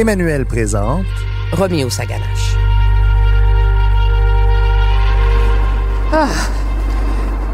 Emmanuel 0.00 0.46
présente 0.46 1.04
Roméo 1.52 1.90
Saganache. 1.90 2.56
Ah! 6.10 6.26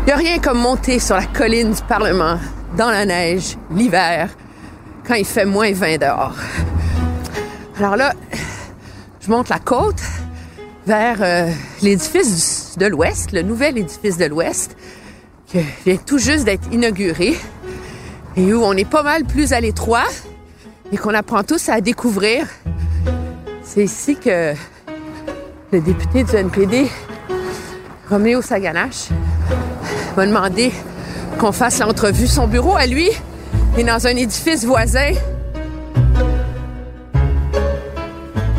Y 0.07 0.13
a 0.13 0.17
rien 0.17 0.39
comme 0.39 0.59
monter 0.61 1.01
sur 1.01 1.17
la 1.17 1.27
colline 1.27 1.73
du 1.73 1.83
Parlement, 1.83 2.39
dans 2.77 2.89
la 2.89 3.05
neige, 3.05 3.57
l'hiver, 3.73 4.31
quand 5.05 5.15
il 5.15 5.25
fait 5.25 5.45
moins 5.45 5.73
20 5.73 5.99
dehors. 5.99 6.37
Alors 7.81 7.97
là, 7.97 8.13
je 9.21 9.29
monte 9.29 9.49
la 9.49 9.59
côte 9.59 10.03
vers 10.87 11.17
euh, 11.23 11.51
l'édifice 11.83 12.77
de 12.79 12.87
l'Ouest, 12.87 13.33
le 13.33 13.43
nouvel 13.43 13.77
édifice 13.77 14.19
de 14.19 14.27
l'Ouest, 14.27 14.77
qui 15.49 15.59
vient 15.85 15.97
tout 15.97 16.19
juste 16.19 16.45
d'être 16.45 16.69
inauguré 16.71 17.37
et 18.37 18.55
où 18.55 18.63
on 18.63 18.75
est 18.75 18.89
pas 18.89 19.03
mal 19.03 19.25
plus 19.25 19.53
à 19.53 19.59
l'étroit 19.59 20.07
et 20.93 20.97
qu'on 20.97 21.15
apprend 21.15 21.43
tous 21.43 21.69
à 21.69 21.81
découvrir. 21.81 22.47
C'est 23.63 23.85
ici 23.85 24.17
que 24.17 24.55
le 25.73 25.81
député 25.81 26.25
du 26.25 26.35
NPD, 26.35 26.87
Roméo 28.09 28.41
Saganache, 28.41 29.09
m'a 30.17 30.27
demandé 30.27 30.73
qu'on 31.39 31.53
fasse 31.53 31.81
l'entrevue. 31.81 32.27
Son 32.27 32.47
bureau 32.47 32.77
à 32.77 32.87
lui 32.87 33.09
est 33.77 33.85
dans 33.85 34.07
un 34.07 34.17
édifice 34.17 34.65
voisin. 34.65 35.13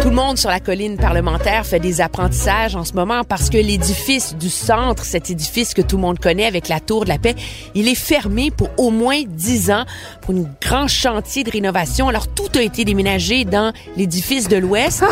Tout 0.07 0.11
le 0.11 0.21
monde 0.21 0.37
sur 0.37 0.49
la 0.49 0.61
colline 0.61 0.95
parlementaire 0.95 1.65
fait 1.65 1.81
des 1.81 1.99
apprentissages 1.99 2.77
en 2.77 2.85
ce 2.85 2.93
moment 2.93 3.25
parce 3.25 3.49
que 3.49 3.57
l'édifice 3.57 4.35
du 4.35 4.49
centre, 4.49 5.03
cet 5.03 5.29
édifice 5.29 5.73
que 5.73 5.81
tout 5.81 5.97
le 5.97 6.01
monde 6.01 6.17
connaît 6.17 6.45
avec 6.45 6.69
la 6.69 6.79
tour 6.79 7.03
de 7.03 7.09
la 7.09 7.17
paix, 7.17 7.35
il 7.75 7.89
est 7.89 7.93
fermé 7.93 8.49
pour 8.49 8.69
au 8.77 8.89
moins 8.89 9.23
dix 9.27 9.69
ans 9.69 9.83
pour 10.21 10.33
un 10.33 10.45
grand 10.61 10.87
chantier 10.87 11.43
de 11.43 11.51
rénovation. 11.51 12.07
Alors 12.07 12.29
tout 12.29 12.47
a 12.55 12.61
été 12.61 12.85
déménagé 12.85 13.43
dans 13.43 13.73
l'édifice 13.97 14.47
de 14.47 14.55
l'Ouest. 14.55 15.03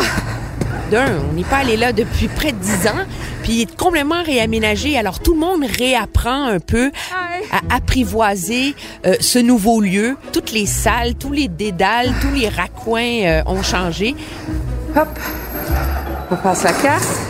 D'un, 0.90 1.18
on 1.30 1.34
n'est 1.34 1.44
pas 1.44 1.58
allé 1.58 1.76
là 1.76 1.92
depuis 1.92 2.28
près 2.28 2.52
de 2.52 2.58
dix 2.58 2.86
ans, 2.86 3.04
puis 3.42 3.52
il 3.52 3.60
est 3.62 3.76
complètement 3.76 4.22
réaménagé. 4.22 4.96
Alors 4.96 5.20
tout 5.20 5.34
le 5.34 5.40
monde 5.40 5.62
réapprend 5.78 6.44
un 6.44 6.58
peu 6.58 6.90
à 7.52 7.74
apprivoiser 7.76 8.74
euh, 9.04 9.14
ce 9.20 9.38
nouveau 9.38 9.82
lieu. 9.82 10.16
Toutes 10.32 10.52
les 10.52 10.64
salles, 10.64 11.16
tous 11.16 11.32
les 11.32 11.48
dédales, 11.48 12.14
tous 12.22 12.34
les 12.34 12.48
raccoins 12.48 13.24
euh, 13.24 13.42
ont 13.44 13.62
changé. 13.62 14.14
Hop, 14.96 15.08
on 16.30 16.36
passe 16.36 16.62
la 16.62 16.72
casse. 16.72 17.20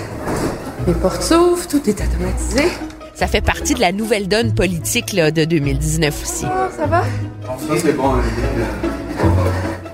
Les 0.87 0.95
portes 0.95 1.21
s'ouvrent, 1.21 1.67
tout 1.67 1.83
est 1.91 2.01
automatisé. 2.01 2.69
Ça 3.13 3.27
fait 3.27 3.41
partie 3.41 3.75
de 3.75 3.81
la 3.81 3.91
nouvelle 3.91 4.29
donne 4.29 4.55
politique 4.55 5.13
là, 5.13 5.33
de 5.33 5.45
2019 5.45 6.23
aussi. 6.23 6.47
Oh, 6.47 6.71
ça 6.77 6.87
va? 6.87 7.03
Ça, 7.43 7.75
c'est 7.83 7.93
bon. 7.93 8.13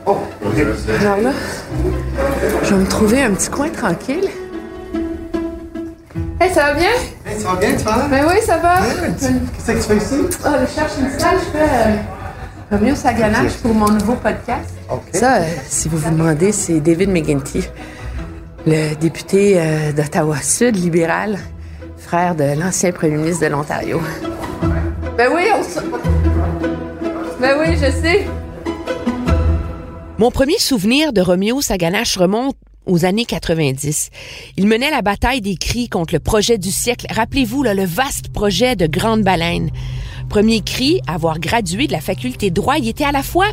Oh, 0.05 0.19
Alors 1.01 1.17
là, 1.17 1.31
je 2.62 2.75
vais 2.75 2.81
me 2.81 2.87
trouver 2.87 3.23
un 3.23 3.31
petit 3.31 3.48
coin 3.48 3.70
tranquille. 3.70 4.29
Hey, 6.41 6.52
ça 6.52 6.64
va 6.64 6.75
bien? 6.75 6.91
Hey, 7.25 7.41
ça 7.41 7.48
va 7.48 7.57
bien, 7.57 7.70
tu 7.75 7.85
vas? 7.85 8.07
Ben 8.11 8.27
oui, 8.29 8.36
ça 8.45 8.58
va. 8.58 8.80
Qu'est-ce 9.19 9.67
que 9.67 9.73
tu 9.73 9.83
fais 9.83 9.96
ici? 9.96 10.36
Ah, 10.45 10.57
je 10.61 10.75
cherche 10.75 10.92
une 11.01 11.19
salle, 11.19 11.39
je 11.39 11.58
fais 11.58 12.21
Romeo 12.72 12.94
Saganache 12.94 13.52
pour 13.58 13.74
mon 13.74 13.90
nouveau 13.90 14.14
podcast. 14.14 14.72
Ça, 15.12 15.42
euh, 15.42 15.46
si 15.68 15.90
vous 15.90 15.98
vous 15.98 16.10
demandez, 16.10 16.52
c'est 16.52 16.80
David 16.80 17.10
McGuinty, 17.10 17.64
le 18.66 18.94
député 18.94 19.60
euh, 19.60 19.92
d'Ottawa-Sud, 19.92 20.77
libéral, 20.77 21.38
frère 21.98 22.34
de 22.34 22.58
l'ancien 22.58 22.90
premier 22.90 23.18
ministre 23.18 23.44
de 23.44 23.50
l'Ontario. 23.50 24.00
Ben 25.18 25.28
oui, 25.34 25.42
on 25.55 25.62
se... 25.62 25.80
Ben 27.42 27.58
oui, 27.60 27.77
je 27.77 27.90
sais. 27.90 28.27
Mon 30.16 30.30
premier 30.30 30.58
souvenir 30.58 31.12
de 31.12 31.20
Roméo 31.20 31.60
Saganache 31.60 32.16
remonte 32.16 32.56
aux 32.86 33.04
années 33.04 33.27
90. 33.27 34.08
Il 34.56 34.66
menait 34.66 34.90
la 34.90 35.02
bataille 35.02 35.42
des 35.42 35.56
cris 35.56 35.90
contre 35.90 36.14
le 36.14 36.20
projet 36.20 36.56
du 36.56 36.70
siècle. 36.70 37.04
Rappelez-vous, 37.10 37.64
là, 37.64 37.74
le 37.74 37.84
vaste 37.84 38.30
projet 38.33 38.77
de 38.77 38.86
Grande 38.86 39.20
Baleine. 39.20 39.68
Premier 40.33 40.63
cri, 40.63 40.98
avoir 41.07 41.39
gradué 41.39 41.87
de 41.87 41.93
la 41.93 42.01
faculté 42.01 42.48
de 42.48 42.55
droit, 42.55 42.79
il 42.79 42.89
était 42.89 43.05
à 43.05 43.13
la 43.13 43.23
fois 43.23 43.48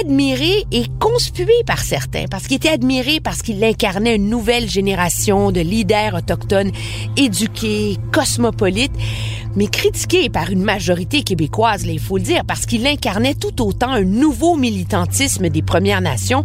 admiré 0.00 0.64
et 0.70 0.84
conspué 1.00 1.52
par 1.66 1.80
certains, 1.80 2.26
parce 2.30 2.46
qu'il 2.46 2.58
était 2.58 2.68
admiré 2.68 3.18
parce 3.18 3.42
qu'il 3.42 3.64
incarnait 3.64 4.14
une 4.14 4.28
nouvelle 4.28 4.70
génération 4.70 5.50
de 5.50 5.60
leaders 5.60 6.14
autochtones 6.14 6.70
éduqués, 7.16 7.96
cosmopolites, 8.12 8.92
mais 9.56 9.66
critiqué 9.66 10.28
par 10.28 10.50
une 10.50 10.62
majorité 10.62 11.24
québécoise, 11.24 11.82
il 11.84 11.98
faut 11.98 12.18
le 12.18 12.22
dire, 12.22 12.44
parce 12.46 12.64
qu'il 12.64 12.86
incarnait 12.86 13.34
tout 13.34 13.60
autant 13.60 13.90
un 13.90 14.04
nouveau 14.04 14.54
militantisme 14.54 15.48
des 15.48 15.62
Premières 15.62 16.00
Nations, 16.00 16.44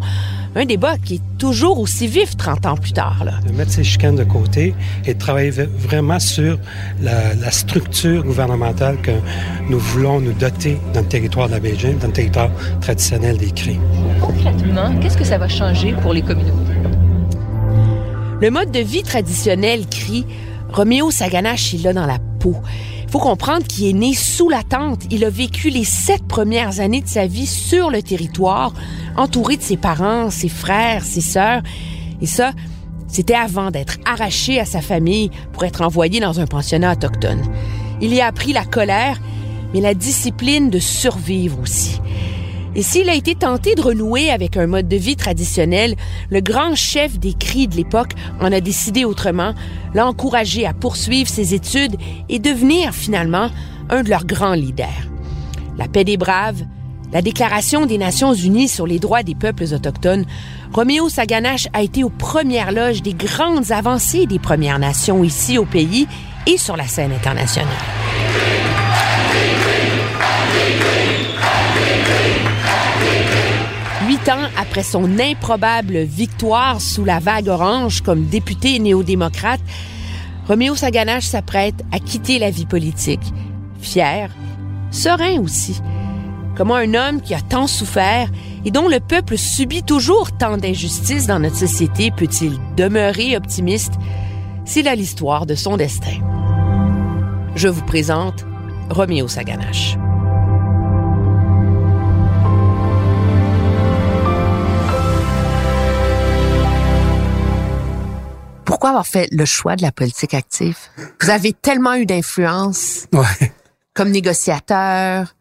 un 0.56 0.66
débat 0.66 0.98
qui 0.98 1.16
est 1.16 1.38
toujours 1.38 1.80
aussi 1.80 2.08
vif 2.08 2.36
30 2.38 2.66
ans 2.66 2.78
plus 2.78 2.94
tard. 2.94 3.24
Là. 3.26 3.34
de 3.46 3.52
mettre 3.52 3.72
ces 3.72 3.84
chicanes 3.84 4.16
de 4.16 4.24
côté 4.24 4.76
et 5.06 5.14
de 5.14 5.20
travailler 5.20 5.52
vraiment 5.52 6.20
sur 6.20 6.58
la, 7.02 7.34
la 7.36 7.52
structure 7.52 8.24
gouvernementale 8.24 8.98
que 9.02 9.12
nous 9.70 9.80
voulons 9.80 10.20
nous 10.20 10.34
doter 10.34 10.78
dans 10.94 11.02
le 11.02 11.08
territoire 11.08 11.48
de 11.48 11.54
la 11.54 11.60
Belgique, 11.60 11.98
dans 12.00 12.08
le 12.08 12.14
territoire 12.14 12.50
traditionnel 12.82 13.38
des 13.38 13.52
Cris. 13.52 13.80
Concrètement, 14.22 14.94
qu'est-ce 15.00 15.18
que 15.18 15.26
ça 15.26 15.38
va 15.38 15.48
changer 15.48 15.94
pour 16.02 16.14
les 16.14 16.22
communautés? 16.22 16.74
Le 18.42 18.50
mode 18.50 18.72
de 18.72 18.80
vie 18.80 19.04
traditionnel 19.04 19.88
crie 19.88 20.26
Roméo 20.74 21.12
Saganache, 21.12 21.74
il 21.74 21.84
l'a 21.84 21.94
dans 21.94 22.06
la 22.06 22.18
peau. 22.40 22.56
Faut 23.14 23.20
comprendre 23.20 23.68
qu'il 23.68 23.86
est 23.86 23.94
né 23.94 24.16
sous 24.16 24.50
la 24.50 24.64
tente. 24.64 25.04
Il 25.12 25.24
a 25.24 25.30
vécu 25.30 25.70
les 25.70 25.84
sept 25.84 26.24
premières 26.24 26.80
années 26.80 27.02
de 27.02 27.08
sa 27.08 27.28
vie 27.28 27.46
sur 27.46 27.92
le 27.92 28.02
territoire, 28.02 28.74
entouré 29.16 29.56
de 29.56 29.62
ses 29.62 29.78
parents, 29.78 30.32
ses 30.32 30.50
frères, 30.50 31.04
ses 31.04 31.22
sœurs. 31.22 31.62
Et 32.24 32.26
ça, 32.26 32.54
c'était 33.08 33.36
avant 33.36 33.70
d'être 33.70 34.00
arraché 34.06 34.60
à 34.60 34.66
sa 34.66 34.82
famille 34.82 35.30
pour 35.52 35.64
être 35.64 35.84
envoyé 35.84 36.20
dans 36.22 36.40
un 36.40 36.48
pensionnat 36.48 36.94
autochtone. 36.94 37.44
Il 38.02 38.12
y 38.16 38.20
a 38.20 38.26
appris 38.26 38.52
la 38.52 38.66
colère, 38.66 39.22
mais 39.76 39.82
la 39.82 39.94
discipline 39.94 40.72
de 40.72 40.80
survivre 40.80 41.60
aussi. 41.62 42.02
Et 42.76 42.82
s'il 42.82 43.10
a 43.10 43.16
été 43.16 43.36
tenté 43.36 43.76
de 43.76 43.82
renouer 43.82 44.32
avec 44.32 44.58
un 44.58 44.68
mode 44.68 44.88
de 44.88 44.96
vie 44.96 45.16
traditionnel, 45.16 45.96
le 46.30 46.42
grand 46.42 46.76
chef 46.76 47.20
des 47.20 47.34
cris 47.34 47.68
de 47.68 47.76
l'époque 47.76 48.14
en 48.42 48.52
a 48.52 48.62
décidé 48.62 49.06
autrement, 49.06 49.54
l'a 49.94 50.08
encouragé 50.08 50.66
à 50.66 50.74
poursuivre 50.74 51.30
ses 51.30 51.54
études 51.54 51.96
et 52.30 52.40
devenir 52.40 52.94
finalement 52.94 53.50
un 53.90 54.02
de 54.02 54.10
leurs 54.10 54.26
grands 54.26 54.56
leaders. 54.56 54.88
La 55.78 55.88
paix 55.88 56.04
des 56.04 56.18
braves, 56.18 56.64
la 57.12 57.22
Déclaration 57.22 57.86
des 57.86 58.00
Nations 58.00 58.34
Unies 58.34 58.68
sur 58.68 58.88
les 58.88 58.98
droits 58.98 59.22
des 59.22 59.36
peuples 59.36 59.66
autochtones, 59.72 60.26
Roméo 60.74 61.10
Saganache 61.10 61.68
a 61.74 61.84
été 61.84 62.04
aux 62.04 62.10
premières 62.10 62.72
loges 62.72 63.04
des 63.04 63.14
grandes 63.14 63.72
avancées 63.72 64.26
des 64.26 64.40
Premières 64.40 64.80
Nations 64.80 65.24
ici 65.24 65.60
au 65.60 65.66
pays 65.66 66.08
et 66.48 66.58
sur 66.58 66.76
la 66.76 66.88
scène 66.88 67.12
internationale. 67.12 67.68
Huit 74.26 74.32
après 74.58 74.84
son 74.84 75.20
improbable 75.20 75.98
victoire 76.00 76.80
sous 76.80 77.04
la 77.04 77.20
vague 77.20 77.50
orange 77.50 78.02
comme 78.02 78.26
député 78.26 78.80
néo-démocrate, 78.80 79.60
Roméo 80.48 80.76
Saganache 80.76 81.26
s'apprête 81.26 81.84
à 81.92 82.00
quitter 82.00 82.40
la 82.40 82.50
vie 82.50 82.66
politique. 82.66 83.34
Fier, 83.82 84.30
serein 84.92 85.42
aussi. 85.42 85.82
Comment 86.56 86.76
un 86.76 86.94
homme 86.94 87.22
qui 87.22 87.34
a 87.34 87.42
tant 87.42 87.68
souffert 87.68 88.30
et 88.64 88.72
dont 88.72 88.88
le 88.88 89.00
peuple 89.00 89.38
subit 89.38 89.84
toujours 89.84 90.32
tant 90.32 90.58
d'injustices 90.58 91.28
dans 91.28 91.40
notre 91.40 91.58
société 91.58 92.12
peut-il 92.12 92.58
demeurer 92.78 93.36
optimiste? 93.36 93.94
C'est 94.64 94.84
là 94.84 94.96
l'histoire 94.96 95.46
de 95.46 95.56
son 95.56 95.76
destin. 95.76 96.20
Je 97.56 97.68
vous 97.68 97.84
présente 97.84 98.46
Roméo 98.90 99.28
Saganache. 99.28 99.98
Pourquoi 108.84 109.00
avoir 109.00 109.08
fait 109.08 109.30
le 109.32 109.46
choix 109.46 109.78
de 109.78 109.82
la 109.82 109.94
politique 109.94 110.34
active? 110.34 110.76
Vous 111.22 111.30
avez 111.30 111.54
tellement 111.54 111.94
eu 111.94 112.06
d'influence 112.06 113.06
Ouais. 113.14 113.54
comme 113.94 114.10
négociateur, 114.10 115.34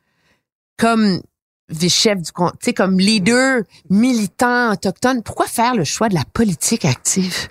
comme 0.79 1.21
vice-chef 1.69 2.19
du, 2.23 2.31
sais, 2.61 2.73
comme 2.73 3.01
leader 3.01 3.63
militant 3.91 4.71
autochtone, 4.75 5.25
pourquoi 5.25 5.47
faire 5.47 5.75
le 5.75 5.83
choix 5.83 6.09
de 6.09 6.15
la 6.15 6.23
politique 6.33 6.85
active? 6.85 7.49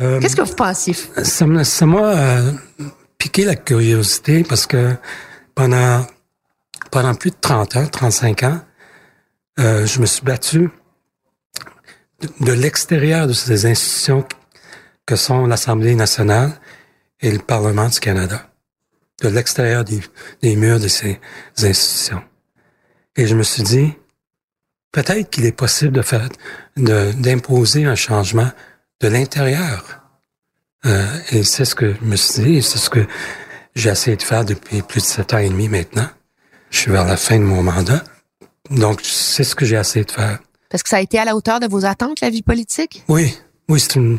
Euh, 0.00 0.18
Qu'est-ce 0.18 0.34
que 0.34 0.42
vous 0.42 0.56
pensez? 0.56 0.94
Ça 1.22 1.46
m'a 1.46 1.62
ça 1.62 1.86
m'a, 1.86 2.16
euh, 2.18 2.52
piqué 3.18 3.44
la 3.44 3.54
curiosité 3.54 4.42
parce 4.42 4.66
que 4.66 4.96
pendant, 5.54 6.04
pendant 6.90 7.14
plus 7.14 7.30
de 7.30 7.36
30 7.40 7.76
ans, 7.76 7.86
35 7.86 8.42
ans, 8.42 8.60
euh, 9.60 9.86
je 9.86 10.00
me 10.00 10.06
suis 10.06 10.22
battu 10.24 10.70
de, 12.20 12.28
de 12.46 12.52
l'extérieur 12.52 13.28
de 13.28 13.32
ces 13.32 13.64
institutions 13.64 14.26
que 15.06 15.16
sont 15.16 15.46
l'Assemblée 15.46 15.94
nationale 15.94 16.60
et 17.20 17.30
le 17.30 17.38
Parlement 17.38 17.88
du 17.88 18.00
Canada. 18.00 18.48
De 19.20 19.28
l'extérieur 19.28 19.84
des, 19.84 20.00
des 20.42 20.56
murs 20.56 20.80
de 20.80 20.88
ces 20.88 21.20
institutions. 21.58 22.22
Et 23.16 23.26
je 23.26 23.36
me 23.36 23.42
suis 23.42 23.62
dit, 23.62 23.92
peut-être 24.90 25.30
qu'il 25.30 25.44
est 25.44 25.52
possible 25.52 25.92
de 25.92 26.02
faire, 26.02 26.28
de, 26.76 27.12
d'imposer 27.12 27.84
un 27.84 27.94
changement 27.94 28.50
de 29.00 29.08
l'intérieur. 29.08 30.00
Euh, 30.86 31.06
et 31.30 31.44
c'est 31.44 31.64
ce 31.64 31.74
que 31.74 31.94
je 31.94 32.04
me 32.04 32.16
suis 32.16 32.42
dit, 32.42 32.54
et 32.56 32.62
c'est 32.62 32.78
ce 32.78 32.90
que 32.90 33.06
j'ai 33.74 33.90
essayé 33.90 34.16
de 34.16 34.22
faire 34.22 34.44
depuis 34.44 34.82
plus 34.82 35.00
de 35.00 35.06
sept 35.06 35.32
ans 35.34 35.38
et 35.38 35.48
demi 35.48 35.68
maintenant. 35.68 36.08
Je 36.70 36.78
suis 36.78 36.90
vers 36.90 37.04
la 37.04 37.16
fin 37.16 37.38
de 37.38 37.44
mon 37.44 37.62
mandat. 37.62 38.02
Donc, 38.70 39.00
c'est 39.02 39.44
ce 39.44 39.54
que 39.54 39.64
j'ai 39.64 39.76
essayé 39.76 40.04
de 40.04 40.10
faire. 40.10 40.38
Parce 40.70 40.82
que 40.82 40.88
ça 40.88 40.96
a 40.96 41.00
été 41.00 41.18
à 41.18 41.24
la 41.24 41.36
hauteur 41.36 41.60
de 41.60 41.66
vos 41.66 41.84
attentes, 41.84 42.20
la 42.20 42.30
vie 42.30 42.42
politique? 42.42 43.04
Oui, 43.08 43.36
oui, 43.68 43.80
c'est 43.80 43.96
une, 43.96 44.18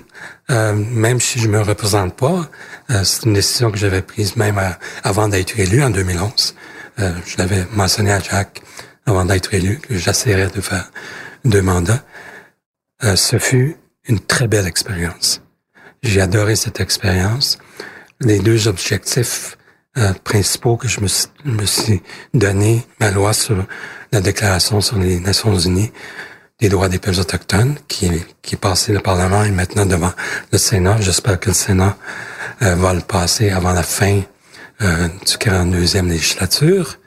euh, 0.49 0.73
même 0.73 1.19
si 1.19 1.39
je 1.39 1.47
me 1.47 1.61
représente 1.61 2.15
pas, 2.15 2.49
euh, 2.89 3.03
c'est 3.03 3.23
une 3.25 3.33
décision 3.33 3.71
que 3.71 3.77
j'avais 3.77 4.01
prise 4.01 4.35
même 4.35 4.57
à- 4.57 4.79
avant 5.03 5.27
d'être 5.27 5.59
élu 5.59 5.83
en 5.83 5.89
2011. 5.89 6.55
Euh, 6.99 7.11
je 7.25 7.37
l'avais 7.37 7.65
mentionné 7.71 8.11
à 8.11 8.19
Jacques 8.19 8.61
avant 9.05 9.25
d'être 9.25 9.53
élu 9.53 9.79
que 9.79 9.97
j'essaierais 9.97 10.47
de 10.47 10.61
faire 10.61 10.89
deux 11.45 11.61
mandats. 11.61 12.03
Euh, 13.03 13.15
ce 13.15 13.37
fut 13.37 13.75
une 14.07 14.19
très 14.19 14.47
belle 14.47 14.67
expérience. 14.67 15.41
J'ai 16.03 16.21
adoré 16.21 16.55
cette 16.55 16.79
expérience. 16.79 17.57
Les 18.21 18.39
deux 18.39 18.67
objectifs 18.67 19.57
euh, 19.97 20.13
principaux 20.23 20.77
que 20.77 20.87
je 20.87 20.99
me, 21.01 21.07
me 21.45 21.65
suis 21.65 22.01
donné, 22.33 22.85
ma 22.99 23.11
loi 23.11 23.33
sur 23.33 23.65
la 24.11 24.21
Déclaration 24.21 24.81
sur 24.81 24.97
les 24.97 25.19
Nations 25.19 25.57
Unies 25.57 25.91
des 26.63 26.69
droits 26.69 26.87
des 26.87 26.97
peuples 26.97 27.19
autochtones, 27.19 27.75
qui, 27.89 28.05
est- 28.05 28.25
qui 28.41 28.55
est 28.55 28.57
passé 28.57 28.93
le 28.93 29.01
Parlement 29.01 29.43
et 29.43 29.51
maintenant 29.51 29.85
devant 29.85 30.13
le 30.53 30.57
Sénat. 30.57 30.95
J'espère 31.01 31.37
que 31.37 31.49
le 31.49 31.53
Sénat 31.53 31.97
euh, 32.61 32.75
va 32.75 32.93
le 32.93 33.01
passer 33.01 33.49
avant 33.49 33.73
la 33.73 33.83
fin 33.83 34.21
euh, 34.81 35.07
du 35.09 35.33
42e 35.33 36.07
législature. 36.07 36.99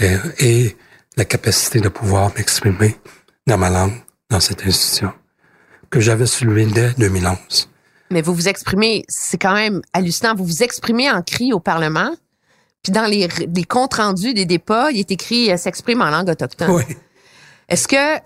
Et, 0.00 0.16
et 0.40 0.76
la 1.16 1.24
capacité 1.24 1.78
de 1.80 1.88
pouvoir 1.88 2.32
m'exprimer 2.36 2.96
dans 3.46 3.58
ma 3.58 3.70
langue 3.70 3.92
dans 4.28 4.40
cette 4.40 4.66
institution 4.66 5.12
que 5.88 6.00
j'avais 6.00 6.26
soulevé 6.26 6.66
dès 6.66 6.90
2011. 6.98 7.68
Mais 8.10 8.22
vous 8.22 8.34
vous 8.34 8.48
exprimez, 8.48 9.04
c'est 9.08 9.38
quand 9.38 9.54
même 9.54 9.82
hallucinant, 9.92 10.34
vous 10.34 10.44
vous 10.46 10.62
exprimez 10.64 11.08
en 11.12 11.22
cri 11.22 11.52
au 11.52 11.60
Parlement, 11.60 12.10
puis 12.82 12.90
dans 12.92 13.06
les, 13.06 13.28
les 13.54 13.64
comptes 13.64 13.94
rendus 13.94 14.34
des 14.34 14.46
débats, 14.46 14.90
il 14.90 14.98
est 14.98 15.12
écrit 15.12 15.52
euh, 15.52 15.56
s'exprime 15.56 16.02
en 16.02 16.10
langue 16.10 16.28
autochtone. 16.28 16.70
Oui, 16.72 16.82
Est-ce 17.68 17.86
que 17.86 18.18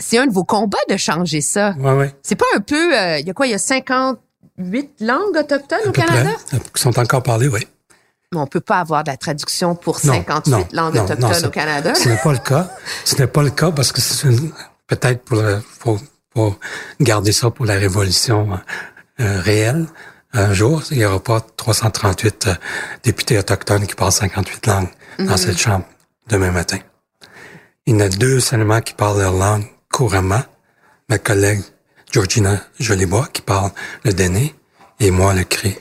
c'est 0.00 0.18
un 0.18 0.26
de 0.26 0.32
vos 0.32 0.44
combats 0.44 0.78
de 0.88 0.96
changer 0.96 1.40
ça? 1.40 1.74
oui, 1.78 1.90
oui. 1.92 2.06
C'est 2.22 2.36
pas 2.36 2.44
un 2.56 2.60
peu, 2.60 2.96
euh, 2.96 3.18
il 3.18 3.26
y 3.26 3.30
a 3.30 3.34
quoi, 3.34 3.46
il 3.46 3.50
y 3.50 3.54
a 3.54 3.58
58 3.58 4.90
langues 5.00 5.36
autochtones 5.36 5.78
À 5.84 5.88
au 5.88 5.92
Canada? 5.92 6.30
près. 6.48 6.58
Qui 6.74 6.82
sont 6.82 6.98
encore 6.98 7.22
parlées, 7.22 7.48
oui. 7.48 7.66
Mais 8.32 8.38
on 8.40 8.46
peut 8.46 8.60
pas 8.60 8.80
avoir 8.80 9.04
de 9.04 9.10
la 9.10 9.16
traduction 9.16 9.74
pour 9.74 10.00
Non, 10.04 10.12
58 10.14 10.50
non, 10.50 10.66
langues 10.72 10.94
non, 10.96 11.04
autochtones 11.04 11.46
au 11.46 11.50
Canada. 11.50 11.94
Ce 11.94 12.08
n'est 12.08 12.18
pas 12.18 12.32
le 12.32 12.38
cas. 12.38 12.70
Ce 13.04 13.16
n'est 13.16 13.26
pas 13.26 13.42
le 13.42 13.50
cas 13.50 13.70
parce 13.70 13.90
que 13.92 14.00
c'est 14.02 14.28
peut-être 14.86 15.22
pour, 15.24 15.42
pour, 15.80 15.98
pour 16.30 16.58
garder 17.00 17.32
ça 17.32 17.50
pour 17.50 17.64
la 17.64 17.74
révolution 17.74 18.60
euh, 19.20 19.40
réelle. 19.40 19.86
Un 20.34 20.52
jour, 20.52 20.82
il 20.90 20.98
n'y 20.98 21.04
aura 21.06 21.20
pas 21.20 21.40
338 21.40 22.46
euh, 22.48 22.54
députés 23.02 23.38
autochtones 23.38 23.86
qui 23.86 23.94
parlent 23.94 24.12
58 24.12 24.66
langues 24.66 24.88
dans 25.20 25.38
cette 25.38 25.58
chambre 25.58 25.86
demain 26.28 26.50
matin. 26.50 26.78
Il 27.86 27.94
y 27.94 27.96
en 27.96 28.00
a 28.00 28.08
deux 28.10 28.40
seulement 28.40 28.82
qui 28.82 28.92
parlent 28.92 29.20
leur 29.20 29.32
langue 29.32 29.64
couramment. 29.98 30.44
Ma 31.08 31.18
collègue 31.18 31.60
Georgina 32.12 32.60
Jolibois 32.78 33.26
qui 33.32 33.42
parle 33.42 33.72
le 34.04 34.12
Déné 34.12 34.54
et 35.00 35.10
moi 35.10 35.34
le 35.34 35.42
Cré. 35.42 35.76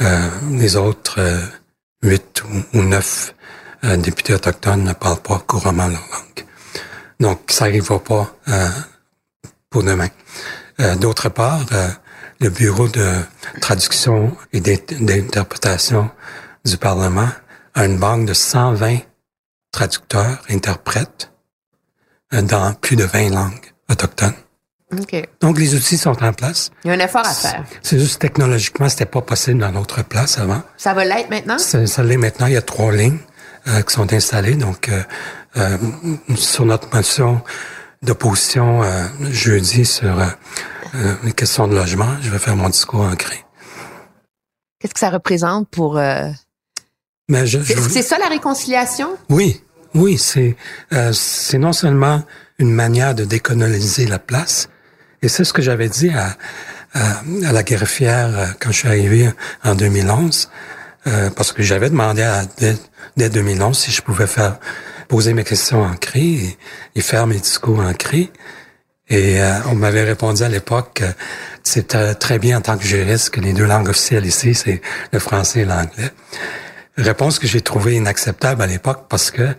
Euh, 0.00 0.28
les 0.50 0.74
autres 0.74 1.20
euh, 1.20 1.38
huit 2.02 2.42
ou, 2.74 2.82
neuf 2.82 3.32
euh, 3.84 3.96
députés 3.96 4.34
autochtones 4.34 4.82
ne 4.82 4.92
parlent 4.94 5.22
pas 5.22 5.38
couramment 5.46 5.86
leur 5.86 6.00
langue. 6.00 6.44
Donc, 7.20 7.38
ça 7.50 7.66
n'arrivera 7.66 8.00
pas 8.02 8.34
pour 9.68 9.82
demain. 9.84 10.08
D'autre 10.98 11.28
part, 11.28 11.60
le 12.40 12.48
bureau 12.48 12.88
de 12.88 13.08
traduction 13.60 14.34
et 14.54 14.60
d'in- 14.60 14.96
d'interprétation 15.00 16.10
du 16.64 16.78
Parlement 16.78 17.28
a 17.74 17.84
une 17.84 17.98
banque 17.98 18.24
de 18.26 18.32
120 18.32 19.00
traducteurs, 19.70 20.42
interprètes 20.48 21.29
dans 22.32 22.74
plus 22.74 22.96
de 22.96 23.04
20 23.04 23.30
langues 23.30 23.72
autochtones. 23.90 24.34
OK. 24.98 25.28
Donc, 25.40 25.58
les 25.58 25.74
outils 25.74 25.96
sont 25.98 26.20
en 26.22 26.32
place. 26.32 26.70
Il 26.84 26.88
y 26.88 26.90
a 26.90 26.94
un 26.94 26.98
effort 26.98 27.24
à 27.24 27.32
faire. 27.32 27.64
C'est 27.82 27.98
juste 27.98 28.20
technologiquement, 28.20 28.88
c'était 28.88 29.06
pas 29.06 29.20
possible 29.22 29.60
dans 29.60 29.70
notre 29.70 30.02
place 30.04 30.38
avant. 30.38 30.62
Ça 30.76 30.94
va 30.94 31.04
l'être 31.04 31.30
maintenant? 31.30 31.58
Ça, 31.58 31.86
ça 31.86 32.02
l'est 32.02 32.16
maintenant. 32.16 32.46
Il 32.46 32.54
y 32.54 32.56
a 32.56 32.62
trois 32.62 32.92
lignes 32.92 33.18
euh, 33.68 33.82
qui 33.82 33.94
sont 33.94 34.12
installées. 34.12 34.54
Donc, 34.54 34.88
euh, 34.88 35.02
euh, 35.56 35.76
sur 36.34 36.64
notre 36.66 36.92
motion 36.94 37.40
d'opposition 38.02 38.82
euh, 38.82 39.06
jeudi 39.30 39.84
sur 39.84 40.18
euh, 40.18 40.26
euh, 40.96 41.14
les 41.22 41.32
questions 41.32 41.68
de 41.68 41.74
logement, 41.76 42.16
je 42.20 42.30
vais 42.30 42.38
faire 42.38 42.56
mon 42.56 42.68
discours 42.68 43.02
en 43.02 43.14
cri. 43.14 43.38
Qu'est-ce 44.80 44.94
que 44.94 45.00
ça 45.00 45.10
représente 45.10 45.68
pour... 45.68 45.98
euh, 45.98 46.30
Mais 47.28 47.46
je, 47.46 47.60
je- 47.60 47.74
c'est 47.88 48.02
ça 48.02 48.18
la 48.18 48.26
réconciliation? 48.28 49.10
oui, 49.28 49.62
oui, 49.94 50.18
c'est 50.18 50.56
euh, 50.92 51.12
non 51.54 51.72
seulement 51.72 52.22
une 52.58 52.72
manière 52.72 53.14
de 53.14 53.24
décoloniser 53.24 54.06
la 54.06 54.18
place, 54.18 54.68
et 55.22 55.28
c'est 55.28 55.44
ce 55.44 55.52
que 55.52 55.62
j'avais 55.62 55.88
dit 55.88 56.10
à, 56.10 56.36
à, 56.94 57.22
à 57.46 57.52
la 57.52 57.62
greffière 57.62 58.38
euh, 58.38 58.46
quand 58.60 58.70
je 58.70 58.78
suis 58.78 58.88
arrivé 58.88 59.30
en 59.64 59.74
2011, 59.74 60.50
euh, 61.06 61.30
parce 61.30 61.52
que 61.52 61.62
j'avais 61.62 61.90
demandé 61.90 62.22
à, 62.22 62.44
dès, 62.58 62.76
dès 63.16 63.30
2011 63.30 63.76
si 63.76 63.90
je 63.90 64.02
pouvais 64.02 64.26
faire 64.26 64.58
poser 65.08 65.34
mes 65.34 65.44
questions 65.44 65.82
en 65.82 65.94
cri 65.94 66.56
et, 66.94 66.98
et 66.98 67.02
faire 67.02 67.26
mes 67.26 67.38
discours 67.38 67.80
en 67.80 67.92
cri. 67.94 68.30
Et 69.08 69.42
euh, 69.42 69.58
on 69.66 69.74
m'avait 69.74 70.04
répondu 70.04 70.42
à 70.42 70.48
l'époque 70.48 71.02
que 71.02 71.96
euh, 71.96 72.14
très 72.14 72.38
bien 72.38 72.58
en 72.58 72.60
tant 72.60 72.78
que 72.78 72.84
juriste 72.84 73.30
que 73.30 73.40
les 73.40 73.52
deux 73.52 73.66
langues 73.66 73.88
officielles 73.88 74.24
ici, 74.24 74.54
c'est 74.54 74.80
le 75.12 75.18
français 75.18 75.60
et 75.60 75.64
l'anglais. 75.64 76.10
Réponse 77.00 77.38
que 77.38 77.46
j'ai 77.46 77.60
trouvée 77.60 77.94
inacceptable 77.96 78.62
à 78.62 78.66
l'époque 78.66 79.06
parce 79.08 79.30
que 79.30 79.54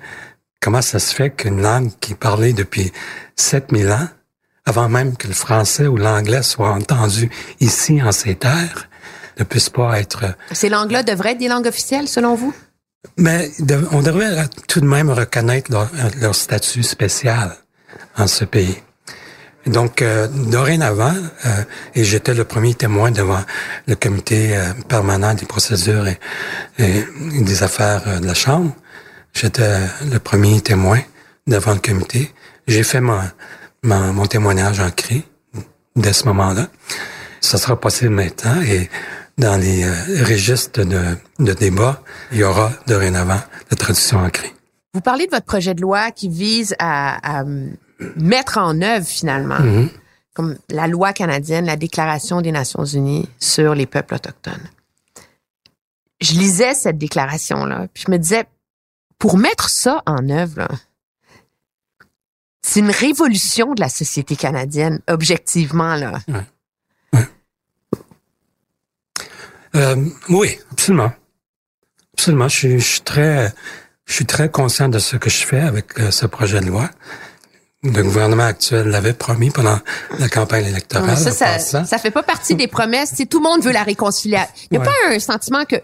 comment 0.62 0.82
ça 0.82 1.00
se 1.00 1.14
fait 1.14 1.30
qu'une 1.32 1.62
langue 1.62 1.92
qui 2.00 2.14
est 2.14 2.16
parlée 2.16 2.54
depuis 2.54 2.92
7000 3.36 3.92
ans, 3.92 4.08
avant 4.66 4.90
même 4.90 5.18
que 5.18 5.28
le 5.28 5.34
français 5.34 5.88
ou 5.88 5.98
l'anglais 5.98 6.44
soit 6.44 6.70
entendu 6.72 7.30
ici 7.60 8.02
en 8.02 8.12
ces 8.12 8.36
terres, 8.36 8.88
ne 9.40 9.44
puisse 9.44 9.70
pas 9.70 10.00
être... 10.00 10.26
Ces 10.52 10.70
langues-là 10.70 11.04
devraient 11.04 11.32
être 11.32 11.40
des 11.40 11.48
langues 11.48 11.66
officielles, 11.68 12.08
selon 12.08 12.36
vous? 12.36 12.54
Mais 13.18 13.50
de- 13.60 13.88
on 13.92 14.02
devrait 14.04 14.48
tout 14.68 14.80
de 14.82 14.86
même 14.86 15.10
reconnaître 15.10 15.72
leur, 15.72 15.90
leur 16.20 16.36
statut 16.36 16.84
spécial 16.84 17.56
en 18.18 18.28
ce 18.28 18.46
pays. 18.46 18.78
Donc, 19.66 20.02
euh, 20.02 20.28
dorénavant, 20.28 21.14
euh, 21.46 21.64
et 21.94 22.04
j'étais 22.04 22.34
le 22.34 22.46
premier 22.46 22.74
témoin 22.74 23.12
devant 23.12 23.42
le 23.88 23.96
comité 23.96 24.58
euh, 24.58 24.74
permanent 24.88 25.34
des 25.34 25.46
procédures 25.46 26.08
et, 26.08 26.18
et 26.80 27.04
des 27.42 27.64
affaires 27.64 28.04
euh, 28.08 28.20
de 28.20 28.26
la 28.26 28.34
Chambre, 28.34 28.74
j'étais 29.34 29.80
le 30.12 30.20
premier 30.20 30.62
témoin 30.62 31.00
devant 31.48 31.74
le 31.74 31.80
comité. 31.80 32.34
J'ai 32.68 32.84
fait 32.84 33.02
mon, 33.02 33.22
mon, 33.84 34.14
mon 34.14 34.26
témoignage 34.26 34.80
en 34.80 34.90
cri 34.90 35.24
dès 35.96 36.14
ce 36.14 36.26
moment-là. 36.26 36.68
Ça 37.40 37.58
sera 37.58 37.80
possible 37.80 38.12
maintenant 38.12 38.62
et 38.62 38.90
dans 39.38 39.60
les 39.60 39.84
euh, 39.84 39.94
registres 40.26 40.84
de, 40.84 41.18
de 41.40 41.54
débat, 41.54 42.02
il 42.32 42.40
y 42.40 42.44
aura 42.44 42.72
dorénavant 42.88 43.42
la 43.70 43.78
traduction 43.78 44.20
en 44.20 44.30
cri. 44.30 44.52
Vous 44.94 45.02
parlez 45.02 45.26
de 45.26 45.32
votre 45.32 45.46
projet 45.46 45.74
de 45.74 45.82
loi 45.82 46.12
qui 46.12 46.30
vise 46.30 46.76
à, 46.80 47.40
à, 47.40 47.44
mettre 48.16 48.58
en 48.58 48.82
œuvre 48.82 49.06
finalement 49.06 49.60
Mhm. 49.60 49.90
comme 50.34 50.58
la 50.70 50.88
loi 50.88 51.14
canadienne, 51.14 51.66
la 51.66 51.76
Déclaration 51.76 52.42
des 52.42 52.52
Nations 52.52 52.86
Unies 52.86 53.28
sur 53.40 53.76
les 53.76 53.86
peuples 53.86 54.16
autochtones. 54.16 54.70
Je 56.22 56.34
lisais 56.34 56.74
cette 56.74 56.98
déclaration-là, 56.98 57.88
puis 57.94 58.04
je 58.08 58.12
me 58.12 58.18
disais, 58.18 58.46
pour 59.18 59.38
mettre 59.38 59.70
ça 59.70 60.04
en 60.06 60.30
œuvre, 60.30 60.68
c'est 62.62 62.80
une 62.80 62.92
révolution 62.92 63.74
de 63.74 63.82
la 63.82 63.90
société 63.90 64.36
canadienne, 64.36 65.00
objectivement, 65.08 65.96
là. 65.96 66.20
Euh, 69.76 70.06
oui, 70.30 70.58
absolument. 70.72 71.12
Absolument. 72.14 72.48
Je, 72.50 72.56
suis- 72.58 72.80
je 72.80 72.86
suis 72.86 73.02
très, 73.02 73.48
je 73.48 73.52
je 74.06 74.14
suis 74.14 74.26
très 74.26 74.50
conscient 74.52 74.90
de 74.90 75.00
ce 75.00 75.16
que 75.16 75.30
je 75.30 75.46
fais 75.46 75.62
avec 75.62 75.98
euh, 76.00 76.12
ce 76.12 76.26
projet 76.26 76.60
de 76.60 76.66
loi. 76.66 76.90
Le 77.84 78.04
gouvernement 78.04 78.44
actuel 78.44 78.90
l'avait 78.90 79.14
promis 79.14 79.50
pendant 79.50 79.80
la 80.20 80.30
campagne 80.30 80.66
électorale. 80.68 81.18
ça, 81.18 81.32
ça, 81.58 81.84
ça 81.84 81.98
fait 81.98 82.12
pas 82.12 82.22
partie 82.22 82.54
des 82.54 82.68
promesses. 82.68 83.14
Tout 83.28 83.40
le 83.40 83.44
monde 83.50 83.64
veut 83.64 83.72
la 83.72 83.82
réconciliation. 83.82 84.54
Il 84.70 84.78
n'y 84.78 84.86
a 84.86 84.88
Ouais. 84.88 84.94
pas 85.10 85.16
un 85.16 85.20
sentiment 85.20 85.66
que 85.66 85.78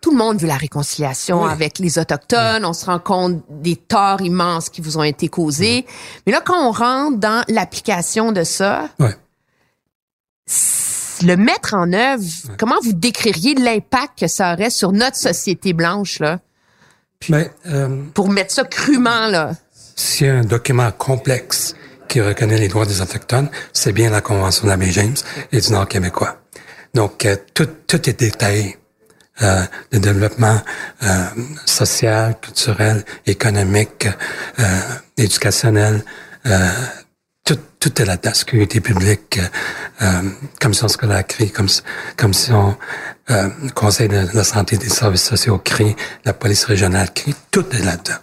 tout 0.00 0.10
le 0.10 0.16
monde 0.16 0.38
veut 0.40 0.48
la 0.48 0.56
réconciliation 0.56 1.44
Oui. 1.44 1.50
avec 1.52 1.78
les 1.78 1.96
Autochtones. 2.00 2.64
On 2.64 2.72
se 2.72 2.86
rend 2.86 2.98
compte 2.98 3.40
des 3.48 3.76
torts 3.76 4.20
immenses 4.20 4.68
qui 4.68 4.80
vous 4.80 4.98
ont 4.98 5.04
été 5.04 5.28
causés. 5.28 5.86
Mais 6.26 6.32
là, 6.32 6.40
quand 6.44 6.68
on 6.68 6.72
rentre 6.72 7.18
dans 7.18 7.44
l'application 7.46 8.32
de 8.32 8.42
ça, 8.42 8.88
Ouais. 8.98 9.14
le 11.24 11.36
mettre 11.36 11.74
en 11.74 11.92
œuvre, 11.92 12.24
comment 12.58 12.80
vous 12.82 12.94
décririez 12.94 13.54
l'impact 13.54 14.18
que 14.18 14.26
ça 14.26 14.54
aurait 14.54 14.70
sur 14.70 14.90
notre 14.90 15.16
société 15.16 15.72
blanche, 15.72 16.18
là, 16.18 16.40
Mais 17.28 17.48
euh, 17.66 18.02
pour 18.12 18.28
mettre 18.28 18.52
ça 18.52 18.64
crûment, 18.64 19.28
là? 19.28 19.52
A 20.20 20.32
un 20.34 20.44
document 20.44 20.90
complexe 20.92 21.74
qui 22.08 22.20
reconnaît 22.20 22.58
les 22.58 22.68
droits 22.68 22.86
des 22.86 23.00
Autochtones, 23.00 23.48
c'est 23.72 23.92
bien 23.92 24.10
la 24.10 24.20
Convention 24.20 24.66
d'Abbé 24.66 24.90
James 24.92 25.16
et 25.50 25.60
du 25.60 25.72
Nord 25.72 25.88
québécois. 25.88 26.36
Donc, 26.94 27.24
euh, 27.24 27.36
tout, 27.54 27.68
tout 27.86 28.08
est 28.08 28.18
détaillé. 28.18 28.76
Euh, 29.40 29.62
le 29.90 29.98
développement 29.98 30.60
euh, 31.02 31.24
social, 31.64 32.38
culturel, 32.38 33.02
économique, 33.24 34.06
euh, 34.58 34.80
éducationnel, 35.16 36.04
euh, 36.44 36.68
tout, 37.42 37.58
tout 37.80 38.02
est 38.02 38.04
là-dedans. 38.04 38.34
Sécurité 38.34 38.80
publique, 38.80 39.40
euh, 40.02 40.22
commission 40.60 40.86
scolaire 40.86 41.26
CRI, 41.26 41.50
comme, 41.50 41.68
commission 42.16 42.76
conseil 43.74 44.08
de 44.08 44.28
la 44.34 44.44
santé 44.44 44.76
des 44.76 44.90
services 44.90 45.24
sociaux 45.24 45.58
CRI, 45.58 45.96
la 46.26 46.34
police 46.34 46.66
régionale 46.66 47.10
CRI, 47.14 47.34
tout 47.50 47.64
est 47.74 47.82
là-dedans, 47.82 48.18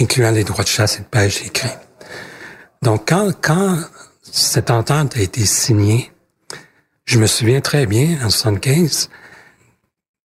incluant 0.00 0.30
les 0.30 0.44
droits 0.44 0.64
de 0.64 0.68
chasse 0.68 0.96
et 0.96 1.00
de 1.00 1.04
pêche 1.04 1.50
CRI. 1.52 1.70
Donc, 2.82 3.08
quand, 3.08 3.32
quand 3.40 3.78
cette 4.22 4.70
entente 4.70 5.16
a 5.16 5.20
été 5.20 5.44
signée, 5.44 6.10
je 7.04 7.18
me 7.18 7.26
souviens 7.26 7.60
très 7.60 7.86
bien, 7.86 8.18
en 8.24 8.30
75, 8.30 9.10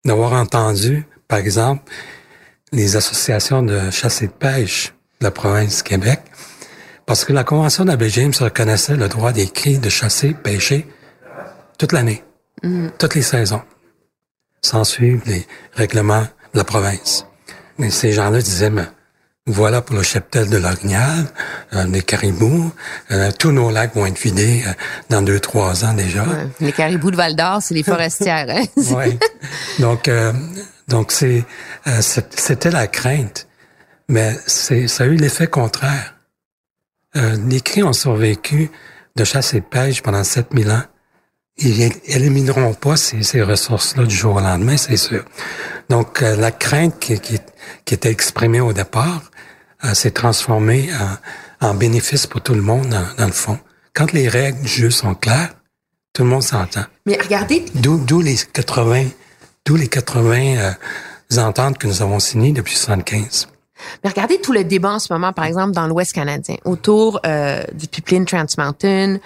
d'avoir 0.06 0.34
entendu, 0.34 1.06
par 1.28 1.40
exemple, 1.40 1.92
les 2.72 2.96
associations 2.96 3.64
de 3.64 3.90
chasse 3.90 4.22
et 4.22 4.28
de 4.28 4.34
pêche 4.34 4.94
de 5.20 5.26
la 5.26 5.32
province 5.32 5.78
du 5.78 5.84
Québec, 5.84 6.20
parce 7.06 7.26
que 7.26 7.34
la 7.34 7.44
Convention 7.44 7.86
d'Abbé 7.86 8.10
James 8.10 8.34
reconnaissait 8.40 8.96
le 8.96 9.08
droit 9.08 9.32
des 9.32 9.48
cris 9.48 9.78
de 9.78 9.90
chasser, 9.90 10.34
pêcher 10.34 10.88
toute 11.78 11.92
l'année, 11.92 12.24
toutes 12.98 13.16
les 13.16 13.22
saisons, 13.22 13.62
sans 14.62 14.84
suivre 14.84 15.22
les 15.26 15.46
règlements 15.74 16.28
de 16.54 16.58
la 16.58 16.64
province. 16.64 17.26
Mais 17.78 17.90
ces 17.90 18.12
gens-là 18.12 18.42
disaient, 18.42 18.70
mais 18.70 18.88
voilà 19.46 19.82
pour 19.82 19.96
le 19.98 20.04
cheptel 20.04 20.50
de 20.50 20.56
l'Orignal, 20.58 21.26
euh, 21.74 21.84
les 21.86 22.02
caribous, 22.02 22.72
euh, 23.12 23.30
tous 23.38 23.52
nos 23.52 23.72
lacs 23.72 23.94
vont 23.94 24.06
être 24.06 24.20
vidés 24.20 24.64
euh, 24.66 24.72
dans 25.10 25.22
deux, 25.22 25.40
trois 25.40 25.84
ans 25.84 25.94
déjà. 25.94 26.24
Ouais. 26.24 26.48
Les 26.62 26.72
caribous 26.72 27.12
de 27.12 27.18
Val 27.18 27.36
d'Or, 27.36 27.62
c'est 27.62 27.74
les 27.74 27.84
forestières. 27.84 28.48
Hein? 28.50 28.64
Ouais. 28.96 29.18
Donc, 29.80 30.08
euh, 30.08 30.32
donc 30.88 31.12
c'est, 31.12 31.44
euh, 31.88 32.02
c'était 32.02 32.72
la 32.72 32.88
crainte, 32.88 33.48
mais 34.08 34.34
c'est, 34.48 34.88
ça 34.88 35.04
a 35.04 35.08
eu 35.08 35.16
l'effet 35.18 35.48
contraire. 35.48 36.16
Euh, 37.18 37.36
les 37.48 37.60
cris 37.60 37.84
ont 37.84 37.94
survécu 37.94 38.72
de 39.18 39.24
chasse 39.26 39.54
et 39.54 39.60
de 39.60 39.66
pêche 39.66 40.02
pendant 40.02 40.24
7000 40.24 40.72
ans. 40.72 40.84
Ils 41.58 41.92
élimineront 42.06 42.74
pas 42.74 42.96
ces, 42.96 43.22
ces 43.24 43.42
ressources-là 43.44 44.06
du 44.06 44.16
jour 44.16 44.38
au 44.38 44.40
lendemain, 44.40 44.78
c'est 44.78 44.98
sûr. 44.98 45.24
Donc, 45.90 46.22
euh, 46.24 46.36
la 46.36 46.52
crainte 46.52 46.98
qui, 47.00 47.20
qui, 47.20 47.38
qui 47.86 47.94
était 47.94 48.10
exprimée 48.10 48.62
au 48.62 48.74
départ 48.74 49.22
s'est 49.94 50.12
transformée 50.12 50.90
en, 51.62 51.70
en 51.70 51.74
bénéfice 51.74 52.28
pour 52.28 52.42
tout 52.42 52.54
le 52.54 52.62
monde, 52.62 52.88
dans, 52.90 53.06
dans 53.18 53.26
le 53.26 53.32
fond. 53.34 53.60
Quand 53.94 54.12
les 54.12 54.28
règles 54.28 54.62
du 54.62 54.68
jeu 54.68 54.90
sont 54.90 55.16
claires, 55.16 55.54
tout 56.14 56.24
le 56.24 56.30
monde 56.30 56.44
s'entend. 56.44 56.86
Mais 57.06 57.18
regardez, 57.22 57.66
D'où, 57.76 57.98
d'où 57.98 58.22
les 58.22 58.38
80, 58.38 59.06
d'où 59.66 59.76
les 59.76 59.88
80 59.88 60.58
euh, 60.58 60.72
ententes 61.38 61.78
que 61.78 61.88
nous 61.88 62.02
avons 62.02 62.20
signées 62.20 62.52
depuis 62.52 62.76
75. 62.76 63.48
Mais 64.04 64.10
regardez 64.10 64.40
tout 64.40 64.52
le 64.54 64.64
débat 64.64 64.94
en 64.94 65.00
ce 65.00 65.12
moment, 65.12 65.34
par 65.34 65.46
exemple, 65.46 65.72
dans 65.72 65.88
l'Ouest 65.88 66.14
canadien, 66.14 66.56
autour 66.66 67.20
euh, 67.26 67.64
du 67.74 67.88
pipeline 67.88 68.26
Trans 68.26 68.46
Mountain, 68.58 69.18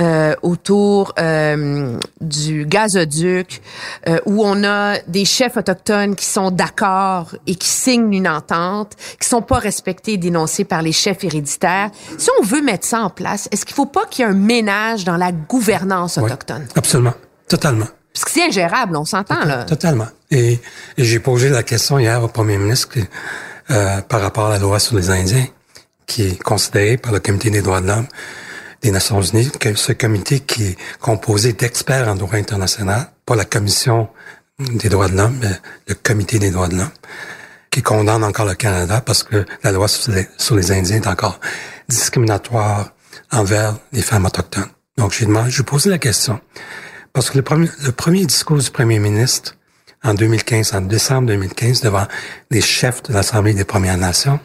euh, 0.00 0.34
autour 0.42 1.12
euh, 1.18 1.96
du 2.20 2.64
gazoduc, 2.66 3.62
euh, 4.08 4.18
où 4.26 4.44
on 4.44 4.64
a 4.64 4.98
des 5.08 5.24
chefs 5.24 5.56
autochtones 5.56 6.14
qui 6.16 6.26
sont 6.26 6.50
d'accord 6.50 7.34
et 7.46 7.54
qui 7.54 7.68
signent 7.68 8.12
une 8.12 8.28
entente, 8.28 8.92
qui 9.20 9.28
sont 9.28 9.42
pas 9.42 9.58
respectés 9.58 10.14
et 10.14 10.18
dénoncés 10.18 10.64
par 10.64 10.82
les 10.82 10.92
chefs 10.92 11.24
héréditaires. 11.24 11.90
Si 12.18 12.28
on 12.40 12.44
veut 12.44 12.62
mettre 12.62 12.86
ça 12.86 13.00
en 13.02 13.10
place, 13.10 13.48
est-ce 13.52 13.64
qu'il 13.64 13.74
faut 13.74 13.86
pas 13.86 14.06
qu'il 14.06 14.24
y 14.24 14.28
ait 14.28 14.30
un 14.30 14.34
ménage 14.34 15.04
dans 15.04 15.16
la 15.16 15.32
gouvernance 15.32 16.16
Oui, 16.18 16.24
autochtone? 16.24 16.66
absolument. 16.76 17.14
Totalement. 17.48 17.86
Parce 18.14 18.24
que 18.26 18.30
c'est 18.30 18.44
ingérable, 18.46 18.96
on 18.96 19.04
s'entend, 19.04 19.44
là. 19.44 19.64
Totalement. 19.64 20.06
Et, 20.30 20.52
et 20.98 21.04
j'ai 21.04 21.18
posé 21.18 21.48
la 21.48 21.62
question 21.62 21.98
hier 21.98 22.22
au 22.22 22.28
premier 22.28 22.58
ministre 22.58 22.88
euh, 23.72 24.02
par 24.02 24.20
rapport 24.20 24.46
à 24.46 24.50
la 24.50 24.58
loi 24.58 24.78
sur 24.78 24.96
les 24.96 25.10
Indiens, 25.10 25.46
qui 26.06 26.24
est 26.24 26.42
considérée 26.42 26.98
par 26.98 27.12
le 27.12 27.20
Comité 27.20 27.48
des 27.50 27.62
droits 27.62 27.80
de 27.80 27.86
l'homme 27.86 28.06
des 28.82 28.90
Nations 28.90 29.22
Unies, 29.22 29.50
que 29.50 29.74
ce 29.74 29.92
comité 29.92 30.40
qui 30.40 30.64
est 30.64 30.78
composé 31.00 31.52
d'experts 31.52 32.08
en 32.08 32.16
droit 32.16 32.34
international, 32.34 33.10
pas 33.24 33.36
la 33.36 33.44
Commission 33.44 34.08
des 34.58 34.88
droits 34.88 35.08
de 35.08 35.16
l'homme, 35.16 35.38
mais 35.40 35.52
le 35.86 35.94
Comité 35.94 36.38
des 36.38 36.50
droits 36.50 36.68
de 36.68 36.76
l'homme, 36.76 36.90
qui 37.70 37.80
condamne 37.80 38.24
encore 38.24 38.46
le 38.46 38.54
Canada 38.54 39.00
parce 39.00 39.22
que 39.22 39.46
la 39.62 39.72
loi 39.72 39.88
sur 39.88 40.56
les, 40.56 40.72
Indiens 40.72 40.96
est 40.96 41.06
encore 41.06 41.40
discriminatoire 41.88 42.90
envers 43.30 43.76
les 43.92 44.02
femmes 44.02 44.26
autochtones. 44.26 44.68
Donc, 44.98 45.12
j'ai 45.12 45.24
demandé, 45.24 45.50
je 45.50 45.62
la 45.88 45.98
question. 45.98 46.40
Parce 47.12 47.30
que 47.30 47.38
le 47.38 47.92
premier 47.92 48.26
discours 48.26 48.58
du 48.58 48.70
premier 48.70 48.98
ministre 48.98 49.56
en 50.04 50.14
2015, 50.14 50.74
en 50.74 50.80
décembre 50.82 51.28
2015, 51.28 51.80
devant 51.80 52.06
les 52.50 52.60
chefs 52.60 53.02
de 53.04 53.12
l'Assemblée 53.12 53.54
des 53.54 53.64
Premières 53.64 53.98
Nations, 53.98 54.40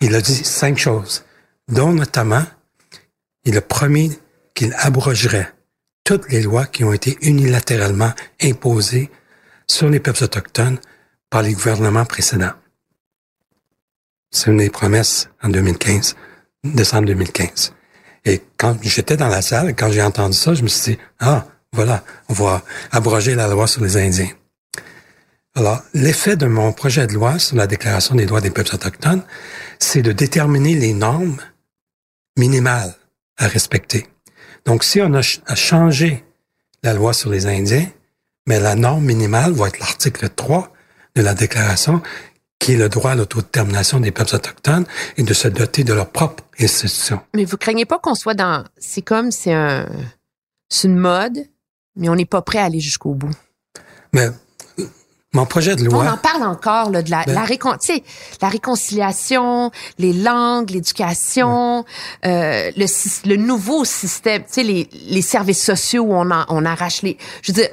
il 0.00 0.14
a 0.14 0.20
dit 0.20 0.44
cinq 0.44 0.78
choses, 0.78 1.24
dont 1.68 1.92
notamment, 1.92 2.44
il 3.44 3.56
a 3.56 3.62
promis 3.62 4.18
qu'il 4.54 4.74
abrogerait 4.78 5.52
toutes 6.04 6.30
les 6.30 6.42
lois 6.42 6.66
qui 6.66 6.84
ont 6.84 6.92
été 6.92 7.18
unilatéralement 7.22 8.12
imposées 8.42 9.10
sur 9.66 9.88
les 9.88 10.00
peuples 10.00 10.24
autochtones 10.24 10.78
par 11.30 11.42
les 11.42 11.52
gouvernements 11.52 12.06
précédents. 12.06 12.52
C'est 14.30 14.50
une 14.50 14.58
des 14.58 14.70
promesses 14.70 15.28
en 15.42 15.48
2015, 15.48 16.16
décembre 16.64 17.06
2015. 17.06 17.72
Et 18.24 18.42
quand 18.56 18.76
j'étais 18.82 19.16
dans 19.16 19.28
la 19.28 19.42
salle, 19.42 19.74
quand 19.74 19.90
j'ai 19.90 20.02
entendu 20.02 20.36
ça, 20.36 20.54
je 20.54 20.62
me 20.62 20.68
suis 20.68 20.92
dit, 20.92 20.98
ah, 21.20 21.46
voilà, 21.72 22.02
on 22.28 22.34
va 22.34 22.62
abroger 22.90 23.34
la 23.34 23.48
loi 23.48 23.66
sur 23.66 23.82
les 23.82 23.96
Indiens. 23.96 24.30
Alors, 25.58 25.82
l'effet 25.92 26.36
de 26.36 26.46
mon 26.46 26.72
projet 26.72 27.08
de 27.08 27.14
loi 27.14 27.40
sur 27.40 27.56
la 27.56 27.66
Déclaration 27.66 28.14
des 28.14 28.26
droits 28.26 28.40
des 28.40 28.50
peuples 28.52 28.76
autochtones, 28.76 29.24
c'est 29.80 30.02
de 30.02 30.12
déterminer 30.12 30.76
les 30.76 30.92
normes 30.92 31.38
minimales 32.38 32.94
à 33.38 33.48
respecter. 33.48 34.06
Donc, 34.66 34.84
si 34.84 35.00
on 35.00 35.12
a, 35.14 35.22
ch- 35.22 35.40
a 35.46 35.56
changé 35.56 36.24
la 36.84 36.94
loi 36.94 37.12
sur 37.12 37.28
les 37.28 37.46
Indiens, 37.48 37.88
mais 38.46 38.60
la 38.60 38.76
norme 38.76 39.04
minimale 39.04 39.50
va 39.50 39.66
être 39.66 39.80
l'article 39.80 40.28
3 40.28 40.72
de 41.16 41.22
la 41.22 41.34
Déclaration, 41.34 42.02
qui 42.60 42.74
est 42.74 42.78
le 42.78 42.88
droit 42.88 43.10
à 43.10 43.14
l'autodétermination 43.16 43.98
des 43.98 44.12
peuples 44.12 44.36
autochtones 44.36 44.86
et 45.16 45.24
de 45.24 45.34
se 45.34 45.48
doter 45.48 45.82
de 45.82 45.92
leur 45.92 46.08
propre 46.12 46.44
institution. 46.60 47.20
Mais 47.34 47.44
vous 47.44 47.56
craignez 47.56 47.84
pas 47.84 47.98
qu'on 47.98 48.14
soit 48.14 48.34
dans... 48.34 48.62
C'est 48.76 49.02
comme, 49.02 49.32
c'est 49.32 49.54
un... 49.54 49.88
C'est 50.68 50.86
une 50.86 50.98
mode, 50.98 51.38
mais 51.96 52.08
on 52.08 52.14
n'est 52.14 52.26
pas 52.26 52.42
prêt 52.42 52.58
à 52.58 52.66
aller 52.66 52.78
jusqu'au 52.78 53.14
bout. 53.14 53.34
Mais 54.12 54.28
mon 55.34 55.44
projet 55.46 55.76
de 55.76 55.86
On 55.92 56.06
en 56.06 56.16
parle 56.16 56.42
encore 56.44 56.90
là, 56.90 57.02
de 57.02 57.10
la, 57.10 57.24
Ben- 57.24 57.34
la, 57.34 57.44
récon- 57.44 57.78
tu 57.78 57.92
sais, 57.94 58.02
la 58.40 58.48
réconciliation, 58.48 59.70
les 59.98 60.12
langues, 60.14 60.70
l'éducation, 60.70 61.84
euh, 62.24 62.70
le, 62.76 63.36
nouveau 63.36 63.84
système, 63.84 64.42
tu 64.44 64.48
sais, 64.52 64.62
les, 64.62 64.88
les 65.08 65.22
services 65.22 65.62
sociaux 65.62 66.04
où 66.04 66.14
on, 66.14 66.30
en- 66.30 66.46
on 66.48 66.64
arrache 66.64 67.02
les... 67.02 67.18
Je 67.42 67.52
veux 67.52 67.56
dire, 67.56 67.68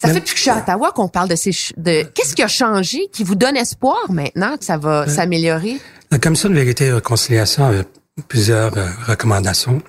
ça 0.00 0.08
Ben- 0.08 0.14
fait 0.14 0.20
depuis 0.20 0.32
que 0.32 0.38
je 0.38 0.42
suis 0.42 0.50
à 0.50 0.58
Ottawa 0.58 0.90
qu'on 0.92 1.08
parle 1.08 1.28
de 1.28 1.36
ces... 1.36 1.52
de 1.76 2.02
Qu'est-ce 2.14 2.34
qui 2.34 2.42
a 2.42 2.48
changé 2.48 3.08
qui 3.12 3.22
vous 3.22 3.36
donne 3.36 3.56
espoir 3.56 4.10
maintenant 4.10 4.56
que 4.56 4.64
ça 4.64 4.76
va 4.76 5.06
s'améliorer? 5.08 5.80
La 6.10 6.18
Commission 6.18 6.48
de 6.48 6.54
vérité 6.54 6.86
et 6.86 6.88
de 6.88 6.94
réconciliation 6.94 7.64
avait 7.64 7.84
plusieurs 8.28 8.76
euh, 8.76 8.88
recommandations 9.06 9.80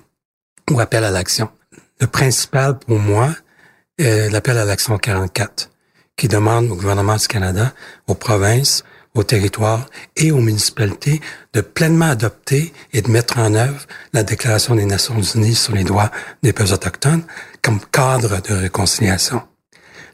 ou 0.70 0.78
appels 0.80 1.04
à 1.04 1.10
l'action. 1.10 1.48
Le 2.00 2.06
principal 2.06 2.78
pour 2.78 2.98
moi 3.00 3.30
est 3.98 4.30
l'appel 4.30 4.56
à 4.58 4.64
l'action 4.64 4.96
44, 4.96 5.70
qui 6.16 6.28
demande 6.28 6.70
au 6.70 6.76
gouvernement 6.76 7.16
du 7.16 7.26
Canada, 7.26 7.72
aux 8.06 8.14
provinces, 8.14 8.84
aux 9.14 9.22
territoires 9.24 9.88
et 10.16 10.32
aux 10.32 10.40
municipalités 10.40 11.20
de 11.52 11.60
pleinement 11.60 12.10
adopter 12.10 12.72
et 12.92 13.02
de 13.02 13.10
mettre 13.10 13.38
en 13.38 13.54
œuvre 13.54 13.86
la 14.12 14.24
Déclaration 14.24 14.74
des 14.74 14.84
Nations 14.84 15.20
Unies 15.20 15.54
sur 15.54 15.74
les 15.74 15.84
droits 15.84 16.10
des 16.42 16.52
peuples 16.52 16.72
autochtones 16.72 17.22
comme 17.62 17.80
cadre 17.92 18.40
de 18.42 18.54
réconciliation. 18.54 19.42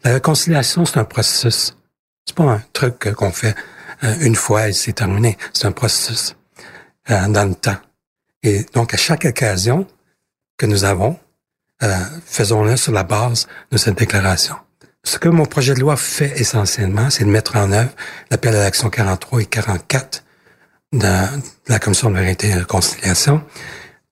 La 0.05 0.15
réconciliation, 0.15 0.85
c'est 0.85 0.99
un 0.99 1.05
processus. 1.05 1.77
C'est 2.27 2.37
pas 2.37 2.45
un 2.45 2.63
truc 2.73 3.13
qu'on 3.15 3.33
fait 3.33 3.55
euh, 4.05 4.15
une 4.21 4.37
fois 4.37 4.69
et 4.69 4.73
c'est 4.73 4.93
terminé. 4.93 5.37
C'est 5.53 5.67
un 5.67 5.73
processus 5.73 6.37
euh, 7.11 7.29
dans 7.29 7.49
le 7.49 7.55
temps. 7.55 7.77
Et 8.43 8.65
donc, 8.75 8.95
à 8.95 8.97
chaque 8.97 9.25
occasion 9.25 9.87
que 10.57 10.67
nous 10.67 10.85
avons, 10.85 11.19
euh, 11.83 11.95
faisons-le 12.25 12.77
sur 12.77 12.93
la 12.93 13.03
base 13.03 13.47
de 13.71 13.79
cette 13.79 13.99
déclaration. 13.99 14.57
Ce 15.05 15.19
que 15.19 15.29
mon 15.29 15.47
projet 15.47 15.75
de 15.75 15.81
loi 15.81 15.97
fait 15.97 16.33
essentiellement, 16.41 17.09
c'est 17.11 17.25
de 17.25 17.31
mettre 17.31 17.57
en 17.57 17.73
œuvre 17.73 17.91
l'appel 18.31 18.55
à 18.55 18.61
l'action 18.61 18.91
43 18.91 19.41
et 19.41 19.47
44 19.47 20.25
de 20.93 21.09
la 21.69 21.79
Commission 21.79 22.11
de 22.11 22.17
vérité 22.19 22.51
et 22.51 22.57
de 22.57 22.65
conciliation, 22.65 23.43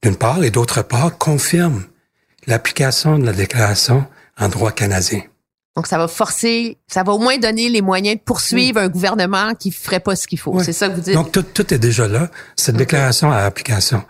d'une 0.03 0.17
part, 0.17 0.43
et 0.43 0.51
d'autre 0.51 0.83
part, 0.83 1.19
confirme 1.19 1.85
l'application 2.47 3.19
de 3.19 3.27
la 3.27 3.33
déclaration 3.33 4.07
en 4.39 4.49
droit 4.49 4.73
canadien. 4.73 5.23
Donc, 5.77 5.87
ça 5.87 5.99
va 5.99 6.09
forcer, 6.09 6.79
ça 6.89 7.03
va 7.03 7.13
au 7.13 7.19
moins 7.19 7.39
donner 7.39 7.69
les 7.69 7.83
moyens 7.83 8.17
de 8.17 8.23
poursuivre 8.23 8.81
un 8.81 8.89
gouvernement 8.89 9.55
qui 9.55 9.71
ferait 9.71 10.01
pas 10.01 10.17
ce 10.17 10.27
qu'il 10.27 10.39
faut. 10.39 10.53
Oui. 10.53 10.65
C'est 10.65 10.73
ça 10.73 10.89
que 10.89 10.95
vous 10.95 11.01
dites? 11.03 11.15
Donc, 11.15 11.31
tout, 11.31 11.43
tout 11.43 11.73
est 11.73 11.79
déjà 11.79 12.09
là. 12.09 12.31
Cette 12.57 12.77
déclaration 12.77 13.31
a 13.31 13.39
application. 13.39 14.03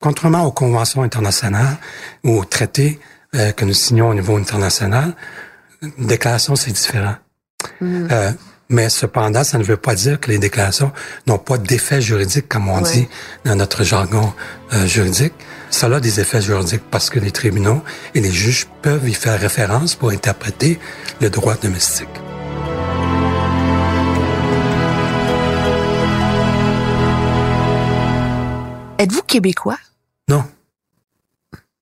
Contrairement 0.00 0.44
aux 0.44 0.52
conventions 0.52 1.02
internationales 1.02 1.76
ou 2.24 2.38
aux 2.38 2.44
traités 2.44 2.98
euh, 3.34 3.52
que 3.52 3.66
nous 3.66 3.74
signons 3.74 4.08
au 4.08 4.14
niveau 4.14 4.36
international, 4.36 5.14
une 5.82 6.06
déclaration, 6.06 6.56
c'est 6.56 6.72
différent. 6.72 7.14
Euh, 7.82 8.32
mais 8.68 8.88
cependant, 8.88 9.44
ça 9.44 9.58
ne 9.58 9.64
veut 9.64 9.76
pas 9.76 9.94
dire 9.94 10.20
que 10.20 10.30
les 10.30 10.38
déclarations 10.38 10.92
n'ont 11.26 11.38
pas 11.38 11.58
d'effet 11.58 12.00
juridique, 12.00 12.48
comme 12.48 12.68
on 12.68 12.82
Ouais. 12.82 12.92
dit 12.92 13.08
dans 13.44 13.56
notre 13.56 13.82
jargon 13.84 14.32
euh, 14.72 14.86
juridique. 14.86 15.34
Ça 15.70 15.86
a 15.86 16.00
des 16.00 16.20
effets 16.20 16.40
juridiques 16.42 16.82
parce 16.90 17.10
que 17.10 17.18
les 17.18 17.30
tribunaux 17.30 17.82
et 18.14 18.20
les 18.20 18.30
juges 18.32 18.66
peuvent 18.82 19.08
y 19.08 19.14
faire 19.14 19.38
référence 19.38 19.94
pour 19.94 20.10
interpréter 20.10 20.78
le 21.20 21.30
droit 21.30 21.54
domestique. 21.56 22.08
Êtes-vous 28.98 29.22
québécois? 29.22 29.78
Non. 30.28 30.44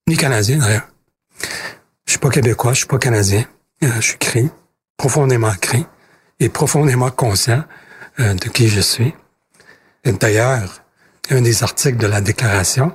Ni 0.06 0.16
canadien, 0.16 0.58
d'ailleurs. 0.58 0.88
Je 2.06 2.12
suis 2.12 2.18
pas 2.20 2.30
québécois, 2.30 2.72
je 2.72 2.78
suis 2.78 2.86
pas 2.86 2.98
canadien. 2.98 3.44
Euh, 3.82 3.88
je 3.96 4.00
suis 4.00 4.18
cri, 4.18 4.50
profondément 4.96 5.54
cri, 5.54 5.86
et 6.40 6.48
profondément 6.48 7.10
conscient 7.10 7.64
euh, 8.20 8.34
de 8.34 8.48
qui 8.48 8.68
je 8.68 8.80
suis. 8.80 9.14
D'ailleurs, 10.04 10.82
un 11.30 11.42
des 11.42 11.62
articles 11.62 11.98
de 11.98 12.06
la 12.06 12.20
déclaration 12.20 12.92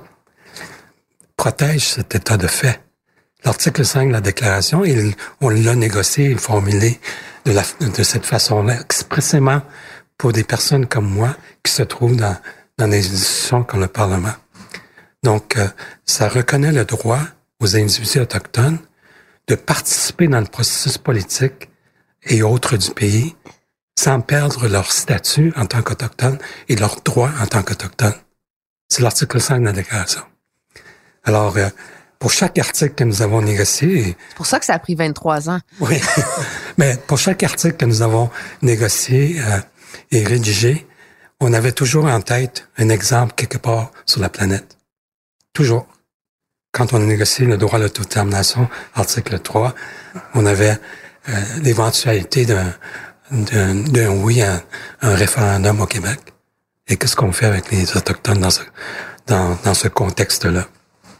protège 1.36 1.88
cet 1.88 2.14
état 2.14 2.36
de 2.36 2.46
fait. 2.46 2.80
L'article 3.44 3.84
5 3.84 4.08
de 4.08 4.12
la 4.12 4.20
déclaration, 4.20 4.84
il, 4.84 5.14
on 5.40 5.50
l'a 5.50 5.74
négocié 5.74 6.30
et 6.30 6.36
formulé 6.36 6.98
de, 7.44 7.52
la, 7.52 7.62
de 7.80 8.02
cette 8.02 8.26
façon-là, 8.26 8.80
expressément 8.80 9.62
pour 10.18 10.32
des 10.32 10.44
personnes 10.44 10.86
comme 10.86 11.08
moi 11.08 11.36
qui 11.62 11.72
se 11.72 11.82
trouvent 11.82 12.16
dans, 12.16 12.36
dans 12.78 12.88
des 12.88 13.06
institutions 13.06 13.62
comme 13.62 13.80
le 13.80 13.88
Parlement. 13.88 14.34
Donc, 15.22 15.56
euh, 15.56 15.68
ça 16.04 16.28
reconnaît 16.28 16.72
le 16.72 16.84
droit 16.84 17.20
aux 17.60 17.76
individus 17.76 18.20
autochtones 18.20 18.78
de 19.48 19.54
participer 19.54 20.28
dans 20.28 20.40
le 20.40 20.46
processus 20.46 20.98
politique 20.98 21.70
et 22.24 22.42
autres 22.42 22.76
du 22.76 22.90
pays 22.90 23.34
sans 23.98 24.20
perdre 24.20 24.66
leur 24.68 24.90
statut 24.90 25.52
en 25.56 25.66
tant 25.66 25.82
qu'autochtones 25.82 26.38
et 26.68 26.76
leurs 26.76 27.00
droits 27.02 27.30
en 27.40 27.46
tant 27.46 27.62
qu'autochtones. 27.62 28.14
C'est 28.88 29.02
l'article 29.02 29.40
5 29.40 29.60
de 29.60 29.64
la 29.66 29.72
déclaration. 29.72 30.22
Alors, 31.24 31.56
euh, 31.56 31.68
pour 32.18 32.30
chaque 32.32 32.58
article 32.58 32.94
que 32.94 33.04
nous 33.04 33.22
avons 33.22 33.42
négocié, 33.42 34.16
C'est 34.28 34.36
pour 34.36 34.46
ça 34.46 34.58
que 34.58 34.66
ça 34.66 34.74
a 34.74 34.78
pris 34.78 34.94
23 34.94 35.50
ans. 35.50 35.60
oui. 35.80 36.00
Mais 36.78 36.96
pour 37.06 37.18
chaque 37.18 37.42
article 37.42 37.76
que 37.76 37.84
nous 37.84 38.02
avons 38.02 38.30
négocié 38.62 39.40
euh, 39.40 39.60
et 40.10 40.24
rédigé, 40.24 40.86
on 41.40 41.52
avait 41.52 41.72
toujours 41.72 42.06
en 42.06 42.20
tête 42.20 42.68
un 42.78 42.88
exemple 42.88 43.34
quelque 43.36 43.58
part 43.58 43.90
sur 44.06 44.20
la 44.20 44.28
planète. 44.28 44.78
Toujours. 45.52 45.86
Quand 46.74 46.92
on 46.92 46.96
a 46.96 47.04
négocié 47.04 47.46
le 47.46 47.56
droit 47.56 47.78
à 47.78 47.82
l'autodétermination, 47.82 48.68
article 48.94 49.38
3, 49.38 49.74
on 50.34 50.44
avait 50.44 50.76
euh, 51.28 51.32
l'éventualité 51.62 52.46
d'un, 52.46 52.74
d'un, 53.30 53.74
d'un 53.76 54.08
oui 54.10 54.42
à 54.42 54.60
un 55.00 55.14
référendum 55.14 55.80
au 55.80 55.86
Québec. 55.86 56.18
Et 56.88 56.96
qu'est-ce 56.96 57.14
qu'on 57.16 57.30
fait 57.32 57.46
avec 57.46 57.70
les 57.70 57.96
Autochtones 57.96 58.40
dans 58.40 58.50
ce, 58.50 58.60
dans, 59.28 59.56
dans 59.64 59.74
ce 59.74 59.86
contexte-là? 59.88 60.66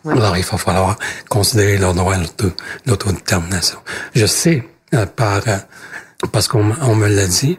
Alors, 0.06 0.36
il 0.36 0.44
va 0.44 0.58
falloir 0.58 0.98
considérer 1.30 1.78
leur 1.78 1.94
droit 1.94 2.14
à 2.14 2.18
l'auto- 2.18 2.52
l'autodétermination. 2.84 3.78
Je 4.14 4.26
sais, 4.26 4.68
euh, 4.92 5.06
par, 5.06 5.40
euh, 5.48 5.56
parce 6.32 6.48
qu'on 6.48 6.74
on 6.82 6.94
me 6.96 7.08
l'a 7.08 7.26
dit, 7.28 7.58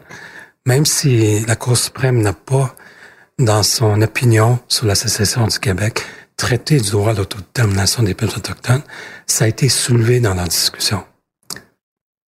même 0.66 0.84
si 0.86 1.40
la 1.46 1.56
Cour 1.56 1.76
suprême 1.78 2.20
n'a 2.20 2.34
pas, 2.34 2.76
dans 3.38 3.62
son 3.62 4.00
opinion 4.02 4.58
sur 4.68 4.86
la 4.86 4.94
sécession 4.94 5.46
du 5.46 5.58
Québec, 5.58 6.04
traité 6.36 6.78
du 6.80 6.90
droit 6.90 7.10
à 7.10 7.14
l'autodétermination 7.14 8.02
des 8.02 8.14
peuples 8.14 8.38
autochtones, 8.38 8.82
ça 9.26 9.44
a 9.44 9.48
été 9.48 9.68
soulevé 9.68 10.20
dans 10.20 10.34
la 10.34 10.44
discussion. 10.44 11.04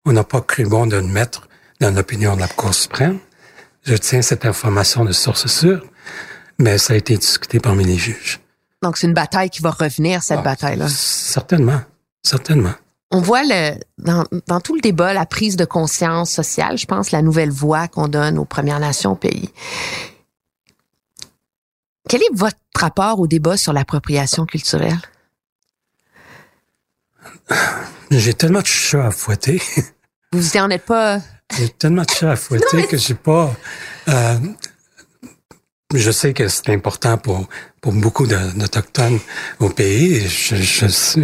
On 0.05 0.13
n'a 0.13 0.25
pas 0.25 0.41
cru 0.41 0.65
bon 0.65 0.87
de 0.87 0.97
le 0.97 1.03
mettre 1.03 1.49
dans 1.81 1.95
l'opinion 1.95 2.37
de 2.37 2.41
la 2.41 2.49
Cour 2.49 2.73
suprême. 2.73 3.19
Je 3.83 3.95
tiens 3.95 4.23
cette 4.23 4.47
information 4.47 5.05
de 5.05 5.13
source 5.13 5.47
sûre, 5.47 5.85
mais 6.59 6.79
ça 6.79 6.95
a 6.95 6.97
été 6.97 7.17
discuté 7.17 7.61
parmi 7.61 7.85
les 7.85 7.97
juges. 7.97 8.41
Donc, 8.83 8.97
c'est 8.97 9.07
une 9.07 9.15
bataille 9.15 9.51
qui 9.51 9.63
va 9.63 9.71
revenir, 9.71 10.23
cette 10.23 10.39
Ah, 10.41 10.43
bataille-là. 10.43 10.87
Certainement, 10.89 11.81
certainement. 12.23 12.75
On 13.11 13.21
voit 13.21 13.43
le, 13.43 13.75
dans, 13.99 14.25
dans 14.47 14.61
tout 14.61 14.75
le 14.75 14.81
débat 14.81 15.13
la 15.13 15.27
prise 15.27 15.57
de 15.57 15.65
conscience 15.65 16.31
sociale, 16.31 16.77
je 16.77 16.87
pense, 16.87 17.11
la 17.11 17.23
nouvelle 17.23 17.51
voix 17.51 17.89
qu'on 17.89 18.09
donne 18.09 18.39
aux 18.39 18.45
Premières 18.45 18.81
Nations 18.81 19.13
au 19.13 19.17
pays. 19.17 19.51
Quel 22.09 22.23
est 22.23 22.35
votre 22.35 22.57
rapport 22.75 23.19
au 23.21 23.27
débat 23.27 23.57
sur 23.57 23.73
l'appropriation 23.73 24.47
culturelle? 24.47 24.99
J'ai 28.11 28.35
tellement 28.35 28.61
de 28.61 28.67
chats 28.67 29.07
à 29.07 29.11
fouetter. 29.11 29.61
Vous 30.33 30.57
en 30.57 30.71
êtes 30.71 30.85
pas... 30.85 31.21
J'ai 31.57 31.69
tellement 31.69 32.03
de 32.03 32.11
chats 32.11 32.33
à 32.33 32.37
fouetter 32.37 32.87
que 32.87 32.97
j'ai 32.97 33.15
pas. 33.15 33.53
euh, 34.09 34.39
je 35.95 36.11
sais 36.11 36.33
que 36.33 36.49
c'est 36.49 36.71
important 36.71 37.17
pour 37.19 37.49
pour 37.81 37.93
beaucoup 37.93 38.27
d'autochtones 38.27 39.21
au 39.61 39.71
pays. 39.71 40.15
Et 40.15 40.29
je, 40.29 40.57
je, 40.57 40.87
je, 40.89 41.21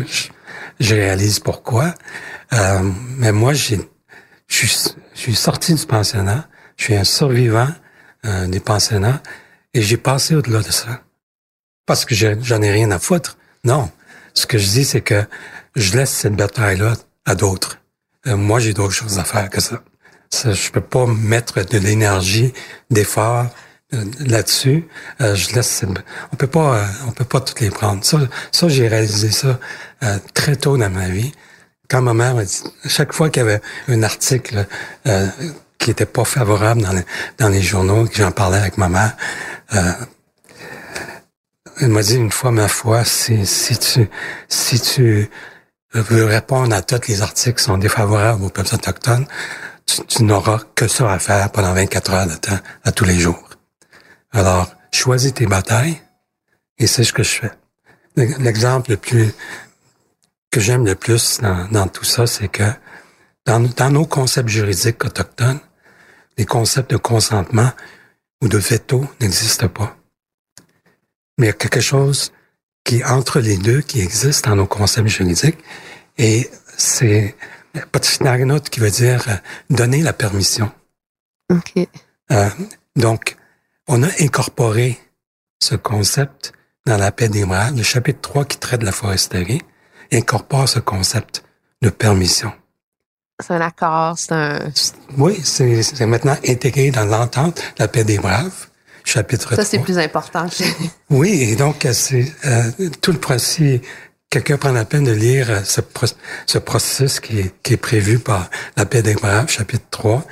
je 0.78 0.94
réalise 0.94 1.40
pourquoi. 1.40 1.94
Euh, 2.52 2.90
mais 3.18 3.32
moi, 3.32 3.52
j'ai 3.52 3.80
je 4.46 4.56
suis 4.66 4.94
je 5.14 5.20
suis 5.20 5.34
sorti 5.34 5.74
du 5.74 5.86
pensionnat. 5.86 6.48
Je 6.76 6.84
suis 6.84 6.96
un 6.96 7.04
survivant 7.04 7.68
euh, 8.24 8.46
des 8.46 8.60
pensionnats 8.60 9.20
et 9.74 9.82
j'ai 9.82 9.96
passé 9.96 10.34
au-delà 10.34 10.60
de 10.60 10.70
ça. 10.70 11.00
Parce 11.86 12.04
que 12.04 12.14
je- 12.14 12.40
j'en 12.42 12.62
ai 12.62 12.70
rien 12.70 12.90
à 12.90 12.98
foutre. 12.98 13.36
Non. 13.64 13.90
Ce 14.34 14.46
que 14.46 14.58
je 14.58 14.66
dis, 14.68 14.84
c'est 14.84 15.00
que 15.00 15.24
je 15.76 15.96
laisse 15.96 16.10
cette 16.10 16.34
bataille-là 16.36 16.94
à 17.24 17.34
d'autres. 17.34 17.78
Euh, 18.26 18.36
moi, 18.36 18.60
j'ai 18.60 18.72
d'autres 18.72 18.92
choses 18.94 19.18
à 19.18 19.24
faire 19.24 19.50
que 19.50 19.60
ça. 19.60 19.82
ça 20.30 20.52
je 20.52 20.70
peux 20.70 20.80
pas 20.80 21.06
mettre 21.06 21.62
de 21.64 21.78
l'énergie, 21.78 22.52
d'effort 22.90 23.46
euh, 23.94 24.04
là-dessus. 24.20 24.88
Euh, 25.20 25.34
je 25.34 25.54
laisse. 25.54 25.68
cette- 25.68 25.88
On 26.32 26.36
peut 26.36 26.46
pas. 26.46 26.86
on 27.06 27.12
peut 27.12 27.24
pas 27.26 27.40
toutes 27.40 27.60
les 27.60 27.70
prendre. 27.70 28.02
Ça, 28.04 28.18
ça 28.52 28.68
j'ai 28.68 28.88
réalisé 28.88 29.30
ça 29.30 29.58
très 30.34 30.56
tôt 30.56 30.76
dans 30.78 30.88
ma 30.90 31.08
vie. 31.08 31.32
Quand 31.90 32.00
ma 32.00 32.14
mère 32.14 32.34
m'a 32.34 32.44
dit, 32.44 32.62
chaque 32.86 33.12
fois 33.12 33.28
qu'il 33.28 33.42
y 33.42 33.44
avait 33.44 33.60
un 33.88 34.02
article 34.02 34.66
qui 35.82 35.90
était 35.90 36.06
pas 36.06 36.24
favorable 36.24 36.82
dans 37.38 37.48
les, 37.48 37.60
journaux, 37.60 38.06
que 38.06 38.16
j'en 38.16 38.30
parlais 38.30 38.58
avec 38.58 38.78
ma 38.78 38.88
mère, 38.88 39.16
euh, 39.74 39.92
elle 41.80 41.88
m'a 41.88 42.02
dit 42.02 42.14
une 42.14 42.30
fois, 42.30 42.52
ma 42.52 42.68
foi, 42.68 43.04
si, 43.04 43.44
si 43.44 43.76
tu, 43.76 44.08
si 44.48 44.80
tu 44.80 45.28
veux 45.92 46.24
répondre 46.24 46.72
à 46.74 46.82
tous 46.82 47.08
les 47.08 47.20
articles 47.20 47.58
qui 47.58 47.64
sont 47.64 47.78
défavorables 47.78 48.44
aux 48.44 48.48
peuples 48.48 48.74
autochtones, 48.74 49.26
tu, 50.06 50.22
n'auras 50.22 50.60
que 50.76 50.86
ça 50.86 51.12
à 51.12 51.18
faire 51.18 51.50
pendant 51.50 51.74
24 51.74 52.12
heures 52.12 52.26
de 52.28 52.36
temps, 52.36 52.58
à 52.84 52.92
tous 52.92 53.04
les 53.04 53.18
jours. 53.18 53.50
Alors, 54.30 54.72
choisis 54.92 55.34
tes 55.34 55.46
batailles 55.46 56.00
et 56.78 56.86
c'est 56.86 57.02
ce 57.02 57.12
que 57.12 57.24
je 57.24 57.40
fais. 57.40 57.52
L'exemple 58.14 58.92
le 58.92 58.96
plus 58.98 59.34
que 60.50 60.60
j'aime 60.60 60.86
le 60.86 60.94
plus 60.94 61.40
dans, 61.40 61.88
tout 61.88 62.04
ça, 62.04 62.28
c'est 62.28 62.48
que 62.48 62.70
dans 63.46 63.90
nos 63.90 64.06
concepts 64.06 64.48
juridiques 64.48 65.04
autochtones, 65.04 65.58
les 66.38 66.46
concepts 66.46 66.90
de 66.90 66.96
consentement 66.96 67.70
ou 68.42 68.48
de 68.48 68.58
veto 68.58 69.06
n'existent 69.20 69.68
pas. 69.68 69.96
Mais 71.38 71.46
il 71.46 71.48
y 71.48 71.50
a 71.50 71.54
quelque 71.54 71.80
chose 71.80 72.32
qui 72.84 72.98
est 72.98 73.04
entre 73.04 73.40
les 73.40 73.56
deux, 73.56 73.80
qui 73.80 74.00
existe 74.00 74.46
dans 74.46 74.56
nos 74.56 74.66
concepts 74.66 75.08
juridiques, 75.08 75.58
et 76.18 76.50
c'est 76.76 77.36
Patishinaaganut 77.90 78.60
qui 78.70 78.80
veut 78.80 78.90
dire 78.90 79.24
euh, 79.28 79.36
donner 79.70 80.02
la 80.02 80.12
permission. 80.12 80.70
OK. 81.50 81.88
Euh, 82.30 82.48
donc, 82.96 83.36
on 83.88 84.02
a 84.02 84.08
incorporé 84.20 84.98
ce 85.60 85.74
concept 85.74 86.52
dans 86.86 86.96
la 86.98 87.12
paix 87.12 87.28
des 87.28 87.44
Bras. 87.44 87.70
Le 87.70 87.82
chapitre 87.82 88.20
3 88.20 88.44
qui 88.44 88.58
traite 88.58 88.80
de 88.80 88.86
la 88.86 88.92
foresterie 88.92 89.62
incorpore 90.12 90.68
ce 90.68 90.80
concept 90.80 91.44
de 91.80 91.88
permission. 91.88 92.52
C'est 93.40 93.54
un 93.54 93.60
accord, 93.60 94.18
c'est 94.18 94.32
un... 94.32 94.58
Oui, 95.18 95.40
c'est 95.42 95.82
c'est 95.82 96.06
maintenant 96.06 96.36
intégré 96.46 96.90
dans 96.90 97.04
l'entente 97.04 97.62
La 97.78 97.88
paix 97.88 98.04
des 98.04 98.18
braves, 98.18 98.68
chapitre 99.04 99.54
Ça, 99.56 99.64
c'est 99.64 99.78
3. 99.78 99.84
plus 99.84 99.98
important. 99.98 100.46
Oui, 101.10 101.42
et 101.42 101.56
donc 101.56 101.86
c'est 101.92 102.32
euh, 102.44 102.70
tout 103.00 103.12
le 103.12 103.18
processus. 103.18 103.80
Quelqu'un 104.30 104.56
prend 104.56 104.72
la 104.72 104.84
peine 104.84 105.04
de 105.04 105.12
lire 105.12 105.50
euh, 105.50 105.60
ce, 105.64 105.80
ce 106.46 106.58
processus 106.58 107.20
qui 107.20 107.40
est, 107.40 107.62
qui 107.62 107.74
est 107.74 107.78
prévu 107.78 108.18
par 108.18 108.48
la 108.76 108.86
paix 108.86 109.02
des 109.02 109.14
braves, 109.14 109.50
chapitre 109.50 109.84
3, 109.90 110.24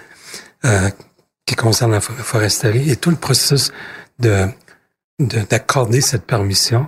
euh, 0.67 0.91
qui 1.47 1.55
concerne 1.57 1.93
la 1.93 2.01
for- 2.01 2.15
foresterie, 2.17 2.91
et 2.91 2.97
tout 2.97 3.11
le 3.11 3.17
processus 3.17 3.73
de 4.19 4.47
de- 5.19 5.41
d'accorder 5.41 6.01
cette 6.01 6.25
permission 6.25 6.87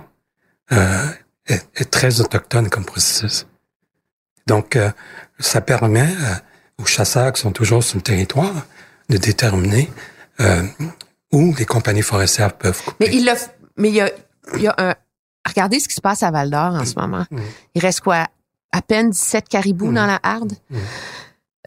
euh, 0.71 1.05
est, 1.45 1.63
est 1.75 1.91
très 1.91 2.19
autochtone 2.21 2.69
comme 2.69 2.85
processus. 2.85 3.45
Donc, 4.47 4.75
euh, 4.75 4.89
ça 5.39 5.61
permet 5.61 6.01
euh, 6.07 6.35
aux 6.81 6.85
chasseurs 6.85 7.33
qui 7.33 7.41
sont 7.41 7.51
toujours 7.51 7.83
sur 7.83 7.97
le 7.97 8.01
territoire 8.03 8.53
de 9.09 9.17
déterminer 9.17 9.91
euh, 10.39 10.63
où 11.31 11.53
les 11.57 11.65
compagnies 11.65 12.01
forestières 12.01 12.53
peuvent 12.53 12.81
couper. 12.83 13.07
Mais 13.07 13.15
il 13.15 13.31
mais 13.77 13.89
il 13.89 13.95
y 13.95 14.01
a, 14.01 14.11
il 14.55 14.61
y 14.61 14.67
a 14.67 14.75
un, 14.77 14.93
regardez 15.47 15.79
ce 15.79 15.87
qui 15.87 15.95
se 15.95 16.01
passe 16.01 16.23
à 16.23 16.31
Val 16.31 16.49
d'Or 16.49 16.75
en 16.75 16.85
ce 16.85 16.95
moment. 16.99 17.25
Mm. 17.31 17.39
Il 17.75 17.81
reste 17.81 18.01
quoi? 18.01 18.27
À 18.71 18.81
peine 18.81 19.09
17 19.11 19.49
caribous 19.49 19.91
Mm. 19.91 19.95
dans 19.95 20.05
la 20.05 20.19
harde? 20.23 20.53
Mm. 20.69 20.77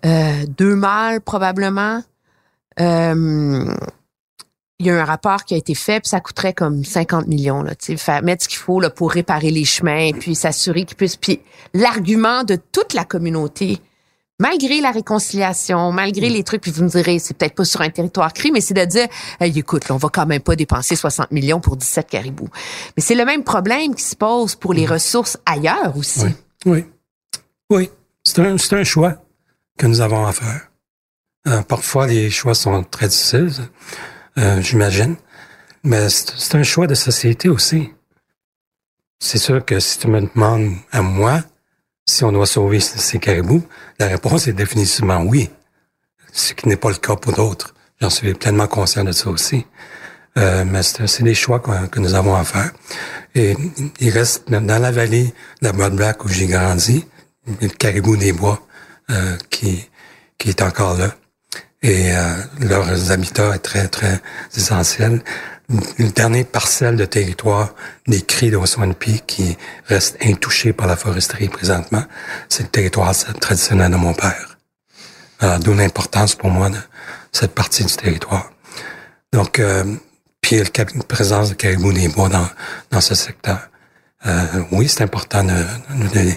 Euh, 0.05 0.47
deux 0.47 0.77
mâles, 0.77 1.21
probablement. 1.21 2.03
Euh, 2.81 3.75
il 4.79 4.87
y 4.87 4.91
a 4.91 5.01
un 5.01 5.05
rapport 5.05 5.45
qui 5.45 5.55
a 5.55 5.57
été 5.57 5.75
fait, 5.75 6.01
puis 6.01 6.09
ça 6.09 6.21
coûterait 6.21 6.53
comme 6.53 6.85
50 6.85 7.27
millions, 7.27 7.63
là, 7.63 7.73
mettre 8.23 8.45
ce 8.45 8.49
qu'il 8.49 8.59
faut, 8.59 8.79
là, 8.79 8.91
pour 8.91 9.11
réparer 9.11 9.51
les 9.51 9.65
chemins, 9.65 10.13
puis 10.13 10.35
s'assurer 10.35 10.85
qu'ils 10.85 10.97
puissent, 10.97 11.17
puis 11.17 11.41
l'argument 11.73 12.45
de 12.45 12.57
toute 12.73 12.93
la 12.93 13.05
communauté, 13.05 13.81
malgré 14.39 14.83
la 14.83 14.91
réconciliation, 14.91 15.93
malgré 15.93 16.29
les 16.29 16.45
trucs, 16.45 16.61
puis 16.61 16.71
vous 16.71 16.83
me 16.83 16.89
direz, 16.89 17.19
c'est 17.19 17.35
peut-être 17.35 17.55
pas 17.55 17.65
sur 17.65 17.81
un 17.81 17.89
territoire 17.89 18.33
cri, 18.35 18.51
mais 18.53 18.61
c'est 18.61 18.75
de 18.75 18.85
dire, 18.85 19.09
hey, 19.41 19.59
écoute, 19.59 19.85
on 19.91 19.97
va 19.97 20.09
quand 20.09 20.27
même 20.27 20.43
pas 20.43 20.57
dépenser 20.57 20.95
60 20.95 21.31
millions 21.33 21.61
pour 21.61 21.77
17 21.77 22.07
caribous. 22.09 22.51
Mais 22.97 23.03
c'est 23.03 23.15
le 23.15 23.25
même 23.25 23.45
problème 23.45 23.95
qui 23.95 24.05
se 24.05 24.17
pose 24.17 24.57
pour 24.57 24.75
les 24.75 24.85
ressources 24.85 25.39
ailleurs 25.47 25.97
aussi. 25.97 26.21
Oui. 26.21 26.35
Oui. 26.67 26.85
Oui. 27.71 27.91
C'est 28.25 28.41
un, 28.41 28.57
un 28.57 28.85
choix 28.85 29.15
que 29.79 29.87
nous 29.87 30.01
avons 30.01 30.27
à 30.27 30.33
faire. 30.33 30.71
Euh, 31.47 31.63
parfois, 31.63 32.07
les 32.07 32.29
choix 32.29 32.55
sont 32.55 32.83
très 32.83 33.09
difficiles, 33.09 33.53
euh, 34.39 34.61
j'imagine. 34.61 35.17
Mais 35.85 36.09
c'est 36.09 36.57
un 36.57 36.63
choix 36.63 36.87
de 36.87 36.95
société 36.95 37.49
aussi. 37.49 37.91
C'est 39.19 39.39
sûr 39.39 39.65
que 39.65 39.79
si 39.81 39.99
tu 39.99 40.09
me 40.09 40.21
demandes 40.21 40.75
à 40.93 41.03
moi 41.03 41.43
si 42.09 42.23
on 42.25 42.33
doit 42.33 42.47
sauver 42.47 42.81
ces 42.81 43.19
caribous, 43.19 43.63
la 43.99 44.07
réponse 44.07 44.47
est 44.47 44.53
définitivement 44.53 45.23
oui. 45.23 45.51
Ce 46.33 46.55
qui 46.55 46.69
n'est 46.69 46.77
pas 46.77 46.91
le 46.91 46.97
cas 46.97 47.17
pour 47.17 47.33
d'autres. 47.33 47.75
J'en 48.01 48.11
suis 48.11 48.33
pleinement 48.35 48.69
conscient 48.69 49.05
de 49.05 49.13
ça 49.13 49.29
aussi. 49.29 49.67
Euh, 50.39 50.65
mais 50.65 50.83
c'est 50.83 51.23
des 51.23 51.35
choix 51.35 51.61
que 51.61 51.99
nous 51.99 52.15
avons 52.15 52.37
à 52.37 52.45
faire. 52.45 52.71
Et 53.35 53.57
il 54.01 54.11
reste 54.11 54.51
dans 54.51 54.83
la 54.83 54.91
vallée 54.91 55.33
de 55.63 55.67
la 55.67 55.73
Mud 55.73 55.97
Black 55.97 56.25
où 56.25 56.29
j'ai 56.29 56.47
grandi, 56.47 57.05
le 57.61 57.69
caribou 57.69 58.17
des 58.17 58.33
bois 58.33 58.61
euh, 59.11 59.37
qui, 59.51 59.89
qui 60.39 60.51
est 60.51 60.63
encore 60.63 60.97
là. 60.99 61.15
Et 61.83 62.13
euh, 62.13 62.35
leurs 62.61 63.13
habitats 63.13 63.55
est 63.55 63.59
très, 63.61 63.89
très 63.89 64.21
essentiel. 64.57 65.23
Le 65.99 66.09
dernier 66.11 66.45
parcelle 66.45 66.97
de 66.97 67.05
territoire 67.05 67.75
des 68.07 68.23
cris 68.23 68.51
de 68.51 68.57
Waswanipi 68.57 69.21
qui 69.27 69.57
reste 69.87 70.17
intouché 70.23 70.73
par 70.73 70.87
la 70.87 70.97
foresterie 70.97 71.49
présentement, 71.49 72.05
c'est 72.49 72.63
le 72.63 72.69
territoire 72.69 73.13
traditionnel 73.41 73.91
de 73.91 73.97
mon 73.97 74.15
père. 74.15 74.59
Alors, 75.41 75.59
d'où 75.59 75.75
l'importance 75.75 76.35
pour 76.35 76.51
moi 76.51 76.71
de 76.71 76.79
cette 77.33 77.53
partie 77.53 77.85
du 77.85 77.93
territoire. 77.95 78.51
Donc, 79.33 79.59
euh, 79.59 79.85
puis 80.41 80.59
la 80.59 80.85
présence 81.09 81.51
de 81.51 81.55
caribou 81.55 81.93
des 81.93 82.09
bois 82.09 82.29
dans, 82.29 82.49
dans 82.91 83.01
ce 83.01 83.15
secteur. 83.15 83.59
Euh, 84.25 84.63
oui, 84.71 84.89
c'est 84.89 85.03
important 85.03 85.45
de, 85.45 85.53
de, 85.53 86.33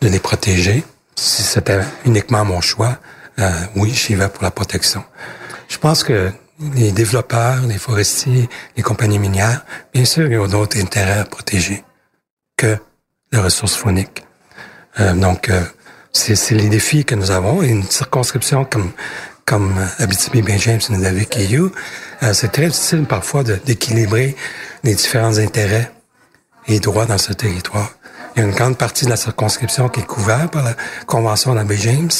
de 0.00 0.08
les 0.08 0.18
protéger. 0.18 0.82
Si 1.14 1.42
c'était 1.42 1.80
uniquement 2.06 2.44
mon 2.44 2.60
choix, 2.60 2.98
euh, 3.40 3.50
oui, 3.76 3.92
j'y 3.92 4.14
vais 4.14 4.28
pour 4.28 4.42
la 4.44 4.50
protection. 4.50 5.02
Je 5.68 5.78
pense 5.78 6.02
que 6.02 6.30
les 6.74 6.92
développeurs, 6.92 7.62
les 7.66 7.78
forestiers, 7.78 8.48
les 8.76 8.82
compagnies 8.82 9.18
minières, 9.18 9.64
bien 9.94 10.04
sûr, 10.04 10.30
ils 10.30 10.38
ont 10.38 10.46
d'autres 10.48 10.78
intérêts 10.78 11.18
à 11.20 11.24
protéger 11.24 11.84
que 12.56 12.76
les 13.32 13.38
ressources 13.38 13.76
fauniques. 13.76 14.24
Euh, 14.98 15.14
donc, 15.14 15.48
euh, 15.48 15.62
c'est 16.12 16.50
les 16.50 16.68
défis 16.68 17.04
que 17.04 17.14
nous 17.14 17.30
avons. 17.30 17.62
Et 17.62 17.68
une 17.68 17.84
circonscription 17.84 18.64
comme 18.64 18.90
comme 19.46 19.74
Abitibi-Benjamin 19.98 20.78
et 20.78 20.92
Nunavik-Kiyu, 20.92 21.72
euh, 22.22 22.32
c'est 22.32 22.52
très 22.52 22.66
difficile 22.68 23.04
parfois 23.04 23.42
de- 23.42 23.56
d'équilibrer 23.66 24.36
les 24.84 24.94
différents 24.94 25.38
intérêts 25.38 25.90
et 26.68 26.78
droits 26.78 27.06
dans 27.06 27.18
ce 27.18 27.32
territoire. 27.32 27.90
Il 28.36 28.42
y 28.42 28.44
a 28.44 28.48
une 28.48 28.54
grande 28.54 28.78
partie 28.78 29.06
de 29.06 29.10
la 29.10 29.16
circonscription 29.16 29.88
qui 29.88 30.00
est 30.00 30.06
couverte 30.06 30.52
par 30.52 30.62
la 30.62 30.74
Convention 31.06 31.54
d'Abbé 31.56 31.76
James 31.78 32.10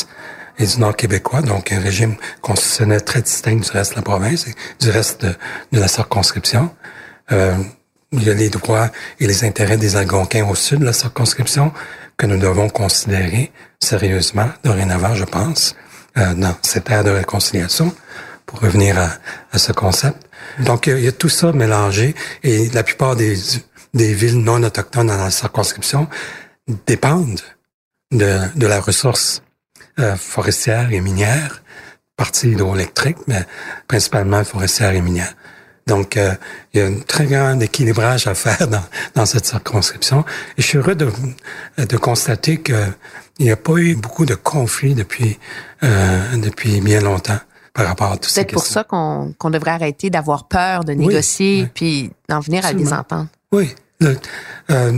et 0.60 0.66
du 0.66 0.78
Nord 0.78 0.94
québécois, 0.94 1.42
donc 1.42 1.72
un 1.72 1.80
régime 1.80 2.14
constitutionnel 2.42 3.02
très 3.02 3.22
distinct 3.22 3.56
du 3.56 3.70
reste 3.70 3.92
de 3.92 3.96
la 3.96 4.02
province 4.02 4.46
et 4.46 4.54
du 4.80 4.90
reste 4.90 5.24
de, 5.24 5.34
de 5.72 5.80
la 5.80 5.88
circonscription. 5.88 6.70
Euh, 7.32 7.56
il 8.12 8.22
y 8.24 8.30
a 8.30 8.34
les 8.34 8.50
droits 8.50 8.90
et 9.20 9.26
les 9.26 9.44
intérêts 9.44 9.76
des 9.78 9.96
Algonquins 9.96 10.44
au 10.46 10.54
sud 10.54 10.80
de 10.80 10.84
la 10.84 10.92
circonscription 10.92 11.72
que 12.16 12.26
nous 12.26 12.36
devons 12.38 12.68
considérer 12.68 13.50
sérieusement, 13.80 14.48
dorénavant, 14.62 15.14
je 15.14 15.24
pense, 15.24 15.74
euh, 16.18 16.34
dans 16.34 16.54
cette 16.62 16.90
ère 16.90 17.04
de 17.04 17.10
réconciliation, 17.10 17.94
pour 18.46 18.60
revenir 18.60 18.98
à, 18.98 19.10
à 19.52 19.58
ce 19.58 19.72
concept. 19.72 20.18
Donc, 20.58 20.86
il 20.86 20.90
y 20.90 20.92
a- 20.94 20.98
il 20.98 21.04
y 21.04 21.08
a 21.08 21.12
tout 21.12 21.28
ça 21.28 21.52
mélangé 21.52 22.14
et 22.42 22.68
la 22.70 22.82
plupart 22.82 23.14
des, 23.16 23.36
des 23.94 24.12
villes 24.12 24.38
non 24.42 24.62
autochtones 24.62 25.06
dans 25.06 25.16
la 25.16 25.30
circonscription 25.30 26.08
dépendent 26.86 27.40
de, 28.12 28.38
de 28.56 28.66
la 28.66 28.80
ressource 28.80 29.42
euh, 29.98 30.16
forestière 30.16 30.92
et 30.92 31.00
minière, 31.00 31.62
partie 32.16 32.50
hydroélectrique, 32.50 33.18
mais 33.26 33.44
principalement 33.88 34.44
forestière 34.44 34.92
et 34.92 35.00
minière. 35.00 35.34
Donc, 35.86 36.16
euh, 36.16 36.34
il 36.72 36.80
y 36.80 36.82
a 36.82 36.86
un 36.86 37.00
très 37.00 37.26
grand 37.26 37.58
équilibrage 37.60 38.26
à 38.26 38.34
faire 38.34 38.68
dans, 38.68 38.84
dans 39.14 39.26
cette 39.26 39.46
circonscription. 39.46 40.24
Et 40.56 40.62
je 40.62 40.66
suis 40.66 40.78
heureux 40.78 40.94
de, 40.94 41.10
de 41.78 41.96
constater 41.96 42.60
qu'il 42.60 42.94
n'y 43.40 43.50
a 43.50 43.56
pas 43.56 43.72
eu 43.76 43.96
beaucoup 43.96 44.24
de 44.26 44.34
conflits 44.34 44.94
depuis, 44.94 45.38
euh, 45.82 46.36
depuis 46.36 46.80
bien 46.80 47.00
longtemps 47.00 47.40
par 47.72 47.86
rapport 47.86 48.12
à 48.12 48.16
tout 48.18 48.28
ces 48.28 48.42
C'est 48.42 48.52
pour 48.52 48.66
ça 48.66 48.84
qu'on 48.84 49.32
qu'on 49.38 49.50
devrait 49.50 49.70
arrêter 49.72 50.10
d'avoir 50.10 50.46
peur 50.48 50.84
de 50.84 50.92
négocier 50.92 51.62
oui. 51.62 51.68
puis 51.72 52.12
d'en 52.28 52.40
venir 52.40 52.64
à 52.66 52.72
des 52.72 52.92
ententes. 52.92 53.28
Oui. 53.52 53.74
Le- 54.00 54.18
euh, 54.70 54.92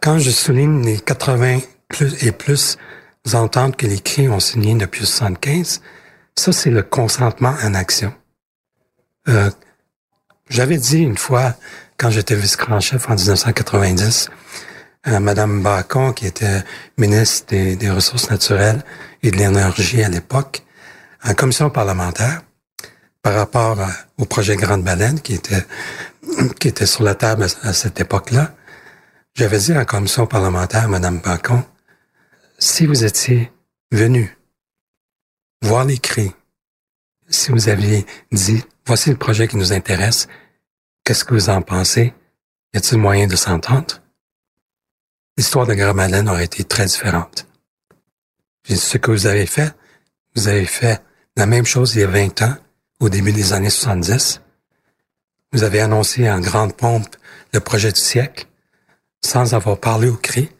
quand 0.00 0.18
je 0.18 0.30
souligne 0.30 0.84
les 0.84 0.98
80 1.00 1.60
plus 1.88 2.22
et 2.24 2.32
plus 2.32 2.76
ententes 3.32 3.76
que 3.76 3.86
les 3.86 3.98
CRI 4.00 4.28
ont 4.28 4.40
signées 4.40 4.74
depuis 4.74 5.06
75, 5.06 5.80
ça, 6.36 6.52
c'est 6.52 6.70
le 6.70 6.82
consentement 6.82 7.54
en 7.62 7.74
action. 7.74 8.12
Euh, 9.28 9.50
J'avais 10.50 10.76
dit 10.76 10.98
une 10.98 11.16
fois, 11.16 11.54
quand 11.96 12.10
j'étais 12.10 12.34
vice-grand 12.34 12.80
chef 12.80 13.08
en 13.08 13.14
1990, 13.14 14.28
à 15.04 15.20
Madame 15.20 15.62
Bacon, 15.62 16.12
qui 16.12 16.26
était 16.26 16.62
ministre 16.98 17.46
des, 17.54 17.90
Ressources 17.90 18.30
naturelles 18.30 18.82
et 19.22 19.30
de 19.30 19.36
l'énergie 19.36 20.02
à 20.02 20.08
l'époque, 20.08 20.62
en 21.24 21.34
commission 21.34 21.70
parlementaire, 21.70 22.42
par 23.22 23.34
rapport 23.34 23.80
à- 23.80 23.90
au 24.18 24.26
projet 24.26 24.56
Grande 24.56 24.82
Baleine, 24.82 25.20
qui 25.20 25.34
était 25.34 25.64
qui 26.60 26.68
était 26.68 26.86
sur 26.86 27.04
la 27.04 27.14
table 27.14 27.44
à, 27.62 27.68
à 27.68 27.72
cette 27.72 28.00
époque-là, 28.00 28.54
j'avais 29.34 29.58
dit 29.58 29.76
en 29.76 29.84
commission 29.84 30.26
parlementaire, 30.26 30.88
Madame 30.88 31.20
Bacon, 31.20 31.62
si 32.58 32.86
vous 32.86 33.04
étiez 33.04 33.52
venu 33.90 34.36
voir 35.62 35.84
les 35.84 35.98
cris, 35.98 36.32
si 37.28 37.50
vous 37.50 37.68
aviez 37.68 38.06
dit, 38.32 38.62
voici 38.86 39.10
le 39.10 39.16
projet 39.16 39.48
qui 39.48 39.56
nous 39.56 39.72
intéresse, 39.72 40.28
qu'est-ce 41.04 41.24
que 41.24 41.34
vous 41.34 41.50
en 41.50 41.62
pensez? 41.62 42.14
Y 42.72 42.78
a-t-il 42.78 42.98
moyen 42.98 43.26
de 43.26 43.36
s'entendre? 43.36 44.02
L'histoire 45.36 45.66
de 45.66 45.74
Grande 45.74 45.96
Baleine 45.96 46.28
aurait 46.28 46.44
été 46.44 46.64
très 46.64 46.86
différente. 46.86 47.46
Puis 48.62 48.76
ce 48.76 48.98
que 48.98 49.10
vous 49.10 49.26
avez 49.26 49.46
fait, 49.46 49.74
vous 50.34 50.48
avez 50.48 50.66
fait 50.66 51.02
la 51.36 51.46
même 51.46 51.66
chose 51.66 51.94
il 51.94 52.00
y 52.00 52.04
a 52.04 52.08
20 52.08 52.42
ans, 52.42 52.56
au 53.00 53.08
début 53.08 53.32
des 53.32 53.52
années 53.52 53.70
70. 53.70 54.40
Vous 55.52 55.64
avez 55.64 55.80
annoncé 55.80 56.30
en 56.30 56.40
grande 56.40 56.76
pompe 56.76 57.16
le 57.52 57.60
projet 57.60 57.92
du 57.92 58.00
siècle, 58.00 58.46
sans 59.24 59.54
avoir 59.54 59.78
parlé 59.78 60.08
au 60.08 60.16
CRI, 60.16 60.50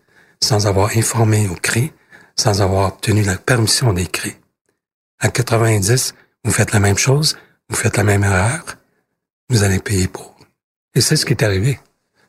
sans 0.44 0.66
avoir 0.66 0.90
informé 0.96 1.48
au 1.48 1.54
CRI, 1.54 1.92
sans 2.36 2.60
avoir 2.62 2.88
obtenu 2.88 3.22
la 3.22 3.36
permission 3.36 3.92
des 3.92 4.06
CRI. 4.06 4.34
À 5.20 5.28
90, 5.28 6.14
vous 6.44 6.52
faites 6.52 6.72
la 6.72 6.80
même 6.80 6.98
chose, 6.98 7.36
vous 7.68 7.76
faites 7.76 7.96
la 7.96 8.04
même 8.04 8.24
erreur, 8.24 8.62
vous 9.48 9.62
allez 9.62 9.78
payer 9.78 10.08
pour. 10.08 10.36
Et 10.94 11.00
c'est 11.00 11.16
ce 11.16 11.24
qui 11.26 11.32
est 11.32 11.42
arrivé. 11.42 11.80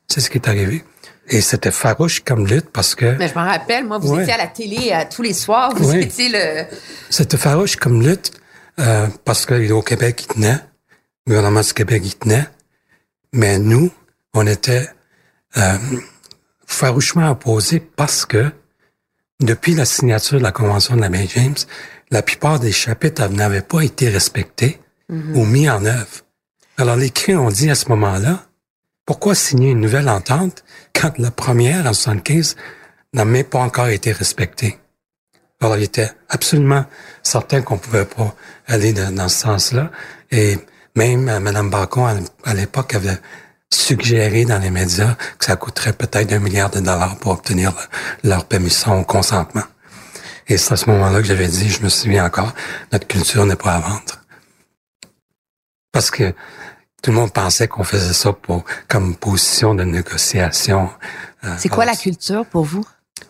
C'est 0.08 0.22
ce 0.22 0.30
qui 0.30 0.38
est 0.38 0.48
arrivé. 0.48 0.84
et 1.28 1.42
c'était 1.42 1.72
farouche 1.72 2.20
comme 2.24 2.46
lutte 2.46 2.70
parce 2.72 2.94
que 2.94 3.16
Mais 3.18 3.28
je 3.28 3.34
m'en 3.34 3.46
rappelle, 3.46 3.84
moi, 3.86 3.98
vous 3.98 4.14
Ouais. 4.14 4.22
étiez 4.22 4.34
à 4.34 4.38
la 4.38 4.48
télé 4.48 4.92
euh, 4.94 5.04
tous 5.14 5.24
les 5.24 5.34
soirs, 5.34 5.74
vous 5.76 5.94
étiez 5.96 6.30
le... 6.30 6.66
c'était 7.10 7.38
farouche 7.38 7.76
comme 7.78 8.02
lutte 8.04 8.32
euh, 8.80 9.08
parce 9.26 9.46
que 9.48 9.72
au 9.72 9.82
Québec 9.82 10.22
il 10.24 10.28
tenait, 10.36 10.60
le 11.26 11.34
gouvernement 11.34 11.62
du 11.62 11.74
Québec 11.74 12.04
il 12.06 12.16
tenait, 12.16 12.48
mais 13.34 13.58
nous 13.58 13.90
on 14.36 14.46
était 14.46 14.88
euh, 15.58 15.78
farouchement 16.66 17.30
opposés 17.30 17.80
parce 17.80 18.26
que 18.26 18.52
depuis 19.40 19.76
la 19.76 19.86
signature 19.86 20.38
de 20.38 20.44
la 20.44 20.52
Convention 20.52 20.96
de 20.96 21.02
la 21.02 21.10
baie 21.10 21.28
James, 21.36 21.56
la 22.12 22.22
plupart 22.22 22.60
des 22.60 22.72
chapitres 22.72 23.28
n'avaient 23.30 23.62
pas 23.62 23.82
été 23.82 24.10
respectés 24.10 24.80
ou 25.10 25.46
mis 25.46 25.70
en 25.70 25.86
œuvre. 25.86 26.24
Alors 26.78 26.96
les 26.96 27.10
cris 27.10 27.36
ont 27.36 27.50
dit 27.50 27.70
à 27.70 27.76
ce 27.76 27.90
moment-là, 27.90 28.46
pourquoi 29.06 29.36
signer 29.36 29.72
une 29.72 29.82
nouvelle 29.82 30.10
entente 30.10 30.64
quand 30.94 31.18
la 31.20 31.32
première 31.32 31.86
en 31.86 31.94
75 31.94 32.56
n'a 33.14 33.26
même 33.26 33.44
pas 33.44 33.60
encore 33.60 33.88
été 33.88 34.12
respectée? 34.12 34.80
Alors, 35.62 35.78
il 35.78 35.84
était 35.84 36.12
absolument 36.30 36.86
certain 37.24 37.62
qu'on 37.62 37.78
pouvait 37.78 38.06
pas 38.06 38.36
aller 38.68 38.94
dans, 38.94 39.14
dans 39.14 39.30
ce 39.30 39.40
sens-là. 39.40 39.92
Et 40.32 40.58
même 40.96 41.30
euh, 41.30 41.40
Mme 41.40 41.70
Bacon, 41.70 42.26
à 42.44 42.54
l'époque, 42.54 42.94
avait 42.94 43.18
suggéré 43.74 44.46
dans 44.46 44.60
les 44.60 44.70
médias 44.72 45.16
que 45.38 45.46
ça 45.46 45.56
coûterait 45.56 45.94
peut-être 45.94 46.32
un 46.34 46.40
milliard 46.40 46.70
de 46.70 46.80
dollars 46.80 47.18
pour 47.18 47.32
obtenir 47.34 47.72
le- 48.24 48.30
leur 48.30 48.46
permission 48.46 49.00
au 49.00 49.04
consentement. 49.04 49.64
Et 50.48 50.58
c'est 50.58 50.74
à 50.74 50.78
ce 50.78 50.90
moment-là 50.92 51.20
que 51.22 51.26
j'avais 51.28 51.48
dit, 51.48 51.70
je 51.70 51.82
me 51.82 51.90
souviens 51.90 52.26
encore, 52.26 52.54
notre 52.92 53.08
culture 53.08 53.46
n'est 53.46 53.56
pas 53.56 53.76
à 53.76 53.80
vendre. 53.80 54.22
Parce 55.92 56.12
que 56.12 56.34
tout 57.02 57.12
le 57.12 57.18
monde 57.18 57.34
pensait 57.34 57.68
qu'on 57.68 57.84
faisait 57.84 58.14
ça 58.14 58.34
pour 58.34 58.64
comme 58.88 59.16
position 59.16 59.76
de 59.76 59.84
négociation. 59.84 60.90
Euh, 61.44 61.56
C'est 61.58 61.70
quoi 61.70 61.84
alors, 61.84 61.96
la 61.96 62.02
culture 62.02 62.46
pour 62.46 62.64
vous? 62.66 62.86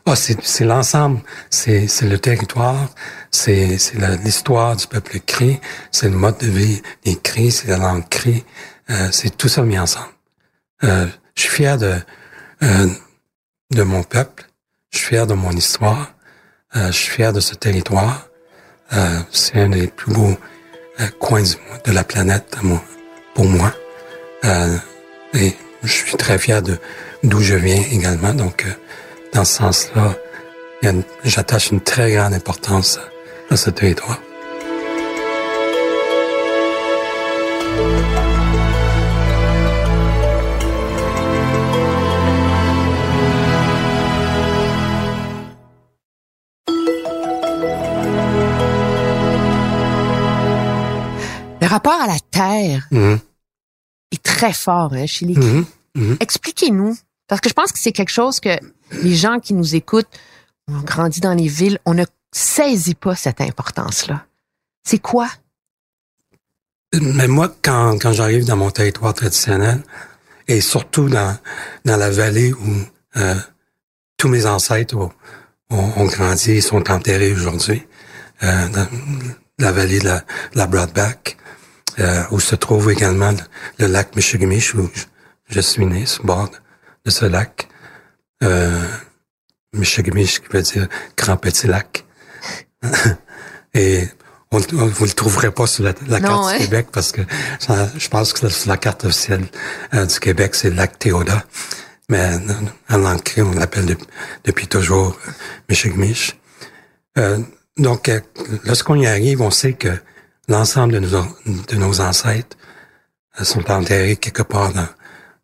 ah, 0.05 0.15
c'est, 0.15 0.37
c'est 0.43 0.65
l'ensemble. 0.65 1.21
C'est, 1.49 1.87
c'est 1.87 2.05
le 2.07 2.17
territoire, 2.19 2.89
c'est, 3.31 3.77
l'histoire 4.23 4.75
du 4.75 4.87
peuple 4.87 5.19
cri, 5.19 5.59
c'est 5.91 6.09
le 6.09 6.17
mode 6.17 6.37
de 6.39 6.47
vie 6.47 6.81
des 7.03 7.15
cris, 7.17 7.51
c'est 7.51 7.67
la 7.67 7.77
langue 7.77 8.07
cri, 8.09 8.43
euh, 8.89 9.09
c'est 9.11 9.35
tout 9.37 9.47
ça 9.49 9.61
mis 9.63 9.77
ensemble. 9.79 10.07
Euh, 10.83 11.07
je 11.35 11.41
suis 11.41 11.51
fier 11.51 11.77
de, 11.77 11.95
euh, 12.63 12.88
de 13.71 13.83
mon 13.83 14.03
peuple, 14.03 14.45
je 14.91 14.97
suis 14.99 15.07
fier 15.07 15.27
de 15.27 15.33
mon 15.33 15.51
histoire, 15.51 16.13
euh, 16.75 16.88
je 16.88 16.91
suis 16.91 17.11
fier 17.11 17.33
de 17.33 17.39
ce 17.39 17.55
territoire. 17.55 18.27
Euh, 18.93 19.19
c'est 19.31 19.59
un 19.59 19.69
des 19.69 19.88
plus 19.88 20.13
beaux 20.13 20.38
euh, 20.99 21.07
coins 21.19 21.43
de 21.85 21.91
la 21.91 22.03
planète 22.03 22.57
pour 23.33 23.45
moi. 23.45 23.73
Euh, 24.43 24.77
et 25.33 25.53
je 25.83 25.91
suis 25.91 26.17
très 26.17 26.38
fier 26.38 26.61
de 26.61 26.77
d'où 27.23 27.41
je 27.41 27.55
viens 27.55 27.81
également. 27.91 28.33
Donc, 28.33 28.65
dans 29.33 29.43
ce 29.43 29.55
sens-là, 29.55 30.15
j'attache 31.23 31.71
une 31.71 31.81
très 31.81 32.13
grande 32.13 32.33
importance 32.33 32.99
à 33.49 33.57
ce 33.57 33.69
territoire. 33.71 34.19
Le 51.65 51.69
rapport 51.71 51.99
à 51.99 52.06
la 52.06 52.19
terre 52.30 52.88
Mhm, 52.91 53.19
est 54.12 54.21
très 54.21 54.54
fort 54.54 54.93
hein, 54.93 55.08
chez 55.08 55.25
les 55.25 55.34
mhm, 55.34 55.65
mhm. 55.95 56.17
Expliquez-nous, 56.19 56.95
parce 57.28 57.41
que 57.41 57.49
je 57.49 57.56
pense 57.56 57.71
que 57.71 57.80
c'est 57.80 57.91
quelque 57.91 58.12
chose 58.12 58.39
que 58.39 58.56
les 58.91 59.15
gens 59.15 59.39
qui 59.39 59.56
nous 59.56 59.73
écoutent, 59.73 60.13
on 60.67 60.82
grandit 60.82 61.21
dans 61.21 61.34
les 61.34 61.47
villes, 61.47 61.80
on 61.86 61.95
ne 61.95 62.06
saisit 62.32 62.93
pas 62.93 63.15
cette 63.15 63.41
importance-là. 63.41 64.28
C'est 64.84 64.99
quoi? 64.99 65.28
Mais 67.01 67.28
moi, 67.28 67.51
quand, 67.63 67.97
quand 67.99 68.13
j'arrive 68.13 68.45
dans 68.45 68.58
mon 68.58 68.69
territoire 68.69 69.15
traditionnel, 69.15 69.82
et 70.47 70.62
surtout 70.62 71.10
dans, 71.10 71.36
dans 71.84 71.97
la 71.97 72.12
vallée 72.12 72.54
où 72.54 72.73
euh, 73.17 73.36
tous 74.17 74.28
mes 74.28 74.45
ancêtres 74.45 74.95
ont, 74.95 75.12
ont, 75.71 75.93
ont 75.97 76.06
grandi 76.06 76.51
et 76.51 76.62
sont 76.62 76.91
enterrés 76.91 77.34
aujourd'hui, 77.34 77.88
euh, 78.43 78.67
dans 78.69 78.88
la 79.58 79.71
vallée 79.71 79.97
de 79.97 80.06
la, 80.06 80.19
de 80.19 80.58
la 80.60 80.67
Broadback, 80.67 81.38
euh, 81.99 82.23
où 82.31 82.39
se 82.39 82.55
trouve 82.55 82.91
également 82.91 83.31
le, 83.31 83.38
le 83.79 83.88
lac 83.88 84.15
Michigamish, 84.15 84.73
où 84.75 84.89
je, 84.93 85.03
je 85.49 85.60
suis 85.62 85.86
né, 85.86 86.05
sur 86.05 86.23
le 86.23 86.27
bord 86.27 86.49
de, 87.05 87.10
ce 87.12 87.25
lac. 87.25 87.67
Euh, 88.43 88.84
Michigamish, 89.73 90.39
qui 90.41 90.47
veut 90.51 90.62
dire 90.62 90.88
grand 91.17 91.38
petit 91.38 91.67
lac. 91.67 92.05
et 93.73 94.08
on, 94.51 94.58
on- 94.73 94.86
vous 94.88 95.05
le 95.05 95.12
trouverez 95.12 95.51
pas 95.51 95.67
sur 95.67 95.84
la, 95.84 95.93
la 96.08 96.19
Non, 96.19 96.27
carte 96.29 96.45
hein? 96.45 96.58
du 96.58 96.63
Québec 96.65 96.88
parce 96.91 97.12
que 97.12 97.21
ça- 97.60 97.89
je 97.97 98.08
pense 98.10 98.34
que 98.34 98.47
sur 98.49 98.69
la 98.69 98.77
carte 98.77 99.05
officielle 99.05 99.45
euh, 99.93 100.05
du 100.05 100.19
Québec, 100.19 100.55
c'est 100.55 100.69
le 100.69 100.75
lac 100.75 100.97
Théoda. 100.99 101.43
Mais 102.10 102.38
en 102.89 103.17
cri, 103.17 103.41
on 103.41 103.51
l'appelle 103.53 103.86
de- 103.88 103.97
depuis 104.43 104.67
toujours 104.67 105.17
euh, 105.27 105.31
Michigamish. 105.69 106.38
Euh, 107.17 107.39
donc, 107.77 108.08
euh, 108.10 108.19
lorsqu'on 108.65 108.95
y 108.95 109.08
arrive, 109.08 109.41
on 109.41 109.51
sait 109.51 109.73
que 109.73 109.89
l'ensemble 110.47 110.93
de 110.93 110.99
nos, 110.99 111.25
de 111.67 111.75
nos 111.75 112.01
ancêtres 112.01 112.58
euh, 113.39 113.43
sont 113.43 113.69
enterrés 113.71 114.17
quelque 114.17 114.43
part 114.43 114.73
dans, 114.73 114.88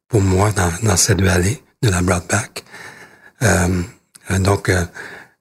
pour 0.07 0.21
moi 0.21 0.51
dans, 0.51 0.71
dans 0.83 0.97
cette 0.97 1.21
vallée 1.21 1.63
de 1.81 1.89
la 1.89 2.01
Broadback. 2.01 2.63
Euh, 3.43 3.81
euh, 4.31 4.39
donc, 4.39 4.69
euh, 4.69 4.85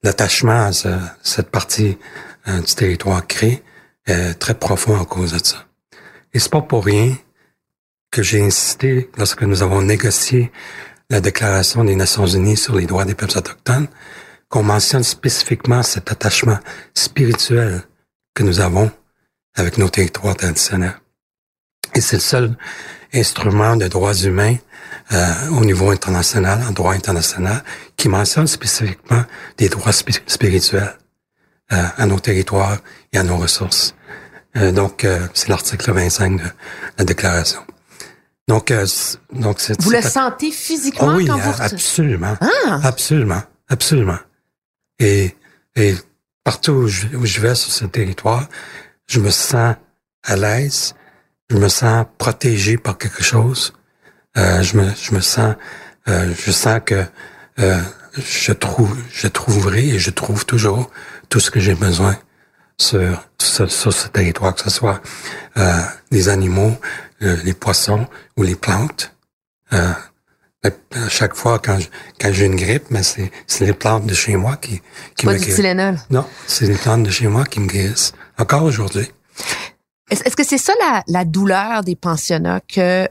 l'attachement 0.03 0.67
à 0.67 0.73
ce- 0.73 0.89
cette 1.23 1.51
partie 1.51 1.99
euh, 2.49 2.61
du 2.61 2.75
territoire 2.75 3.27
créé 3.27 3.63
est 4.07 4.35
très 4.35 4.55
profond 4.55 5.01
à 5.01 5.05
cause 5.05 5.33
de 5.33 5.45
ça. 5.45 5.67
Et 6.33 6.39
c'est 6.39 6.51
pas 6.51 6.63
pour 6.63 6.85
rien 6.85 7.15
que 8.11 8.23
j'ai 8.23 8.43
insisté 8.43 9.11
lorsque 9.19 9.43
nous 9.43 9.63
avons 9.63 9.83
négocié 9.83 10.51
la 11.11 11.21
Déclaration 11.21 11.85
des 11.85 11.97
Nations 11.97 12.27
Unies 12.27 12.57
sur 12.57 12.77
les 12.77 12.87
droits 12.87 13.05
des 13.05 13.15
peuples 13.15 13.37
autochtones, 13.37 13.89
qu'on 14.49 14.63
mentionne 14.63 15.03
spécifiquement 15.05 15.83
cet 15.83 16.11
attachement 16.11 16.59
spirituel 16.95 17.83
que 18.35 18.43
nous 18.43 18.61
avons 18.61 18.91
avec 19.55 19.79
nos 19.79 19.89
territoires 19.89 20.37
traditionnels. 20.37 20.97
Et 21.95 22.01
c'est 22.01 22.17
le 22.17 22.23
seul 22.23 22.57
instrument 23.13 23.77
de 23.77 23.89
droits 23.89 24.15
humains 24.15 24.57
euh, 25.13 25.49
au 25.51 25.65
niveau 25.65 25.91
international, 25.91 26.63
en 26.69 26.71
droit 26.73 26.93
international, 26.95 27.63
qui 27.97 28.09
mentionne 28.09 28.47
spécifiquement 28.47 29.25
des 29.59 29.69
droits 29.69 29.93
spi- 29.93 30.21
spirituels 30.27 30.97
euh, 31.73 31.83
à 31.97 32.07
nos 32.07 32.21
territoires 32.21 32.79
et 33.13 33.19
à 33.19 33.23
nos 33.25 33.37
ressources. 33.37 33.95
Euh, 34.57 34.71
donc, 34.73 35.05
euh, 35.05 35.27
c'est 35.35 35.49
l'article 35.49 35.93
25 35.93 36.37
de 36.43 36.49
la 36.99 37.05
déclaration. 37.05 37.61
Donc, 38.49 38.71
euh, 38.71 38.87
donc 39.33 39.61
c'est, 39.61 39.81
Vous 39.81 39.91
le 39.91 40.03
sentez 40.03 40.51
physiquement 40.51 41.13
Oh 41.15 41.17
oui, 41.17 41.27
quand 41.27 41.39
vous... 41.39 41.51
a- 41.63 41.65
absolument. 41.65 42.37
Ah! 42.41 42.81
Absolument, 42.85 43.43
absolument. 43.69 44.19
Et, 44.99 45.37
et 45.77 45.95
partout 46.45 46.73
où 46.73 46.89
je, 46.89 47.07
où 47.17 47.27
je 47.27 47.41
vais 47.41 47.55
sur 47.55 47.71
ce 47.73 47.85
territoire, 47.85 48.49
je 49.11 49.19
me 49.21 49.31
sens 49.31 49.75
à 50.23 50.37
l'aise, 50.37 50.95
je 51.51 51.57
me 51.57 51.69
sens 51.69 52.07
protégé 52.17 52.79
par 52.79 52.97
quelque 52.97 53.23
chose. 53.25 53.73
Euh, 54.39 54.63
je 54.63 54.77
me, 54.77 54.89
je 54.95 55.13
me 55.15 55.21
sens, 55.21 55.57
euh, 56.09 56.33
je 56.39 56.53
sens 56.53 56.81
que 56.87 57.05
euh, 57.59 57.81
je 58.17 58.53
trouve, 58.53 58.97
je 59.13 59.27
trouverai 59.27 59.89
et 59.89 59.99
je 59.99 60.11
trouve 60.11 60.47
toujours 60.47 60.91
tout 61.29 61.41
ce 61.41 61.51
que 61.51 61.59
j'ai 61.59 61.75
besoin 61.75 62.17
sur, 62.79 63.21
sur, 63.41 63.71
sur 63.71 63.93
ce 63.93 64.07
territoire, 64.09 64.55
que 64.55 64.63
ce 64.63 64.71
soit 64.71 65.03
euh, 65.57 65.81
les 66.13 66.29
animaux, 66.29 66.77
euh, 67.23 67.37
les 67.43 67.53
poissons 67.55 68.07
ou 68.37 68.45
les 68.45 68.55
plantes. 68.55 69.13
Euh, 69.73 69.91
à 70.65 71.09
chaque 71.09 71.35
fois 71.35 71.59
quand 71.59 71.79
je- 71.81 71.89
quand 72.21 72.33
j'ai 72.33 72.45
une 72.45 72.57
grippe, 72.57 72.91
mais 72.91 73.03
c'est 73.03 73.33
c'est 73.47 73.65
les 73.65 73.73
plantes 73.73 74.07
de 74.07 74.13
chez 74.15 74.37
moi 74.37 74.57
qui 74.57 74.83
qui 75.17 75.25
Pas 75.27 75.33
me 75.33 75.39
guérissent. 75.47 75.57
Non, 76.11 76.27
c'est 76.47 76.67
les 76.67 76.75
plantes 76.77 77.03
de 77.05 77.11
chez 77.11 77.29
moi 77.29 77.45
qui 77.47 77.61
me 77.61 77.67
guérissent. 77.67 78.13
Encore 78.41 78.63
aujourd'hui. 78.65 79.07
Est-ce 80.11 80.35
que 80.35 80.45
c'est 80.45 80.59
ça 80.59 80.73
la, 80.81 81.05
la 81.07 81.25
douleur 81.25 81.85
des 81.85 81.95
pensionnats 81.95 82.61
que 82.61 83.07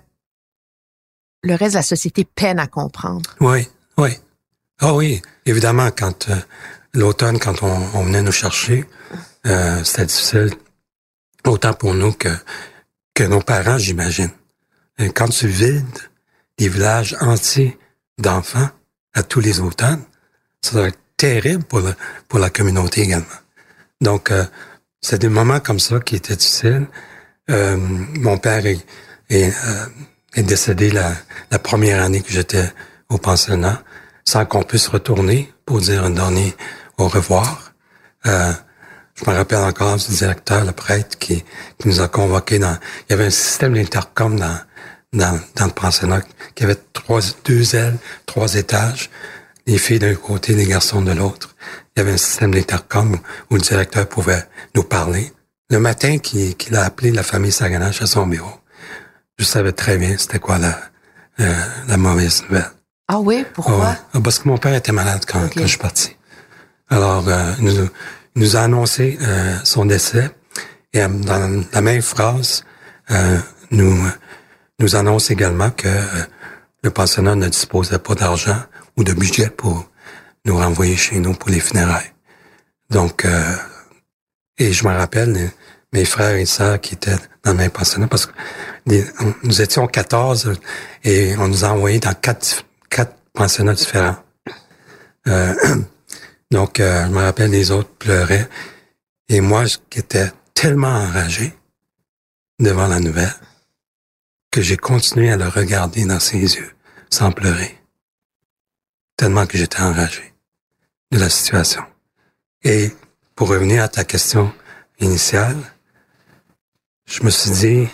le 1.44 1.56
reste 1.56 1.74
de 1.74 1.78
la 1.78 1.84
société 1.84 2.26
peine 2.26 2.60
à 2.60 2.68
comprendre? 2.68 3.30
Oui, 3.39 3.68
oui. 3.98 4.10
Ah 4.82 4.94
oui, 4.94 5.22
évidemment, 5.46 5.89
quand 5.98 6.30
euh, 6.30 6.36
l'automne, 6.94 7.38
quand 7.39 7.63
on, 7.63 7.78
on 7.94 8.04
venait 8.04 8.22
nous 8.22 8.32
chercher, 8.32 8.86
euh, 9.46 9.84
c'était 9.84 10.06
difficile, 10.08 10.50
autant 11.46 11.74
pour 11.74 11.94
nous 11.94 12.12
que, 12.13 12.30
que 13.13 13.24
nos 13.24 13.42
parents, 13.42 13.78
j'imagine. 13.78 14.32
Et 14.98 15.10
Quand 15.10 15.30
tu 15.30 15.48
vides 15.48 16.00
des 16.58 16.70
villages 16.70 17.15
entiers 17.22 17.78
d'enfants 18.18 18.70
à 19.13 19.24
tous 19.24 19.39
les 19.42 19.60
automnes, 19.60 20.04
ça 20.62 20.72
doit 20.74 20.88
être 20.88 21.00
terrible 21.18 21.63
pour, 21.63 21.80
le- 21.82 21.96
pour 22.28 22.39
la 22.39 22.50
communauté 22.50 23.02
également. 23.02 23.26
Donc, 24.02 24.32
euh, 24.32 24.46
c'est 25.02 25.20
des 25.20 25.30
moments 25.30 25.60
comme 25.60 25.80
ça 25.80 26.00
qui 26.00 26.16
étaient 26.16 26.36
difficiles. 26.36 26.88
Euh, 27.50 27.78
mon 27.78 28.38
père 28.38 28.66
est, 28.66 28.86
est, 29.30 29.50
euh, 29.50 29.86
est 30.36 30.44
décédé 30.44 30.92
la, 30.92 31.14
la 31.52 31.60
première 31.60 32.04
année 32.04 32.22
que 32.22 32.32
j'étais 32.32 32.72
au 33.10 33.18
pensionnat 33.18 33.82
sans 34.26 34.46
qu'on 34.46 34.64
puisse 34.64 34.88
retourner 34.88 35.52
pour 35.66 35.80
dire 35.80 36.04
un 36.04 36.12
dernier 36.12 36.56
au 36.98 37.08
revoir. 37.08 37.74
Euh, 38.26 38.54
je 39.16 39.30
me 39.30 39.36
rappelle 39.36 39.60
encore 39.60 39.98
du 39.98 40.14
directeur, 40.14 40.64
le 40.64 40.72
prêtre, 40.72 41.18
qui, 41.18 41.44
qui 41.78 41.88
nous 41.88 42.02
a 42.02 42.08
convoqués 42.08 42.60
dans... 42.60 42.78
Il 43.08 43.12
y 43.12 43.14
avait 43.14 43.26
un 43.26 43.32
système 43.32 43.74
d'intercom 43.74 44.40
dans, 44.40 44.60
dans, 45.14 45.40
dans 45.56 45.66
le 45.66 45.72
pensionnat 45.72 46.22
qui 46.56 46.64
avait 46.64 46.78
trois, 46.94 47.22
deux 47.44 47.76
ailes, 47.76 47.98
trois 48.26 48.56
étages, 48.56 49.10
les 49.66 49.78
filles 49.78 50.00
d'un 50.00 50.16
côté, 50.16 50.54
les 50.54 50.66
garçons 50.66 51.02
de 51.02 51.12
l'autre. 51.12 51.56
Il 52.00 52.04
y 52.04 52.06
avait 52.06 52.14
un 52.14 52.18
système 52.18 52.54
d'intercom 52.54 53.12
où, 53.12 53.18
où 53.52 53.56
le 53.56 53.62
directeur 53.62 54.08
pouvait 54.08 54.46
nous 54.74 54.84
parler. 54.84 55.34
Le 55.70 55.80
matin 55.80 56.18
qu'il 56.18 56.74
a 56.74 56.86
appelé 56.86 57.12
la 57.12 57.24
famille 57.24 57.52
Saganache 57.52 58.02
à 58.02 58.06
son 58.06 58.26
bureau, 58.26 58.54
je 59.38 59.44
savais 59.44 59.74
très 59.74 59.98
bien 59.98 60.16
c'était 60.18 60.40
quoi 60.40 60.60
la, 60.60 60.80
euh, 61.42 61.54
la 61.90 61.98
mauvaise 61.98 62.44
nouvelle. 62.44 62.72
Ah 63.10 63.20
oui, 63.20 63.46
pourquoi? 63.54 63.98
Ah, 64.14 64.20
parce 64.24 64.40
que 64.40 64.48
mon 64.48 64.58
père 64.58 64.74
était 64.76 64.94
malade 64.94 65.26
quand, 65.28 65.50
je 65.54 65.66
suis 65.66 65.78
parti. 65.78 66.16
Alors, 66.90 67.28
euh, 67.28 67.52
il 67.60 67.66
nous, 67.66 67.90
il 68.38 68.44
nous 68.44 68.56
a 68.56 68.62
annoncé 68.62 69.18
euh, 69.22 69.58
son 69.66 69.84
décès 69.84 70.32
et 70.94 71.02
dans 71.02 71.66
la 71.74 71.82
même 71.82 72.02
phrase, 72.02 72.64
euh, 73.12 73.40
nous 73.72 74.08
nous 74.80 74.96
annonce 74.96 75.32
également 75.32 75.70
que 75.72 75.90
le 76.82 76.92
pensionnat 76.92 77.36
ne 77.36 77.50
disposait 77.50 78.00
pas 78.00 78.16
d'argent 78.16 78.62
ou 78.96 79.04
de 79.04 79.12
budget 79.12 79.50
pour 79.50 79.90
nous 80.45 80.58
renvoyer 80.58 80.95
chez 80.97 81.19
nous 81.19 81.34
pour 81.34 81.49
les 81.49 81.60
funérailles. 81.60 82.12
Donc, 82.89 83.25
euh, 83.25 83.56
et 84.58 84.73
je 84.73 84.86
me 84.88 84.93
rappelle 84.93 85.52
mes 85.93 86.06
frères 86.06 86.36
et 86.36 86.45
sœurs 86.45 86.80
qui 86.82 86.95
étaient 86.95 87.15
dans 87.43 87.52
le 87.52 87.58
même 87.58 87.71
pensionnat 87.71 88.08
parce 88.08 88.25
que 88.25 88.32
nous 89.43 89.62
étions 89.62 89.88
14 89.88 90.54
et 91.04 91.36
on 91.38 91.47
nous 91.47 91.65
a 91.65 91.69
envoyés 91.69 91.99
dans 91.99 92.13
quatre, 92.13 92.65
quatre 92.89 93.15
pensionnats 93.34 93.73
différents. 93.73 94.17
Euh, 95.28 95.54
donc, 96.52 96.80
euh, 96.80 97.06
je 97.06 97.10
me 97.12 97.19
rappelle 97.19 97.52
les 97.52 97.71
autres 97.71 97.89
pleuraient 97.97 98.47
et 99.30 99.41
moi, 99.41 99.65
je- 99.65 99.78
qui 99.89 99.99
étais 99.99 100.32
tellement 100.54 100.88
enragé 100.89 101.54
devant 102.60 102.88
la 102.88 102.99
nouvelle 102.99 103.34
que 104.52 104.62
j'ai 104.62 104.78
continué 104.78 105.32
à 105.32 105.38
le 105.38 105.47
regarder 105.47 106.06
dans 106.06 106.19
ses 106.19 106.39
yeux 106.39 106.71
sans 107.10 107.32
pleurer. 107.32 107.79
Tellement 109.20 109.46
que 109.46 109.58
j'étais 109.58 109.82
enragé 109.82 110.34
de 111.12 111.20
la 111.20 111.30
situation. 111.30 111.84
Et 112.64 112.96
pour 113.36 113.50
revenir 113.50 113.84
à 113.84 113.90
ta 113.90 114.06
question 114.06 114.54
initiale, 115.02 115.58
je 117.06 117.24
me 117.24 117.30
suis 117.30 117.52
dit, 117.52 117.90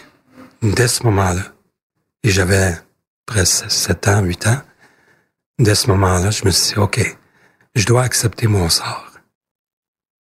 dès 0.62 0.88
ce 0.88 1.02
moment-là, 1.02 1.42
et 2.22 2.30
j'avais 2.30 2.78
presque 3.26 3.72
7 3.72 4.08
ans, 4.08 4.22
8 4.22 4.46
ans, 4.46 4.62
dès 5.58 5.74
ce 5.74 5.88
moment-là, 5.88 6.30
je 6.30 6.46
me 6.46 6.52
suis 6.52 6.76
dit, 6.76 6.80
OK, 6.80 7.18
je 7.74 7.86
dois 7.88 8.04
accepter 8.04 8.46
mon 8.46 8.70
sort. 8.70 9.12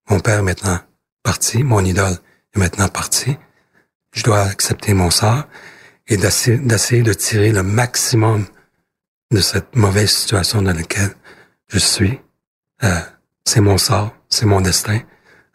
Mon 0.10 0.20
père 0.20 0.40
est 0.40 0.42
maintenant 0.42 0.80
parti, 1.22 1.62
mon 1.62 1.86
idole 1.86 2.18
est 2.56 2.58
maintenant 2.58 2.90
parti. 2.90 3.38
Je 4.12 4.24
dois 4.24 4.42
accepter 4.42 4.96
mon 4.96 5.12
sort 5.12 5.44
et 6.08 6.18
d'essayer 6.18 6.58
d'essayer 6.58 7.04
de 7.04 7.14
tirer 7.14 7.52
le 7.52 7.62
maximum 7.62 8.48
de 9.32 9.42
cette 9.42 9.76
mauvaise 9.76 10.12
situation 10.12 10.62
dans 10.62 10.74
laquelle 10.74 11.16
je 11.68 11.80
suis. 11.80 12.20
Euh, 12.84 13.00
c'est 13.44 13.62
mon 13.62 13.78
sort, 13.78 14.16
c'est 14.30 14.46
mon 14.46 14.62
destin 14.62 15.00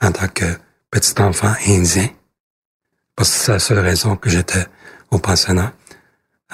en 0.00 0.12
tant 0.12 0.28
que 0.28 0.44
petit 0.90 1.20
enfant 1.20 1.54
indien. 1.66 2.08
Parce 3.16 3.30
que 3.30 3.36
c'est 3.36 3.52
la 3.52 3.58
seule 3.58 3.78
raison 3.78 4.16
que 4.16 4.30
j'étais 4.30 4.66
au 5.10 5.18
pensionnat. 5.18 5.72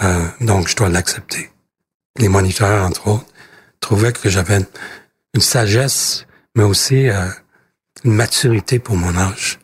Euh, 0.02 0.26
donc, 0.40 0.68
je 0.68 0.76
dois 0.76 0.88
l'accepter. 0.88 1.50
Les 2.18 2.28
moniteurs, 2.28 2.84
entre 2.84 3.08
autres, 3.08 3.26
trouvaient 3.80 4.12
que 4.12 4.28
j'avais 4.28 4.56
une, 4.56 4.66
une 5.34 5.40
sagesse, 5.40 6.26
mais 6.54 6.64
aussi 6.64 7.08
euh, 7.08 7.28
une 8.04 8.14
maturité 8.14 8.78
pour 8.78 8.96
mon 8.96 9.16
âge. 9.16 9.58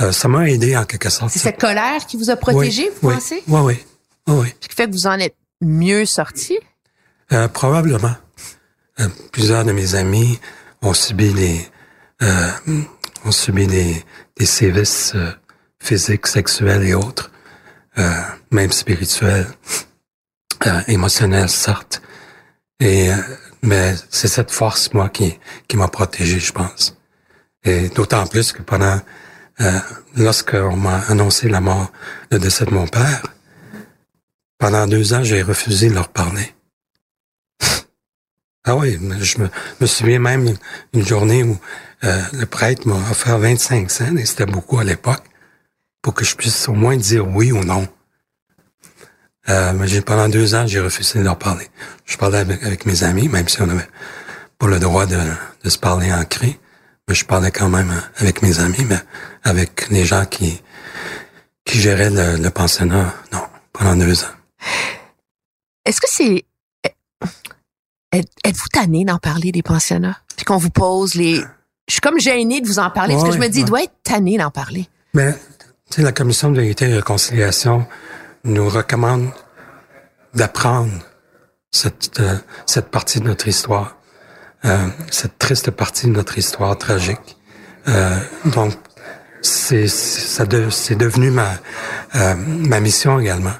Euh, 0.00 0.12
ça 0.12 0.28
m'a 0.28 0.48
aidé 0.50 0.76
en 0.76 0.84
quelque 0.84 1.08
sorte. 1.08 1.30
C'est 1.30 1.38
cette 1.38 1.60
colère 1.60 2.04
qui 2.06 2.16
vous 2.16 2.30
a 2.30 2.36
protégé, 2.36 2.82
oui, 2.82 2.94
vous 3.00 3.08
oui, 3.08 3.14
pensez? 3.14 3.42
Oui, 3.46 3.60
oui, 3.60 3.84
oui, 4.26 4.34
oui. 4.42 4.54
Ce 4.60 4.68
qui 4.68 4.74
fait 4.74 4.86
que 4.86 4.92
vous 4.92 5.06
en 5.06 5.18
êtes 5.18 5.36
mieux 5.60 6.04
sorti? 6.04 6.58
Euh, 7.32 7.48
probablement. 7.48 8.14
Euh, 9.00 9.08
plusieurs 9.32 9.64
de 9.64 9.72
mes 9.72 9.94
amis 9.94 10.38
ont 10.82 10.94
subi 10.94 11.32
des 11.32 11.68
euh, 12.22 12.50
ont 13.24 13.32
subi 13.32 13.66
des, 13.66 14.04
des 14.36 14.46
sévices 14.46 15.12
euh, 15.14 15.32
physiques, 15.80 16.26
sexuels 16.26 16.84
et 16.84 16.94
autres, 16.94 17.30
euh, 17.98 18.22
même 18.50 18.72
spirituels, 18.72 19.46
émotionnels, 20.86 21.48
certes. 21.48 22.00
Et 22.80 23.10
mais 23.62 23.94
c'est 24.10 24.28
cette 24.28 24.50
force 24.50 24.92
moi 24.92 25.08
qui 25.08 25.38
qui 25.68 25.76
m'a 25.76 25.88
protégé, 25.88 26.38
je 26.38 26.52
pense. 26.52 26.96
Et 27.64 27.88
d'autant 27.88 28.26
plus 28.26 28.52
que 28.52 28.62
pendant 28.62 29.00
lorsqu'on 30.16 30.76
m'a 30.76 30.98
annoncé 31.08 31.48
la 31.48 31.60
mort, 31.60 31.90
le 32.30 32.38
décès 32.38 32.64
de 32.64 32.72
mon 32.72 32.86
père, 32.86 33.22
pendant 34.58 34.86
deux 34.86 35.14
ans, 35.14 35.22
j'ai 35.22 35.42
refusé 35.42 35.88
de 35.88 35.94
leur 35.94 36.08
parler. 36.08 36.54
Ah 38.64 38.76
oui, 38.76 38.98
je 39.20 39.38
me, 39.38 39.50
me 39.80 39.86
souviens 39.86 40.18
même 40.18 40.56
une, 40.94 41.06
journée 41.06 41.42
où 41.42 41.58
euh, 42.04 42.22
le 42.32 42.46
prêtre 42.46 42.88
m'a 42.88 42.94
offert 43.10 43.38
25 43.38 43.90
cents, 43.90 44.16
et 44.16 44.24
c'était 44.24 44.46
beaucoup 44.46 44.78
à 44.78 44.84
l'époque, 44.84 45.22
pour 46.00 46.14
que 46.14 46.24
je 46.24 46.34
puisse 46.34 46.66
au 46.68 46.72
moins 46.72 46.96
dire 46.96 47.28
oui 47.28 47.52
ou 47.52 47.62
non. 47.62 47.86
Euh, 49.50 49.74
mais 49.74 49.86
j'ai, 49.86 50.00
pendant 50.00 50.30
deux 50.30 50.54
ans, 50.54 50.66
j'ai 50.66 50.80
refusé 50.80 51.18
de 51.18 51.24
leur 51.24 51.38
parler. 51.38 51.68
Je 52.06 52.16
parlais 52.16 52.38
avec, 52.38 52.86
mes 52.86 53.04
amis, 53.04 53.28
même 53.28 53.48
si 53.48 53.60
on 53.60 53.66
n'avait 53.66 53.86
pas 54.58 54.66
le 54.66 54.78
droit 54.78 55.04
de, 55.04 55.20
de 55.62 55.68
se 55.68 55.78
parler 55.78 56.10
en 56.10 56.24
cri, 56.24 56.58
mais 57.06 57.14
je 57.14 57.26
parlais 57.26 57.50
quand 57.50 57.68
même 57.68 57.92
avec 58.16 58.40
mes 58.40 58.60
amis, 58.60 58.86
mais 58.86 59.00
avec 59.42 59.90
les 59.90 60.06
gens 60.06 60.24
qui, 60.24 60.62
qui 61.66 61.78
géraient 61.78 62.08
le, 62.08 62.36
le 62.38 62.50
non, 63.32 63.42
pendant 63.74 63.96
deux 63.96 64.24
ans. 64.24 64.34
Est-ce 65.84 66.00
que 66.00 66.08
c'est. 66.08 66.46
Êtes- 68.14 68.28
Êtes-vous 68.44 68.68
tanné 68.72 69.04
d'en 69.04 69.18
parler 69.18 69.52
des 69.52 69.62
pensionnats? 69.62 70.16
Puis 70.36 70.44
qu'on 70.44 70.56
vous 70.56 70.70
pose 70.70 71.14
les. 71.14 71.40
Je 71.88 71.92
suis 71.94 72.00
comme 72.00 72.18
gênée 72.18 72.60
de 72.60 72.66
vous 72.66 72.78
en 72.78 72.90
parler 72.90 73.14
parce 73.14 73.24
que 73.24 73.30
Ouais, 73.30 73.36
je 73.36 73.40
me 73.42 73.48
dis, 73.48 73.58
il 73.58 73.62
ouais. 73.64 73.68
doit 73.68 73.82
être 73.82 73.94
tanné 74.02 74.38
d'en 74.38 74.50
parler. 74.50 74.88
Mais, 75.12 75.32
tu 75.90 75.96
sais, 75.96 76.02
la 76.02 76.12
Commission 76.12 76.50
de 76.50 76.60
vérité 76.60 76.88
et 76.88 76.94
réconciliation 76.94 77.86
nous 78.44 78.68
recommande 78.68 79.30
d'apprendre 80.34 80.90
cette, 81.70 82.20
euh, 82.20 82.36
cette 82.66 82.90
partie 82.90 83.20
de 83.20 83.24
notre 83.26 83.48
histoire, 83.48 83.96
euh, 84.64 84.86
cette 85.10 85.38
triste 85.38 85.70
partie 85.70 86.06
de 86.06 86.12
notre 86.12 86.38
histoire 86.38 86.76
tragique. 86.78 87.36
Euh, 87.88 88.16
donc, 88.46 88.72
c'est 89.42 89.86
c'est- 89.88 90.20
ça 90.26 90.46
de- 90.46 90.70
c'est 90.70 90.94
devenu 90.96 91.30
ma 91.30 91.50
ma 92.36 92.80
mission 92.80 93.18
également. 93.20 93.52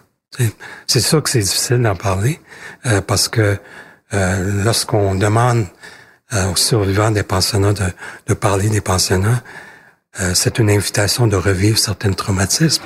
C'est- 0.86 1.00
sûr 1.00 1.22
que 1.22 1.28
c'est 1.30 1.40
difficile 1.40 1.82
d'en 1.82 1.94
parler 1.96 2.40
parce 3.06 3.28
que 3.28 3.58
euh, 4.12 4.62
lorsqu'on 4.64 5.14
demande 5.14 5.66
euh, 6.32 6.50
aux 6.52 6.56
survivants 6.56 7.10
des 7.10 7.22
pensionnats 7.22 7.72
de, 7.72 7.84
de 8.26 8.34
parler 8.34 8.68
des 8.68 8.80
pensionnats, 8.80 9.42
euh, 10.20 10.32
c'est 10.34 10.58
une 10.58 10.70
invitation 10.70 11.26
de 11.26 11.36
revivre 11.36 11.78
certains 11.78 12.12
traumatismes. 12.12 12.82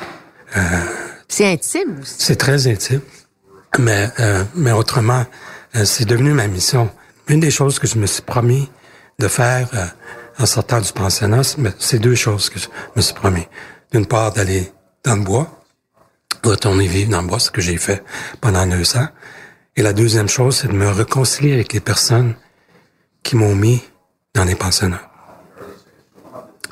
C'est 1.29 1.47
intime 1.47 2.01
aussi. 2.01 2.15
C'est 2.19 2.37
très 2.37 2.67
intime, 2.67 3.03
mais 3.79 4.09
euh, 4.19 4.45
mais 4.55 4.73
autrement, 4.73 5.27
euh, 5.77 5.85
c'est 5.85 6.07
devenu 6.07 6.33
ma 6.33 6.47
mission. 6.47 6.91
Une 7.29 7.41
des 7.41 7.51
choses 7.51 7.79
que 7.79 7.87
je 7.87 7.99
me 7.99 8.07
suis 8.07 8.23
promis 8.23 8.71
de 9.19 9.29
faire 9.29 9.69
euh, 9.75 9.85
en 10.39 10.47
sortant 10.47 10.81
du 10.81 10.91
pensionnat, 10.93 11.43
c'est 11.79 11.99
deux 11.99 12.15
choses 12.15 12.49
que 12.49 12.59
je 12.59 12.69
me 12.97 13.03
suis 13.03 13.15
promis. 13.15 13.47
D'une 13.93 14.07
part, 14.07 14.33
d'aller 14.33 14.73
dans 15.05 15.17
le 15.17 15.23
bois, 15.23 15.63
retourner 16.45 16.87
vivre 16.87 17.11
dans 17.11 17.21
le 17.21 17.29
bois, 17.29 17.39
ce 17.41 17.51
que 17.51 17.61
j'ai 17.61 17.77
fait 17.77 18.03
pendant 18.41 18.67
deux 18.67 18.97
ans. 18.97 19.09
Et 19.79 19.83
la 19.83 19.93
deuxième 19.93 20.29
chose, 20.29 20.57
c'est 20.57 20.67
de 20.67 20.73
me 20.73 20.89
réconcilier 20.91 21.53
avec 21.55 21.73
les 21.73 21.79
personnes 21.79 22.35
qui 23.23 23.37
m'ont 23.37 23.55
mis 23.55 23.81
dans 24.35 24.43
les 24.43 24.57
pensionnats. 24.57 25.09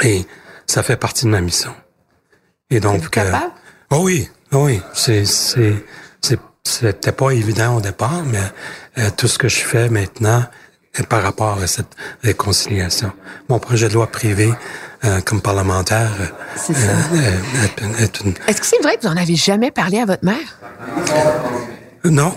Et 0.02 0.24
ça 0.66 0.82
fait 0.82 0.96
partie 0.96 1.24
de 1.24 1.30
ma 1.30 1.40
mission. 1.40 1.72
Et 2.68 2.80
donc, 2.80 3.08
capable? 3.10 3.52
oh 3.92 4.00
oui, 4.02 4.28
oh 4.50 4.64
oui, 4.64 4.80
c'est 4.92 5.24
c'est 5.24 5.76
c'est 6.20 6.40
c'était 6.64 7.12
pas 7.12 7.30
évident 7.30 7.76
au 7.76 7.80
départ, 7.80 8.24
mais 8.24 8.40
euh, 8.98 9.08
tout 9.16 9.28
ce 9.28 9.38
que 9.38 9.46
je 9.48 9.60
fais 9.60 9.88
maintenant 9.88 10.42
est 10.96 11.06
par 11.06 11.22
rapport 11.22 11.58
à 11.62 11.68
cette 11.68 11.94
réconciliation. 12.24 13.12
Mon 13.48 13.60
projet 13.60 13.88
de 13.88 13.94
loi 13.94 14.08
privé 14.08 14.52
euh, 15.04 15.20
comme 15.20 15.40
parlementaire 15.40 16.10
euh, 16.20 16.72
euh, 16.72 17.62
est- 17.98 18.02
est 18.02 18.20
une 18.22 18.34
Est-ce 18.48 18.60
que 18.60 18.66
c'est 18.66 18.82
vrai 18.82 18.96
que 18.96 19.02
vous 19.02 19.12
en 19.12 19.16
avez 19.16 19.36
jamais 19.36 19.70
parlé 19.70 20.00
à 20.00 20.06
votre 20.06 20.24
mère? 20.24 20.58
non. 22.04 22.36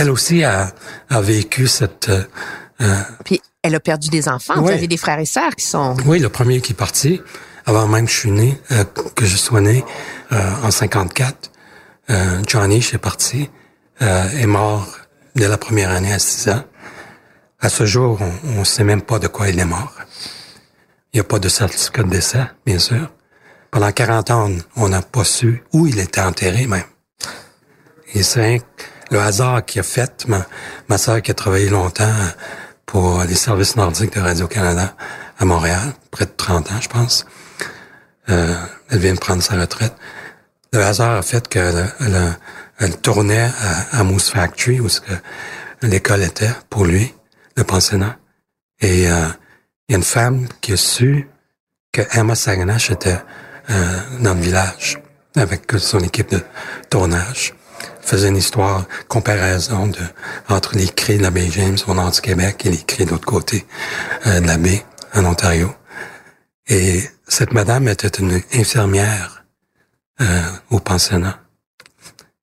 Elle 0.00 0.10
aussi 0.10 0.44
a, 0.44 0.72
a 1.10 1.20
vécu 1.20 1.66
cette 1.66 2.08
euh, 2.08 2.22
euh, 2.80 3.00
Puis 3.24 3.40
elle 3.62 3.74
a 3.74 3.80
perdu 3.80 4.08
des 4.08 4.28
enfants. 4.28 4.60
Vous 4.60 4.68
avez 4.68 4.86
des 4.86 4.96
frères 4.96 5.18
et 5.18 5.26
sœurs 5.26 5.54
qui 5.56 5.66
sont. 5.66 5.96
Oui, 6.06 6.20
le 6.20 6.28
premier 6.28 6.60
qui 6.60 6.72
est 6.72 6.76
parti, 6.76 7.20
avant 7.66 7.86
même 7.88 8.06
que 8.06 8.12
je 8.12 8.18
suis 8.18 8.30
né, 8.30 8.60
euh, 8.72 8.84
que 9.14 9.26
je 9.26 9.36
sois 9.36 9.60
né, 9.60 9.84
euh, 10.32 10.50
en 10.62 10.70
54, 10.70 11.50
euh, 12.10 12.42
Johnny, 12.46 12.80
je 12.80 12.86
suis 12.86 12.98
parti, 12.98 13.50
euh, 14.02 14.30
est 14.30 14.46
mort 14.46 14.86
dès 15.34 15.48
la 15.48 15.58
première 15.58 15.90
année 15.90 16.12
à 16.12 16.18
6 16.18 16.50
ans. 16.50 16.64
À 17.60 17.68
ce 17.68 17.84
jour, 17.84 18.20
on 18.44 18.60
ne 18.60 18.64
sait 18.64 18.84
même 18.84 19.02
pas 19.02 19.18
de 19.18 19.26
quoi 19.26 19.48
il 19.48 19.58
est 19.58 19.64
mort. 19.64 19.92
Il 21.12 21.16
n'y 21.16 21.20
a 21.20 21.24
pas 21.24 21.40
de 21.40 21.48
certificat 21.48 22.04
de 22.04 22.10
décès, 22.10 22.46
bien 22.64 22.78
sûr. 22.78 23.10
Pendant 23.72 23.90
40 23.90 24.30
ans, 24.30 24.50
on 24.76 24.88
n'a 24.88 25.02
pas 25.02 25.24
su 25.24 25.64
où 25.72 25.86
il 25.86 25.98
était 25.98 26.20
enterré 26.20 26.66
même. 26.66 26.84
Et 28.14 28.22
c'est 28.22 28.62
le 29.10 29.20
hasard 29.20 29.64
qui 29.64 29.78
a 29.78 29.82
fait 29.82 30.26
ma, 30.28 30.46
ma 30.88 30.98
soeur 30.98 31.22
qui 31.22 31.30
a 31.30 31.34
travaillé 31.34 31.68
longtemps 31.68 32.12
pour 32.86 33.22
les 33.24 33.34
services 33.34 33.76
nordiques 33.76 34.14
de 34.14 34.20
Radio-Canada 34.20 34.94
à 35.38 35.44
Montréal, 35.44 35.92
près 36.10 36.26
de 36.26 36.32
30 36.36 36.72
ans, 36.72 36.80
je 36.80 36.88
pense. 36.88 37.26
Euh, 38.28 38.54
elle 38.90 38.98
vient 38.98 39.14
de 39.14 39.18
prendre 39.18 39.42
sa 39.42 39.56
retraite. 39.56 39.94
Le 40.72 40.82
hasard 40.82 41.16
a 41.16 41.22
fait 41.22 41.48
qu'elle 41.48 41.92
elle, 42.00 42.36
elle 42.78 42.96
tournait 42.98 43.50
à, 43.92 43.98
à, 43.98 44.04
Moose 44.04 44.28
Factory, 44.30 44.80
où 44.80 44.88
l'école 45.82 46.22
était 46.22 46.50
pour 46.68 46.84
lui, 46.84 47.14
le 47.56 47.64
pensionnat. 47.64 48.16
Et 48.80 49.10
euh, 49.10 49.26
il 49.88 49.92
y 49.92 49.94
a 49.94 49.98
une 49.98 50.04
femme 50.04 50.46
qui 50.60 50.72
a 50.72 50.76
su 50.76 51.28
que 51.92 52.02
Emma 52.12 52.34
Saganache 52.34 52.90
était 52.90 53.18
euh, 53.70 54.00
dans 54.20 54.34
le 54.34 54.40
village 54.40 55.00
avec 55.36 55.72
son 55.78 56.00
équipe 56.00 56.30
de 56.30 56.42
tournage 56.90 57.54
faisait 58.08 58.28
une 58.28 58.36
histoire, 58.36 58.86
comparaison 59.06 59.92
entre 60.48 60.76
les 60.76 60.88
cris 60.88 61.18
de 61.18 61.22
la 61.22 61.30
baie 61.30 61.50
James 61.50 61.76
au 61.86 61.94
nord 61.94 62.10
du 62.10 62.20
Québec 62.20 62.64
et 62.64 62.70
les 62.70 62.82
cris 62.82 63.04
de 63.04 63.10
l'autre 63.10 63.26
côté 63.26 63.66
euh, 64.26 64.40
de 64.40 64.46
la 64.46 64.56
baie 64.56 64.84
en 65.14 65.26
Ontario. 65.26 65.74
Et 66.68 67.02
cette 67.26 67.52
madame 67.52 67.86
était 67.88 68.08
une 68.08 68.40
infirmière 68.54 69.44
euh, 70.20 70.42
au 70.70 70.80
pensionnat. 70.80 71.38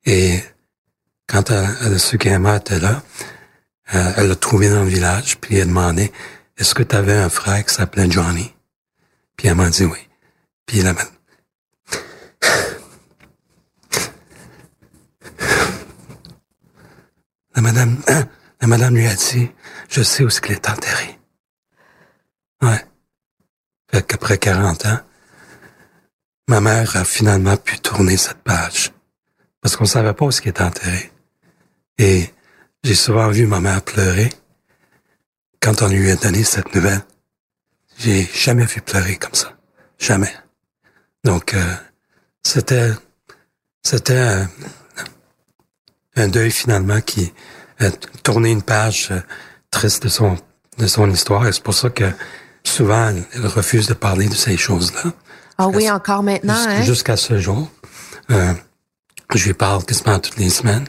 Et 0.06 0.40
quand 1.28 1.50
elle, 1.50 1.68
elle 1.84 2.00
su 2.00 2.16
était 2.16 2.80
là, 2.80 3.02
euh, 3.96 4.14
elle 4.18 4.28
l'a 4.28 4.36
trouvé 4.36 4.70
dans 4.70 4.84
le 4.84 4.90
village, 4.90 5.38
puis 5.40 5.56
elle 5.56 5.64
a 5.64 5.66
demandé, 5.66 6.12
est-ce 6.58 6.76
que 6.76 6.84
tu 6.84 6.96
avais 6.96 7.18
un 7.18 7.30
frère 7.30 7.66
qui 7.66 7.74
s'appelait 7.74 8.10
Johnny? 8.10 8.54
Puis 9.36 9.48
elle 9.48 9.56
m'a 9.56 9.70
dit 9.70 9.86
oui. 9.86 10.00
Puis 10.68 10.82
la, 10.82 10.94
La 17.56 17.62
madame, 17.62 18.02
la 18.62 18.68
madame 18.68 18.96
lui 18.96 19.08
a 19.08 19.16
dit, 19.16 19.50
je 19.90 20.02
sais 20.02 20.24
où 20.24 20.30
ce 20.30 20.42
qu'il 20.42 20.54
est 20.54 20.70
enterré. 20.70 21.20
Ouais. 22.62 22.86
Fait 23.92 24.06
qu'après 24.06 24.38
40 24.38 24.86
ans, 24.86 25.00
ma 26.48 26.60
mère 26.62 26.96
a 26.96 27.06
finalement 27.06 27.58
pu 27.58 27.80
tourner 27.80 28.18
cette 28.18 28.44
page. 28.44 28.92
Parce 29.62 29.76
qu'on 29.76 29.86
savait 29.86 30.14
pas 30.14 30.26
où 30.26 30.32
ce 30.32 30.42
qu'il 30.42 30.50
est 30.50 30.62
enterré. 30.62 31.12
Et 31.98 32.30
j'ai 32.84 32.96
souvent 32.96 33.30
vu 33.30 33.48
ma 33.48 33.60
mère 33.60 33.82
pleurer 33.82 34.30
quand 35.62 35.82
on 35.82 35.88
lui 35.88 36.12
a 36.12 36.16
donné 36.16 36.44
cette 36.44 36.76
nouvelle. 36.76 37.02
J'ai 37.98 38.26
jamais 38.34 38.66
vu 38.66 38.82
pleurer 38.82 39.16
comme 39.16 39.34
ça. 39.34 39.58
Jamais. 39.98 40.34
Donc, 41.24 41.54
euh, 41.54 41.76
c'était, 42.44 42.92
c'était, 43.82 44.14
euh, 44.14 44.46
un 46.16 46.28
deuil 46.28 46.52
finalement 46.52 47.02
qui 47.02 47.34
a 47.80 47.92
tourné 48.24 48.52
une 48.52 48.62
page 48.62 49.10
euh, 49.12 49.20
triste 49.72 50.04
de 50.04 50.10
son 50.10 50.38
de 50.78 50.88
son 50.88 51.10
histoire. 51.10 51.48
Et 51.48 51.54
c'est 51.54 51.64
pour 51.64 51.74
ça 51.74 51.90
que 51.90 52.12
souvent 52.64 53.14
elle 53.34 53.48
refuse 53.48 53.88
de 53.88 53.94
parler 53.94 54.28
de 54.28 54.36
ces 54.36 54.58
choses-là. 54.58 55.12
Ah 55.58 55.68
oui, 55.70 55.90
encore 55.90 56.24
maintenant, 56.24 56.54
hein? 56.54 56.82
Jusqu'à 56.82 57.16
ce 57.16 57.40
jour. 57.40 57.70
Euh, 58.32 58.54
je 59.34 59.46
lui 59.46 59.54
parle 59.54 59.84
quasiment 59.86 60.20
toutes 60.20 60.38
les 60.38 60.50
semaines. 60.50 60.86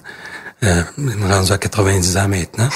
Euh, 0.65 0.83
elle 0.99 1.05
me 1.05 1.27
rendu 1.27 1.53
à 1.53 1.59
90 1.59 2.17
ans 2.17 2.29
maintenant. 2.29 2.69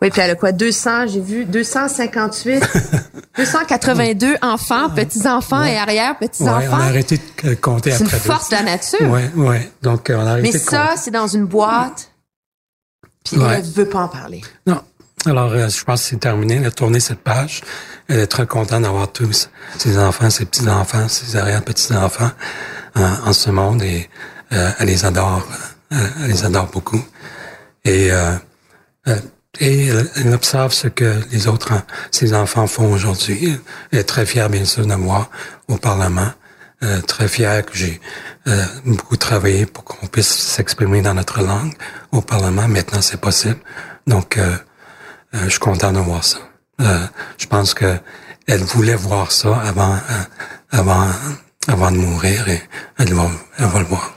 Oui, 0.00 0.10
puis 0.10 0.20
elle 0.20 0.30
a 0.30 0.34
quoi? 0.34 0.52
200, 0.52 1.08
j'ai 1.08 1.20
vu, 1.20 1.44
258, 1.44 2.62
282 3.36 4.36
enfants, 4.42 4.90
petits-enfants 4.90 5.64
et 5.64 5.76
arrière-petits-enfants. 5.76 6.58
Ouais, 6.58 6.68
on 6.70 6.76
a 6.76 6.84
arrêté 6.84 7.20
de 7.44 7.54
compter 7.54 7.92
après. 7.92 8.06
C'est 8.06 8.16
une 8.16 8.20
force 8.20 8.50
de 8.50 8.56
la 8.56 8.62
nature. 8.62 9.08
Oui, 9.10 9.22
oui. 9.36 9.56
Donc, 9.82 10.12
on 10.14 10.26
a 10.26 10.32
arrêté 10.32 10.50
Mais 10.52 10.58
ça, 10.58 10.94
c'est 10.96 11.10
dans 11.10 11.26
une 11.26 11.46
boîte, 11.46 12.10
puis 13.24 13.36
elle 13.40 13.64
ne 13.64 13.72
veut 13.72 13.88
pas 13.88 14.00
en 14.00 14.08
parler. 14.08 14.42
Non. 14.66 14.80
Alors, 15.26 15.52
euh, 15.52 15.68
je 15.68 15.84
pense 15.84 16.02
que 16.02 16.08
c'est 16.10 16.20
terminé. 16.20 16.56
Elle 16.56 16.66
a 16.66 16.70
tourné 16.70 17.00
cette 17.00 17.20
page. 17.20 17.62
Elle 18.08 18.20
est 18.20 18.26
très 18.26 18.46
contente 18.46 18.82
d'avoir 18.82 19.10
tous 19.10 19.50
ses 19.76 19.98
enfants, 19.98 20.30
ses 20.30 20.44
petits-enfants, 20.44 21.08
ses 21.08 21.36
arrière-petits-enfants 21.36 22.30
euh, 22.96 23.08
en 23.26 23.32
ce 23.32 23.50
monde 23.50 23.82
et 23.82 24.08
euh, 24.52 24.70
elle 24.78 24.86
les 24.86 25.04
adore. 25.04 25.46
elle 25.90 26.28
les 26.28 26.44
adore 26.44 26.66
beaucoup. 26.66 27.04
Et 27.84 28.10
et 29.60 29.88
elle, 29.88 30.34
observe 30.34 30.72
ce 30.72 30.88
que 30.88 31.20
les 31.30 31.48
autres, 31.48 31.72
ses 32.10 32.34
enfants 32.34 32.66
font 32.66 32.92
aujourd'hui. 32.92 33.58
Elle 33.90 34.00
est 34.00 34.04
très 34.04 34.26
fière, 34.26 34.48
bien 34.48 34.64
sûr, 34.64 34.86
de 34.86 34.94
moi 34.94 35.28
au 35.68 35.76
Parlement. 35.76 36.30
Euh, 36.84 37.00
très 37.00 37.26
fière 37.26 37.66
que 37.66 37.76
j'ai 37.76 38.00
euh, 38.46 38.64
beaucoup 38.84 39.16
travaillé 39.16 39.66
pour 39.66 39.82
qu'on 39.82 40.06
puisse 40.06 40.28
s'exprimer 40.28 41.02
dans 41.02 41.14
notre 41.14 41.42
langue 41.42 41.72
au 42.12 42.20
Parlement. 42.20 42.68
Maintenant, 42.68 43.00
c'est 43.00 43.20
possible. 43.20 43.58
Donc, 44.06 44.38
euh, 44.38 44.56
euh 45.34 45.44
je 45.44 45.50
suis 45.50 45.58
content 45.58 45.92
de 45.92 45.98
voir 45.98 46.22
ça. 46.22 46.38
Euh, 46.80 47.04
je 47.36 47.46
pense 47.46 47.74
que 47.74 47.98
elle 48.46 48.62
voulait 48.62 48.94
voir 48.94 49.32
ça 49.32 49.58
avant, 49.58 49.98
avant, 50.70 51.08
avant 51.66 51.90
de 51.90 51.96
mourir 51.96 52.48
et 52.48 52.62
elle 52.98 53.12
va, 53.12 53.28
elle 53.58 53.66
va 53.66 53.78
le 53.80 53.84
voir. 53.84 54.14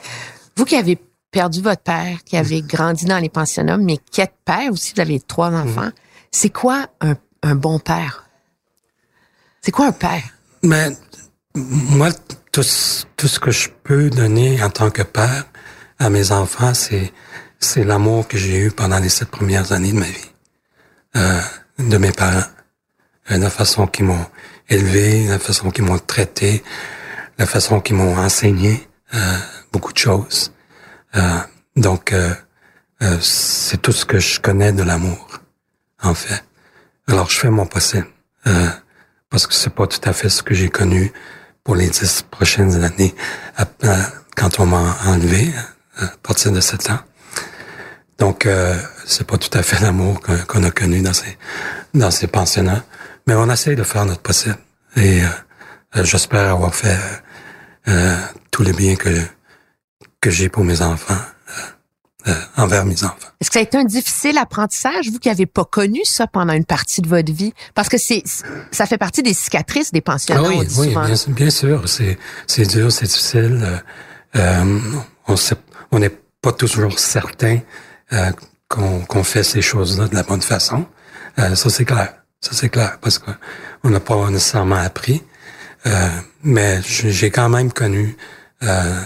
Vous 0.56 0.64
qui 0.64 0.76
avez 0.76 0.98
perdu 1.32 1.62
votre 1.62 1.82
père, 1.82 2.24
qui 2.26 2.38
avait 2.38 2.62
grandi 2.62 3.06
dans 3.06 3.20
les 3.20 3.30
pensionnats, 3.30 3.78
mais 3.78 3.98
qui 3.98 4.22
est 4.22 4.32
père 4.46 4.72
aussi, 4.72 4.94
vous 4.96 5.02
avez 5.02 5.20
trois 5.20 5.52
enfants. 5.52 5.90
C'est 6.32 6.50
quoi 6.50 6.88
un, 7.02 7.16
un, 7.44 7.56
bon 7.56 7.80
père? 7.80 8.30
C'est 9.62 9.72
quoi 9.72 9.88
un 9.88 9.92
père? 9.92 10.24
Mais 10.64 10.90
moi, 11.56 12.10
tout, 12.52 12.64
tout 13.18 13.28
ce 13.28 13.40
que 13.40 13.52
je 13.52 13.70
peux 13.84 14.10
donner 14.10 14.62
en 14.64 14.70
tant 14.70 14.90
que 14.90 15.04
père 15.04 15.46
à 16.00 16.10
mes 16.10 16.32
enfants, 16.32 16.74
c'est 16.74 17.12
c'est 17.62 17.84
l'amour 17.84 18.28
que 18.28 18.38
j'ai 18.38 18.58
eu 18.58 18.72
pendant 18.72 19.00
les 19.00 19.10
sept 19.10 19.30
premières 19.30 19.72
années 19.72 19.94
de 19.94 20.00
ma 20.00 20.08
vie, 20.08 20.32
euh, 21.16 21.40
de 21.78 21.98
mes 21.98 22.12
parents, 22.12 22.44
euh, 23.30 23.38
la 23.38 23.50
façon 23.50 23.88
qu'ils 23.88 24.06
m'ont 24.06 24.26
élevé, 24.68 25.28
la 25.28 25.40
façon 25.40 25.70
qu'ils 25.70 25.86
m'ont 25.86 26.00
traité, 26.00 26.64
la 27.38 27.46
façon 27.46 27.80
qu'ils 27.80 27.96
m'ont 27.96 28.18
enseigné 28.18 28.88
euh, 29.14 29.38
beaucoup 29.72 29.94
de 29.94 29.98
choses. 29.98 30.52
Euh, 31.16 31.40
donc, 31.76 32.14
euh, 32.14 32.34
euh, 33.02 33.18
c'est 33.22 33.82
tout 33.82 33.92
ce 33.92 34.06
que 34.06 34.20
je 34.20 34.40
connais 34.40 34.72
de 34.72 34.84
l'amour, 34.84 35.28
en 36.02 36.14
fait. 36.14 36.44
Alors, 37.08 37.30
je 37.30 37.38
fais 37.40 37.50
mon 37.50 37.66
possible, 37.66 38.08
parce 39.30 39.48
que 39.48 39.54
c'est 39.54 39.74
pas 39.74 39.88
tout 39.88 40.00
à 40.04 40.14
fait 40.14 40.30
ce 40.30 40.44
que 40.44 40.54
j'ai 40.54 40.70
connu 40.70 41.12
pour 41.64 41.76
les 41.76 41.90
dix 41.90 42.24
prochaines 42.30 42.84
années 42.84 43.14
quand 44.36 44.60
on 44.60 44.66
m'a 44.66 44.98
enlevé 45.06 45.52
à 45.98 46.08
partir 46.24 46.52
de 46.52 46.62
sept 46.62 46.90
ans. 46.90 47.00
Donc, 48.18 48.46
euh, 48.46 48.80
c'est 49.06 49.26
pas 49.26 49.38
tout 49.38 49.56
à 49.58 49.64
fait 49.64 49.80
l'amour 49.82 50.22
qu'on 50.48 50.64
a 50.64 50.72
connu 50.72 51.02
dans 51.02 51.14
ces 51.14 51.38
dans 51.94 52.12
ces 52.12 52.28
pensionnats, 52.28 52.84
mais 53.28 53.34
on 53.34 53.50
essaie 53.50 53.76
de 53.76 53.84
faire 53.84 54.06
notre 54.06 54.22
possible. 54.22 54.58
Et 54.96 55.22
j'espère 55.96 56.52
avoir 56.52 56.74
fait 56.74 56.98
euh, 57.88 58.16
tout 58.52 58.64
le 58.64 58.72
bien 58.74 58.96
que 58.96 59.10
que 60.22 60.30
j'ai 60.30 60.50
pour 60.50 60.64
mes 60.64 60.82
enfants, 60.82 61.14
euh, 61.18 62.30
euh, 62.30 62.36
envers 62.56 62.86
mes 62.86 63.04
enfants. 63.04 63.16
Est-ce 63.40 63.50
que 63.50 63.54
ça 63.56 63.60
a 63.60 63.64
été 63.64 63.78
un 63.78 63.84
difficile 63.84 64.38
apprentissage, 64.38 65.10
vous 65.10 65.20
qui 65.20 65.28
n'avez 65.28 65.48
pas 65.48 65.66
connu 65.66 66.00
ça 66.04 66.28
pendant 66.28 66.54
une 66.54 66.66
partie 66.66 67.02
de 67.02 67.08
votre 67.08 67.34
vie? 67.34 67.54
Parce 67.74 67.90
que 67.90 67.98
c'est 67.98 68.24
ça 68.72 68.86
fait 68.86 69.00
partie 69.00 69.24
des 69.24 69.34
cicatrices 69.34 69.92
des 69.92 70.02
pensionnats. 70.02 70.42
Ah 70.46 70.50
oui, 70.50 70.68
oui 70.78 70.88
bien, 70.90 71.16
bien, 71.28 71.50
sûr. 71.50 71.90
C'est, 71.90 72.18
c'est 72.48 72.66
dur, 72.66 72.92
c'est 72.92 73.06
difficile. 73.06 73.82
Euh, 74.36 74.80
on 75.28 75.36
sait, 75.36 75.56
on 75.92 76.00
n'est 76.00 76.16
pas 76.42 76.52
toujours 76.52 77.00
certain 77.00 77.60
euh, 78.14 78.32
qu'on, 78.68 79.02
qu'on 79.02 79.24
fait 79.24 79.44
ces 79.44 79.62
choses-là 79.62 80.08
de 80.08 80.16
la 80.16 80.24
bonne 80.24 80.42
façon. 80.42 80.86
Euh, 81.40 81.56
ça, 81.56 81.70
c'est 81.70 81.86
clair. 81.86 82.14
Ça, 82.42 82.52
c'est 82.54 82.70
clair, 82.70 82.98
parce 83.02 83.20
qu'on 83.20 83.90
n'a 83.90 84.00
pas 84.00 84.30
nécessairement 84.30 84.78
appris. 84.78 85.24
Euh, 85.86 86.10
mais 86.44 86.80
j'ai 86.84 87.32
quand 87.32 87.50
même 87.50 87.72
connu 87.72 88.16
euh, 88.64 89.02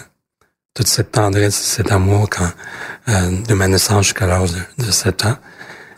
toute 0.75 0.87
cette 0.87 1.13
tendresse, 1.13 1.55
cet 1.55 1.91
amour 1.91 2.29
quand, 2.29 2.51
euh, 3.07 3.31
de 3.47 3.53
ma 3.55 3.67
naissance 3.67 4.07
jusqu'à 4.07 4.27
l'âge 4.27 4.51
de, 4.51 4.85
de 4.85 4.91
7 4.91 5.25
ans. 5.25 5.37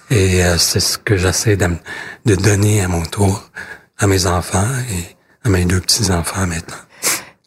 Et 0.09 0.45
euh, 0.45 0.57
c'est 0.57 0.79
ce 0.79 0.97
que 0.97 1.17
j'essaie 1.17 1.57
de, 1.57 1.67
de, 2.25 2.35
donner 2.35 2.81
à 2.81 2.87
mon 2.87 3.03
tour 3.03 3.49
à 3.97 4.07
mes 4.07 4.27
enfants 4.27 4.69
et 4.91 5.15
à 5.43 5.49
mes 5.49 5.65
deux 5.65 5.81
petits-enfants 5.81 6.45
maintenant. 6.47 6.77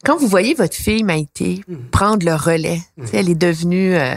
Quand 0.04 0.16
vous 0.16 0.26
voyez 0.26 0.54
votre 0.54 0.74
fille 0.74 1.04
Maïté 1.04 1.62
prendre 1.92 2.26
le 2.26 2.34
relais, 2.34 2.80
elle 3.12 3.28
est 3.28 3.34
devenue, 3.34 3.94
euh, 3.94 4.14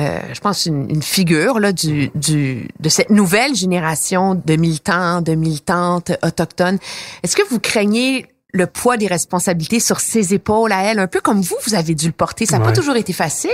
euh, 0.00 0.20
je 0.32 0.40
pense, 0.40 0.66
une, 0.66 0.88
une, 0.88 1.02
figure 1.02 1.58
là, 1.58 1.72
du, 1.72 2.10
du, 2.14 2.68
de 2.80 2.88
cette 2.88 3.10
nouvelle 3.10 3.54
génération 3.54 4.36
de 4.36 4.56
militants, 4.56 5.20
de 5.20 5.34
militantes 5.34 6.12
autochtones. 6.22 6.78
Est-ce 7.22 7.36
que 7.36 7.46
vous 7.50 7.58
craignez 7.58 8.26
le 8.52 8.66
poids 8.66 8.96
des 8.96 9.06
responsabilités 9.06 9.80
sur 9.80 10.00
ses 10.00 10.34
épaules 10.34 10.72
à 10.72 10.82
elle, 10.84 10.98
un 10.98 11.06
peu 11.06 11.20
comme 11.20 11.40
vous, 11.42 11.56
vous 11.66 11.74
avez 11.74 11.94
dû 11.94 12.06
le 12.06 12.12
porter. 12.12 12.46
Ça 12.46 12.58
n'a 12.58 12.64
pas 12.64 12.72
toujours 12.72 12.96
été 12.96 13.12
facile. 13.12 13.50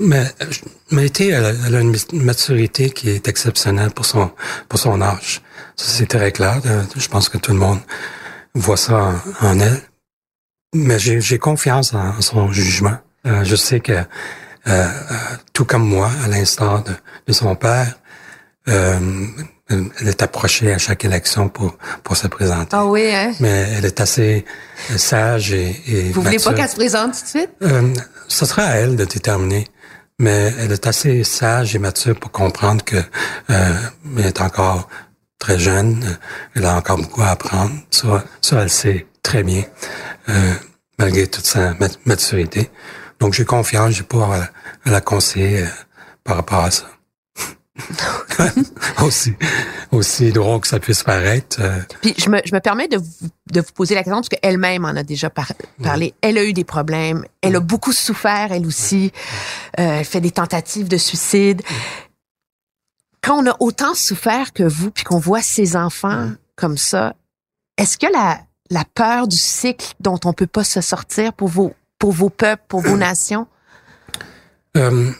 Mais, 0.00 0.24
mais 0.92 1.06
été, 1.06 1.28
elle, 1.28 1.44
a- 1.44 1.52
elle 1.66 1.74
a 1.74 1.80
une 1.80 1.94
maturité 2.12 2.90
qui 2.90 3.10
est 3.10 3.26
exceptionnelle 3.28 3.90
pour 3.90 4.06
son, 4.06 4.30
pour 4.68 4.78
son 4.78 5.00
âge. 5.02 5.42
Ça, 5.76 5.86
c'est 5.88 6.06
très 6.06 6.30
clair. 6.32 6.60
Euh, 6.66 6.82
Je 6.96 7.08
pense 7.08 7.28
que 7.28 7.36
tout 7.36 7.52
le 7.52 7.58
monde 7.58 7.80
voit 8.54 8.76
ça 8.76 8.94
en, 9.42 9.46
en 9.48 9.58
elle. 9.60 9.82
Mais 10.74 10.98
j'ai 10.98 11.20
j'ai 11.20 11.38
confiance 11.38 11.94
en, 11.94 12.20
son 12.20 12.52
jugement. 12.52 12.96
Euh, 13.26 13.42
je 13.44 13.56
sais 13.56 13.80
que, 13.80 13.92
euh, 13.92 14.04
euh, 14.68 14.88
tout 15.52 15.64
comme 15.64 15.86
moi, 15.86 16.10
à 16.24 16.28
l'instar 16.28 16.84
de, 16.84 16.92
de 17.26 17.32
son 17.32 17.56
père, 17.56 17.98
euh, 18.68 19.00
elle 19.70 20.08
est 20.08 20.22
approchée 20.22 20.72
à 20.72 20.78
chaque 20.78 21.04
élection 21.04 21.48
pour, 21.48 21.76
pour 22.02 22.16
se 22.16 22.26
présenter. 22.26 22.70
Ah 22.72 22.86
oui, 22.86 23.10
hein? 23.12 23.32
Mais 23.40 23.68
elle 23.76 23.84
est 23.84 24.00
assez 24.00 24.44
euh, 24.90 24.96
sage 24.98 25.52
et, 25.52 25.76
et 25.86 26.10
Vous 26.12 26.22
voulez 26.22 26.38
pas 26.38 26.50
mature. 26.50 26.54
qu'elle 26.54 26.70
se 26.70 26.76
présente 26.76 27.12
tout 27.14 27.22
de 27.22 27.26
suite? 27.28 27.50
Euh, 27.62 27.92
ce 28.28 28.46
sera 28.46 28.62
à 28.62 28.74
elle 28.76 28.96
de 28.96 29.04
déterminer. 29.04 29.66
Mais 30.18 30.52
elle 30.58 30.72
est 30.72 30.86
assez 30.86 31.22
sage 31.22 31.76
et 31.76 31.78
mature 31.78 32.18
pour 32.18 32.32
comprendre 32.32 32.82
que 32.84 32.96
euh, 32.96 33.74
elle 34.18 34.26
est 34.26 34.40
encore 34.40 34.88
très 35.38 35.58
jeune. 35.58 36.18
Elle 36.56 36.64
a 36.64 36.74
encore 36.76 36.96
beaucoup 36.98 37.22
à 37.22 37.28
apprendre. 37.28 37.72
Ça, 37.90 38.24
ça 38.40 38.62
elle 38.62 38.70
sait 38.70 39.06
très 39.22 39.42
bien, 39.44 39.62
euh, 40.30 40.54
malgré 40.98 41.26
toute 41.28 41.46
sa 41.46 41.74
mat- 41.74 42.00
maturité. 42.04 42.68
Donc 43.20 43.34
j'ai 43.34 43.44
confiance, 43.44 43.92
j'ai 43.92 44.02
pas 44.02 44.24
à, 44.84 44.88
à 44.88 44.90
la 44.90 45.00
conseiller 45.00 45.62
euh, 45.62 45.66
par 46.24 46.36
rapport 46.36 46.64
à 46.64 46.70
ça. 46.72 46.86
aussi, 49.02 49.34
aussi 49.92 50.32
drôle 50.32 50.60
que 50.60 50.66
ça 50.68 50.80
puisse 50.80 51.02
paraître. 51.02 51.58
euh, 51.60 51.78
Puis 52.00 52.14
je 52.18 52.28
me, 52.28 52.40
je 52.44 52.54
me 52.54 52.60
permets 52.60 52.88
de 52.88 52.96
vous, 52.98 53.28
de 53.52 53.60
vous 53.60 53.72
poser 53.72 53.94
la 53.94 54.02
question 54.02 54.16
parce 54.16 54.28
qu'elle-même 54.28 54.84
en 54.84 54.96
a 54.96 55.02
déjà 55.02 55.30
par- 55.30 55.52
parlé. 55.82 56.14
Elle 56.20 56.38
a 56.38 56.44
eu 56.44 56.52
des 56.52 56.64
problèmes. 56.64 57.24
Elle 57.40 57.56
a 57.56 57.60
beaucoup 57.60 57.92
souffert, 57.92 58.48
elle 58.52 58.66
aussi. 58.66 59.12
Euh, 59.78 59.98
elle 60.00 60.04
fait 60.04 60.20
des 60.20 60.30
tentatives 60.32 60.88
de 60.88 60.96
suicide. 60.96 61.62
Quand 63.22 63.42
on 63.44 63.50
a 63.50 63.56
autant 63.60 63.94
souffert 63.94 64.52
que 64.52 64.62
vous, 64.62 64.90
puis 64.90 65.04
qu'on 65.04 65.18
voit 65.18 65.42
ses 65.42 65.76
enfants 65.76 66.30
comme 66.56 66.76
ça, 66.78 67.14
est-ce 67.76 67.98
que 67.98 68.06
la, 68.12 68.38
la 68.70 68.84
peur 68.94 69.28
du 69.28 69.36
cycle 69.36 69.94
dont 70.00 70.18
on 70.24 70.32
peut 70.32 70.46
pas 70.46 70.64
se 70.64 70.80
sortir 70.80 71.32
pour 71.32 71.48
vos, 71.48 71.74
pour 71.98 72.12
vos 72.12 72.30
peuples, 72.30 72.62
pour 72.68 72.80
vos 72.80 72.96
nations? 72.96 73.46
Euh, 74.76 75.10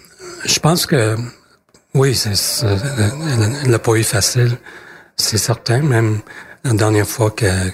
je 0.45 0.59
pense 0.61 0.87
que 0.87 1.17
oui, 1.95 2.15
c'est, 2.15 2.37
c'est- 2.37 2.67
elle 2.67 3.53
elle 3.65 3.71
l'a 3.71 3.79
pas 3.79 3.93
eu 3.95 4.05
facile, 4.05 4.57
c'est 5.17 5.39
certain. 5.39 5.81
Même 5.83 6.21
la 6.65 6.73
dernière 6.73 7.07
fois 7.09 7.31
que- 7.31 7.71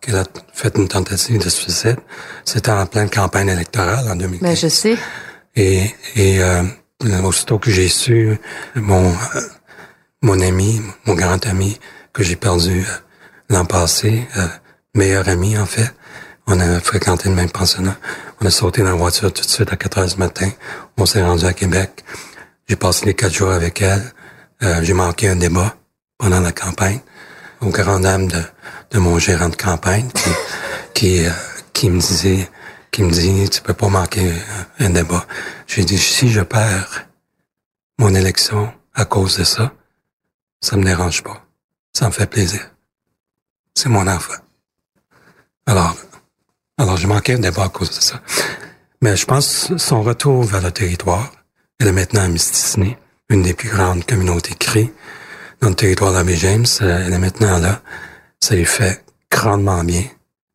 qu'elle 0.00 0.16
a 0.16 0.24
fait 0.52 0.76
une 0.76 0.88
tentative 0.88 1.42
de 1.42 1.48
suicide, 1.48 1.98
c'était 2.44 2.70
en 2.70 2.86
pleine 2.86 3.10
campagne 3.10 3.48
électorale 3.48 4.08
en 4.10 4.16
2015. 4.16 4.42
Mais 4.48 4.56
je 4.56 4.68
sais. 4.68 4.96
Et, 5.54 5.90
et 6.16 6.42
euh, 6.42 6.62
aussitôt 7.22 7.58
que 7.58 7.70
j'ai 7.70 7.88
su 7.88 8.36
mon 8.74 9.10
euh, 9.10 9.40
mon 10.22 10.40
ami, 10.40 10.80
mon 11.04 11.14
grand 11.14 11.44
ami 11.46 11.78
que 12.12 12.22
j'ai 12.22 12.36
perdu 12.36 12.80
euh, 12.80 12.92
l'an 13.50 13.64
passé, 13.64 14.26
euh, 14.36 14.46
meilleur 14.94 15.28
ami 15.28 15.58
en 15.58 15.66
fait, 15.66 15.92
on 16.46 16.58
a 16.60 16.80
fréquenté 16.80 17.28
le 17.28 17.34
même 17.34 17.50
pensionnat. 17.50 17.96
On 18.40 18.46
a 18.46 18.50
sauté 18.50 18.82
dans 18.82 18.88
la 18.88 18.94
voiture 18.94 19.32
tout 19.32 19.42
de 19.42 19.48
suite 19.48 19.72
à 19.72 19.76
4 19.76 19.98
heures 19.98 20.06
du 20.08 20.16
matin. 20.16 20.48
On 20.96 21.06
s'est 21.06 21.22
rendu 21.22 21.44
à 21.44 21.52
Québec. 21.52 22.04
J'ai 22.72 22.76
passé 22.76 23.04
les 23.04 23.12
quatre 23.12 23.34
jours 23.34 23.50
avec 23.50 23.82
elle. 23.82 24.14
Euh, 24.62 24.82
j'ai 24.82 24.94
manqué 24.94 25.28
un 25.28 25.36
débat 25.36 25.76
pendant 26.16 26.40
la 26.40 26.52
campagne 26.52 27.00
au 27.60 27.68
grand 27.68 28.00
dame 28.00 28.28
de, 28.28 28.98
mon 28.98 29.18
gérant 29.18 29.50
de 29.50 29.56
campagne 29.56 30.08
euh, 31.02 31.30
qui 31.74 31.90
me 31.90 32.00
disait, 32.00 32.48
qui 32.90 33.02
me 33.02 33.10
dit, 33.10 33.50
tu 33.50 33.60
peux 33.60 33.74
pas 33.74 33.90
manquer 33.90 34.32
un, 34.78 34.88
débat. 34.88 35.26
J'ai 35.66 35.84
dit, 35.84 35.98
si 35.98 36.30
je 36.30 36.40
perds 36.40 37.08
mon 37.98 38.14
élection 38.14 38.72
à 38.94 39.04
cause 39.04 39.36
de 39.36 39.44
ça, 39.44 39.70
ça 40.62 40.78
me 40.78 40.84
dérange 40.84 41.22
pas. 41.22 41.44
Ça 41.92 42.06
me 42.06 42.10
fait 42.10 42.26
plaisir. 42.26 42.70
C'est 43.74 43.90
mon 43.90 44.06
enfant. 44.06 44.40
Alors, 45.66 45.94
alors 46.78 46.96
j'ai 46.96 47.06
manqué 47.06 47.34
un 47.34 47.40
débat 47.40 47.64
à 47.64 47.68
cause 47.68 47.90
de 47.90 48.00
ça. 48.00 48.22
Mais 49.02 49.14
je 49.14 49.26
pense 49.26 49.76
son 49.76 50.02
retour 50.02 50.42
vers 50.44 50.62
le 50.62 50.72
territoire, 50.72 51.30
elle 51.78 51.88
est 51.88 51.92
maintenant 51.92 52.22
à 52.22 52.28
Mysticini, 52.28 52.96
une 53.28 53.42
des 53.42 53.54
plus 53.54 53.68
grandes 53.68 54.04
communautés 54.04 54.54
cri 54.54 54.92
dans 55.60 55.68
le 55.70 55.74
territoire 55.74 56.12
d'Abbé 56.12 56.36
James. 56.36 56.66
Euh, 56.80 57.04
Elle 57.06 57.12
est 57.12 57.18
maintenant 57.18 57.58
là. 57.58 57.82
Ça 58.40 58.54
lui 58.54 58.64
fait 58.64 59.04
grandement 59.30 59.82
bien 59.84 60.04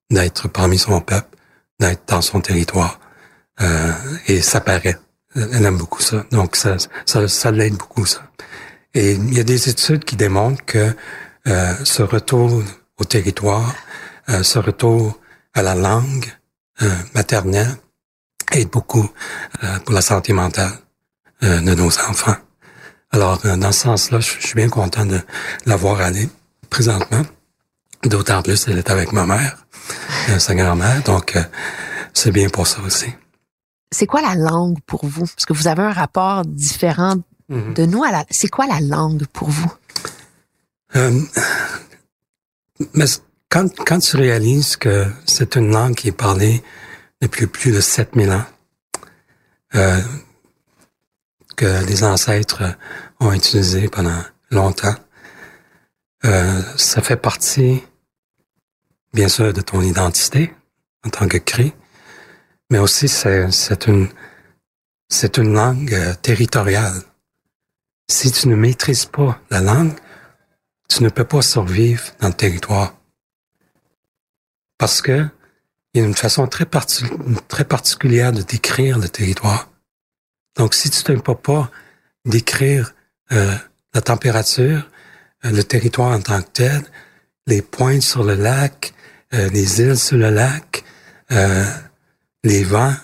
d'être 0.09 0.47
parmi 0.47 0.77
son 0.77 1.01
peuple, 1.01 1.37
d'être 1.79 2.03
dans 2.07 2.21
son 2.21 2.41
territoire. 2.41 2.99
Euh, 3.61 3.91
et 4.27 4.41
ça 4.41 4.61
paraît. 4.61 4.97
Elle 5.35 5.65
aime 5.65 5.77
beaucoup 5.77 6.01
ça. 6.01 6.25
Donc, 6.31 6.55
ça, 6.55 6.77
ça, 7.05 7.27
ça 7.27 7.51
l'aide 7.51 7.75
beaucoup, 7.75 8.05
ça. 8.05 8.21
Et 8.93 9.13
il 9.13 9.33
y 9.33 9.39
a 9.39 9.43
des 9.43 9.69
études 9.69 10.03
qui 10.03 10.15
démontrent 10.15 10.63
que 10.65 10.95
euh, 11.47 11.73
ce 11.83 12.01
retour 12.03 12.63
au 12.97 13.03
territoire, 13.03 13.75
euh, 14.29 14.43
ce 14.43 14.59
retour 14.59 15.19
à 15.53 15.61
la 15.61 15.75
langue 15.75 16.25
euh, 16.81 16.89
maternelle 17.13 17.75
aide 18.51 18.69
beaucoup 18.69 19.09
euh, 19.63 19.79
pour 19.79 19.93
la 19.93 20.01
santé 20.01 20.33
mentale 20.33 20.71
de 21.41 21.75
nos 21.75 21.87
enfants. 21.87 22.35
Alors, 23.11 23.39
euh, 23.45 23.55
dans 23.55 23.71
ce 23.71 23.81
sens-là, 23.81 24.19
je 24.19 24.31
suis 24.39 24.55
bien 24.55 24.69
content 24.69 25.05
de 25.05 25.19
l'avoir 25.65 26.01
allé 26.01 26.29
présentement. 26.69 27.21
D'autant 28.03 28.41
plus, 28.41 28.67
elle 28.67 28.77
est 28.77 28.89
avec 28.89 29.11
ma 29.11 29.25
mère, 29.25 29.65
euh, 30.29 30.39
sa 30.39 30.55
grand-mère, 30.55 31.01
donc 31.03 31.35
euh, 31.35 31.43
c'est 32.13 32.31
bien 32.31 32.49
pour 32.49 32.67
ça 32.67 32.81
aussi. 32.81 33.07
C'est 33.91 34.05
quoi 34.05 34.21
la 34.21 34.35
langue 34.35 34.77
pour 34.85 35.05
vous? 35.05 35.25
Parce 35.25 35.45
que 35.45 35.53
vous 35.53 35.67
avez 35.67 35.83
un 35.83 35.93
rapport 35.93 36.43
différent 36.45 37.15
Mhm. 37.49 37.73
de 37.75 37.85
nous. 37.85 38.03
À 38.03 38.11
la, 38.11 38.25
c'est 38.29 38.49
quoi 38.49 38.67
la 38.67 38.81
langue 38.81 39.25
pour 39.31 39.49
vous? 39.49 39.71
Euh, 40.97 41.17
mais 42.93 43.05
quand, 43.49 43.73
quand 43.85 43.99
tu 43.99 44.17
réalises 44.17 44.75
que 44.75 45.05
c'est 45.25 45.55
une 45.55 45.71
langue 45.71 45.95
qui 45.95 46.09
est 46.09 46.11
parlée 46.11 46.61
depuis 47.21 47.47
plus 47.47 47.71
de 47.71 47.79
7000 47.79 48.31
ans, 48.31 48.43
euh, 49.75 50.01
que 51.57 51.85
les 51.85 52.03
ancêtres 52.05 52.77
ont 53.19 53.33
utilisé 53.33 53.89
pendant 53.89 54.21
longtemps, 54.51 54.95
euh, 56.23 56.61
ça 56.77 57.01
fait 57.01 57.17
partie, 57.17 57.83
bien 59.13 59.27
sûr, 59.27 59.51
de 59.51 59.61
ton 59.61 59.81
identité 59.81 60.53
en 61.05 61.09
tant 61.09 61.27
que 61.27 61.37
cri, 61.37 61.73
mais 62.69 62.79
aussi 62.79 63.07
c'est, 63.07 63.87
une, 63.87 64.07
c'est 65.09 65.37
une 65.37 65.53
langue 65.53 65.93
euh, 65.93 66.13
territoriale. 66.21 67.01
Si 68.09 68.31
tu 68.31 68.47
ne 68.47 68.55
maîtrises 68.55 69.05
pas 69.05 69.41
la 69.49 69.59
langue, 69.59 69.95
tu 70.87 71.03
ne 71.03 71.09
peux 71.09 71.25
pas 71.25 71.41
survivre 71.41 72.03
dans 72.21 72.29
le 72.29 72.33
territoire. 72.33 72.95
Parce 74.77 75.01
que 75.01 75.27
il 75.93 76.01
y 76.01 76.03
a 76.03 76.07
une 76.07 76.13
façon 76.13 76.47
très 76.47 76.65
particulière 77.65 78.31
de 78.31 78.43
décrire 78.43 78.99
le 78.99 79.09
territoire. 79.09 79.67
Donc, 80.57 80.73
si 80.73 80.89
tu 80.89 81.11
ne 81.11 81.19
peux 81.19 81.35
pas 81.35 81.69
décrire 82.25 82.93
euh, 83.31 83.55
la 83.93 84.01
température, 84.01 84.89
euh, 85.45 85.51
le 85.51 85.63
territoire 85.63 86.11
en 86.11 86.19
tant 86.19 86.41
que 86.41 86.49
tel, 86.49 86.83
les 87.45 87.61
pointes 87.61 88.01
sur 88.01 88.23
le 88.23 88.35
lac, 88.35 88.93
euh, 89.33 89.49
les 89.49 89.81
îles 89.81 89.97
sur 89.97 90.17
le 90.17 90.29
lac, 90.29 90.83
les 92.43 92.63
vents, 92.63 92.95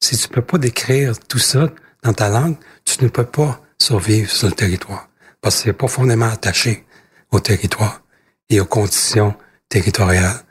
si 0.00 0.16
tu 0.16 0.28
peux 0.28 0.42
pas 0.42 0.56
décrire 0.56 1.18
tout 1.18 1.38
ça 1.38 1.68
dans 2.02 2.14
ta 2.14 2.30
langue, 2.30 2.56
tu 2.84 3.04
ne 3.04 3.08
peux 3.08 3.26
pas 3.26 3.60
survivre 3.78 4.30
sur 4.30 4.48
le 4.48 4.54
territoire. 4.54 5.10
Parce 5.42 5.56
que 5.56 5.62
c'est 5.64 5.72
profondément 5.74 6.30
attaché 6.30 6.86
au 7.30 7.40
territoire 7.40 8.02
et 8.48 8.60
aux 8.60 8.64
conditions 8.64 9.34
territoriales. 9.68 10.42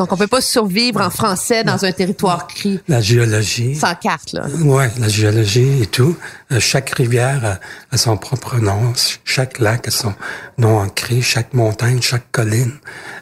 Donc, 0.00 0.12
on 0.12 0.16
peut 0.16 0.26
pas 0.26 0.40
survivre 0.40 1.02
en 1.02 1.10
français 1.10 1.62
dans 1.62 1.84
un 1.84 1.92
territoire 1.92 2.46
cri 2.46 2.80
la 2.88 3.02
géologie. 3.02 3.74
sans 3.76 3.94
carte, 3.94 4.32
là. 4.32 4.46
Ouais, 4.64 4.90
la 4.98 5.08
géologie 5.08 5.82
et 5.82 5.86
tout. 5.86 6.16
Euh, 6.52 6.58
chaque 6.58 6.88
rivière 6.94 7.44
a, 7.44 7.94
a 7.94 7.98
son 7.98 8.16
propre 8.16 8.56
nom. 8.58 8.94
Chaque 9.26 9.58
lac 9.58 9.86
a 9.88 9.90
son 9.90 10.14
nom 10.56 10.78
en 10.78 10.88
cri. 10.88 11.20
Chaque 11.20 11.52
montagne, 11.52 12.00
chaque 12.00 12.30
colline 12.32 12.72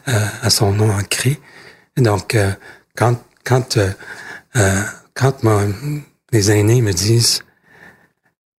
euh, 0.07 0.25
a 0.41 0.49
son 0.49 0.71
nom 0.71 0.89
en 0.89 1.03
cri. 1.03 1.37
Donc, 1.97 2.35
euh, 2.35 2.49
quand 2.95 3.17
quand 3.43 3.77
quand 5.13 5.43
mon- 5.43 5.73
les 6.31 6.49
aînés 6.49 6.81
me 6.81 6.93
disent 6.93 7.41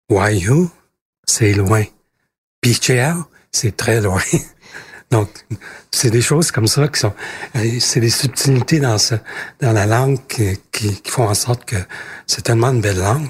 Waihu, 0.10 0.68
c'est 1.26 1.54
loin. 1.54 1.84
Picheo, 2.60 3.26
c'est 3.50 3.78
très 3.78 4.02
loin. 4.02 4.22
Donc, 5.12 5.30
c'est 5.92 6.12
des 6.12 6.22
choses 6.22 6.52
comme 6.52 6.68
ça 6.68 6.88
qui 6.88 7.00
sont, 7.00 7.14
euh, 7.56 7.80
c'est 7.80 8.00
des 8.00 8.12
subtilités 8.12 8.80
dans 8.80 8.98
ce, 8.98 9.16
dans 9.60 9.72
la 9.72 9.86
langue 9.88 10.20
qui, 10.28 10.58
qui, 10.72 11.02
qui 11.02 11.12
font 11.12 11.28
en 11.28 11.34
sorte 11.34 11.66
que 11.66 11.78
c'est 12.28 12.44
tellement 12.44 12.70
une 12.70 12.82
belle 12.82 13.00
langue 13.00 13.30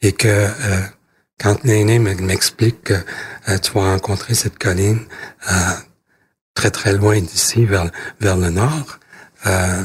et 0.00 0.12
que 0.12 0.28
euh, 0.28 0.80
quand 1.38 1.62
me- 1.64 2.14
m'explique 2.22 2.84
que 2.84 2.94
euh, 3.48 3.58
tu 3.58 3.72
vas 3.72 3.92
rencontrer 3.92 4.34
cette 4.34 4.58
colline 4.58 5.00
euh, 5.50 5.54
très 6.54 6.70
très 6.70 6.94
loin 6.94 7.20
d'ici 7.20 7.66
vers 7.66 7.90
vers 8.20 8.36
le 8.36 8.50
nord, 8.50 8.98
euh, 9.46 9.82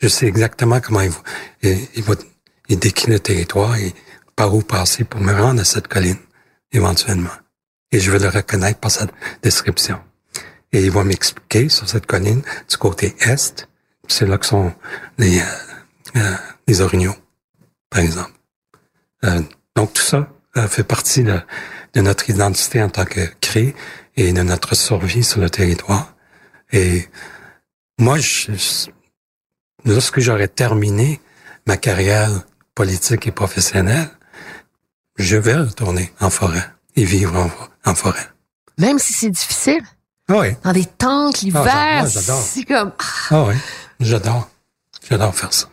je 0.00 0.08
sais 0.08 0.26
exactement 0.26 0.80
comment 0.80 1.02
il 1.02 1.10
va, 1.10 1.22
il, 1.62 1.88
il 1.94 2.02
va 2.02 2.14
il 2.68 2.78
décrit 2.78 3.12
le 3.12 3.20
territoire 3.20 3.76
et 3.76 3.94
par 4.34 4.54
où 4.54 4.62
passer 4.62 5.04
pour 5.04 5.20
me 5.20 5.32
rendre 5.32 5.60
à 5.60 5.64
cette 5.64 5.86
colline, 5.86 6.18
éventuellement. 6.72 7.30
Et 7.92 8.00
je 8.00 8.10
vais 8.10 8.18
le 8.18 8.28
reconnaître 8.28 8.80
par 8.80 8.90
sa 8.90 9.06
description. 9.42 10.00
Et 10.74 10.86
il 10.86 10.90
va 10.90 11.04
m'expliquer 11.04 11.68
sur 11.68 11.88
cette 11.88 12.04
colline, 12.04 12.42
du 12.68 12.76
côté 12.76 13.14
est, 13.20 13.68
c'est 14.08 14.26
là 14.26 14.38
que 14.38 14.44
sont 14.44 14.72
les, 15.18 15.38
euh, 15.38 15.44
euh, 16.16 16.34
les 16.66 16.80
orignaux, 16.80 17.14
par 17.88 18.00
exemple. 18.00 18.32
Euh, 19.24 19.40
donc 19.76 19.92
tout 19.92 20.02
ça 20.02 20.28
euh, 20.56 20.66
fait 20.66 20.82
partie 20.82 21.22
de, 21.22 21.38
de, 21.94 22.00
notre 22.00 22.28
identité 22.28 22.82
en 22.82 22.88
tant 22.88 23.04
que 23.04 23.20
cré 23.40 23.76
et 24.16 24.32
de 24.32 24.42
notre 24.42 24.74
survie 24.74 25.22
sur 25.22 25.40
le 25.40 25.48
territoire. 25.48 26.12
Et 26.72 27.08
moi, 28.00 28.18
je, 28.18 28.50
lorsque 29.84 30.18
j'aurais 30.18 30.48
terminé 30.48 31.20
ma 31.68 31.76
carrière 31.76 32.32
politique 32.74 33.28
et 33.28 33.32
professionnelle, 33.32 34.10
je 35.18 35.36
vais 35.36 35.54
retourner 35.54 36.12
en 36.20 36.30
forêt 36.30 36.68
et 36.96 37.04
vivre 37.04 37.48
en 37.84 37.94
forêt. 37.94 38.28
Même 38.76 38.98
si 38.98 39.12
c'est 39.12 39.30
difficile? 39.30 39.84
Ah 40.28 40.38
oui. 40.38 40.48
Dans 40.62 40.72
des 40.72 40.86
tentes, 40.86 41.42
l'hiver, 41.42 41.66
Ah, 41.70 42.06
j'adore. 42.06 42.40
c'est 42.42 42.64
comme... 42.64 42.92
Ah 43.30 43.44
oui, 43.44 43.54
j'adore. 44.00 44.48
J'adore 45.08 45.34
faire 45.34 45.52
ça. 45.52 45.66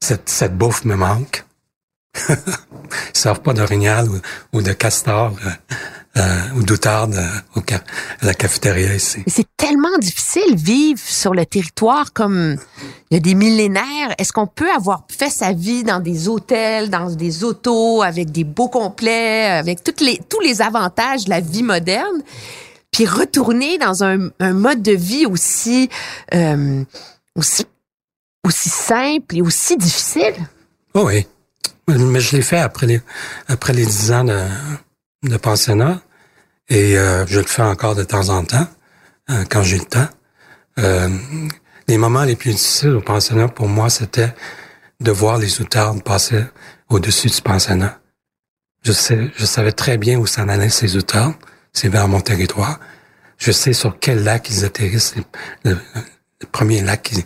Cette, 0.00 0.28
cette 0.28 0.56
bouffe 0.56 0.84
me 0.84 0.94
manque. 0.94 1.44
Ils 2.28 2.36
servent 3.14 3.40
pas 3.40 3.52
d'orignal 3.54 4.08
ou, 4.08 4.20
ou 4.58 4.62
de 4.62 4.72
castor 4.72 5.34
euh, 5.46 5.50
euh, 6.18 6.50
ou 6.56 6.62
d'outarde 6.64 7.14
euh, 7.14 7.76
à 8.20 8.26
la 8.26 8.34
cafétéria 8.34 8.94
ici. 8.94 9.18
Mais 9.24 9.32
c'est 9.32 9.46
tellement 9.56 9.96
difficile 9.98 10.56
vivre 10.56 11.00
sur 11.02 11.32
le 11.34 11.46
territoire 11.46 12.12
comme 12.12 12.56
il 13.10 13.14
y 13.14 13.16
a 13.16 13.20
des 13.20 13.34
millénaires. 13.34 14.14
Est-ce 14.18 14.32
qu'on 14.32 14.48
peut 14.48 14.70
avoir 14.70 15.04
fait 15.08 15.30
sa 15.30 15.52
vie 15.52 15.84
dans 15.84 16.00
des 16.00 16.28
hôtels, 16.28 16.90
dans 16.90 17.10
des 17.10 17.44
autos, 17.44 18.02
avec 18.02 18.32
des 18.32 18.44
beaux 18.44 18.68
complets, 18.68 19.46
avec 19.46 19.84
toutes 19.84 20.00
les, 20.00 20.18
tous 20.28 20.40
les 20.40 20.60
avantages 20.62 21.24
de 21.26 21.30
la 21.30 21.40
vie 21.40 21.62
moderne, 21.62 22.22
puis 22.90 23.06
retourner 23.06 23.78
dans 23.78 24.04
un, 24.04 24.30
mode 24.40 24.82
de 24.82 24.92
vie 24.92 25.26
aussi, 25.26 25.88
euh, 26.34 26.84
aussi, 27.36 27.64
aussi 28.46 28.68
simple 28.68 29.36
et 29.36 29.42
aussi 29.42 29.76
difficile? 29.76 30.34
Oh 30.94 31.04
oui. 31.06 31.26
Mais 31.88 32.20
je 32.20 32.36
l'ai 32.36 32.42
fait 32.42 32.58
après 32.58 32.86
les 32.86 33.00
après 33.48 33.72
les 33.72 33.84
dix 33.84 34.12
ans 34.12 34.22
de, 34.22 34.40
de 35.24 35.36
pensionnat 35.36 36.00
et 36.68 36.96
euh, 36.96 37.26
je 37.26 37.40
le 37.40 37.46
fais 37.46 37.62
encore 37.62 37.96
de 37.96 38.04
temps 38.04 38.28
en 38.28 38.44
temps 38.44 38.68
euh, 39.30 39.44
quand 39.50 39.62
j'ai 39.62 39.78
le 39.78 39.84
temps. 39.84 40.08
Les 41.88 41.98
moments 41.98 42.22
les 42.22 42.36
plus 42.36 42.52
difficiles 42.52 42.90
au 42.90 43.00
pensionnat 43.00 43.48
pour 43.48 43.66
moi, 43.66 43.90
c'était 43.90 44.32
de 45.00 45.10
voir 45.10 45.38
les 45.38 45.60
outardes 45.60 46.04
passer 46.04 46.44
au-dessus 46.88 47.28
du 47.28 47.42
pensionnat. 47.42 47.98
Je 48.84 48.92
sais, 48.92 49.30
je 49.36 49.44
savais 49.44 49.72
très 49.72 49.98
bien 49.98 50.16
où 50.16 50.26
s'en 50.26 50.48
allaient 50.48 50.68
ces 50.70 50.96
outardes. 50.96 51.34
C'est 51.72 51.88
vers 51.88 52.08
mon 52.08 52.20
territoire. 52.20 52.78
Je 53.38 53.52
sais 53.52 53.72
sur 53.72 53.98
quel 53.98 54.22
lac 54.24 54.48
ils 54.50 54.64
atterrissent, 54.64 55.14
le, 55.64 55.76
le 56.40 56.46
premier 56.52 56.82
lac 56.82 57.02
qui, 57.02 57.24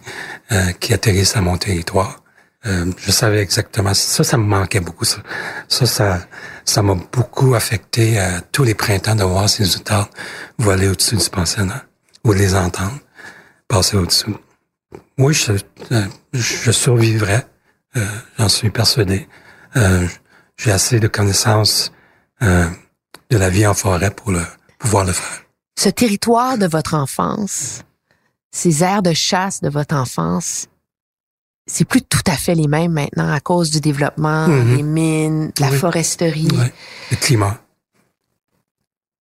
euh, 0.52 0.72
qui 0.72 0.92
atterrissent 0.94 1.36
à 1.36 1.40
mon 1.40 1.56
territoire. 1.56 2.22
Euh, 2.66 2.90
je 2.98 3.10
savais 3.10 3.40
exactement. 3.40 3.92
Ça, 3.94 4.24
ça 4.24 4.36
me 4.38 4.44
manquait 4.44 4.80
beaucoup. 4.80 5.04
Ça, 5.04 5.18
ça, 5.68 5.86
ça, 5.86 6.26
ça 6.64 6.82
m'a 6.82 6.94
beaucoup 6.94 7.54
affecté 7.54 8.18
à 8.18 8.40
tous 8.40 8.64
les 8.64 8.74
printemps 8.74 9.14
de 9.16 9.24
voir 9.24 9.48
ces 9.48 9.76
outardes 9.76 10.08
voler 10.58 10.88
au-dessus 10.88 11.16
du 11.16 11.28
pensionnat 11.28 11.84
ou 12.24 12.32
de 12.32 12.38
les 12.38 12.54
entendre 12.54 12.98
passer 13.68 13.96
au-dessus. 13.96 14.34
Oui, 15.18 15.34
je, 15.34 15.52
euh, 15.92 16.06
je 16.32 16.70
survivrai. 16.70 17.40
Euh, 17.96 18.04
J'en 18.38 18.48
suis 18.48 18.70
persuadé. 18.70 19.28
Euh, 19.76 20.06
J'ai 20.56 20.72
assez 20.72 21.00
de 21.00 21.08
connaissances 21.08 21.92
euh, 22.42 22.66
de 23.34 23.38
la 23.40 23.50
vie 23.50 23.66
en 23.66 23.74
forêt 23.74 24.12
pour 24.12 24.30
le 24.30 24.42
pouvoir 24.78 25.04
le 25.04 25.12
faire. 25.12 25.42
Ce 25.76 25.88
territoire 25.88 26.56
de 26.56 26.66
votre 26.68 26.94
enfance, 26.94 27.82
ces 28.52 28.84
aires 28.84 29.02
de 29.02 29.12
chasse 29.12 29.60
de 29.60 29.68
votre 29.68 29.96
enfance, 29.96 30.68
c'est 31.66 31.84
plus 31.84 32.02
tout 32.02 32.22
à 32.28 32.36
fait 32.36 32.54
les 32.54 32.68
mêmes 32.68 32.92
maintenant 32.92 33.32
à 33.32 33.40
cause 33.40 33.70
du 33.70 33.80
développement 33.80 34.46
Mhm. 34.46 34.76
des 34.76 34.82
mines, 34.84 35.46
de 35.56 35.60
la 35.62 35.70
Oui. 35.70 35.78
foresterie. 35.78 36.48
Ouais. 36.56 36.72
Le 37.10 37.16
climat. 37.16 37.58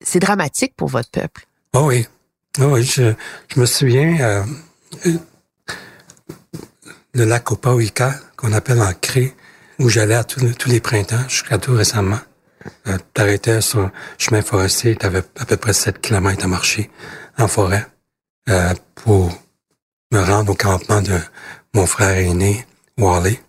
C'est 0.06 0.20
dramatique 0.20 0.76
pour 0.76 0.90
votre 0.90 1.10
peuple. 1.10 1.48
Oh 1.74 1.86
oui. 1.88 2.06
Oh 2.60 2.66
oui, 2.74 2.84
je, 2.84 3.14
je 3.48 3.60
me 3.60 3.66
souviens, 3.66 4.20
euh, 4.22 4.44
le 7.14 7.26
lac 7.26 7.46
qu'on 7.46 8.54
appelle 8.54 8.80
en 8.82 8.94
Cré, 8.94 9.34
où 9.80 9.90
j'allais 9.90 10.14
à 10.14 10.24
tous 10.24 10.70
les 10.70 10.80
printemps, 10.80 11.28
jusqu'à 11.28 11.58
tout 11.58 11.74
récemment. 11.74 12.20
Euh, 12.88 12.98
T'arrêtais 13.14 13.62
sur 13.62 13.80
un 13.80 13.92
chemin 14.18 14.42
forestier, 14.42 14.96
t'avais 14.96 15.24
à 15.38 15.46
peu 15.46 15.58
près 15.58 15.74
7 15.74 16.02
kilomètres 16.02 16.46
à 16.46 16.48
marcher 16.48 16.90
en 17.38 17.48
forêt 17.48 17.86
euh, 18.50 18.74
pour 18.96 19.32
me 20.12 20.20
rendre 20.20 20.52
au 20.52 20.56
campement 20.56 21.02
de 21.02 21.20
mon 21.74 21.86
frère 21.86 22.18
aîné, 22.18 22.66
Wally. 22.98 23.40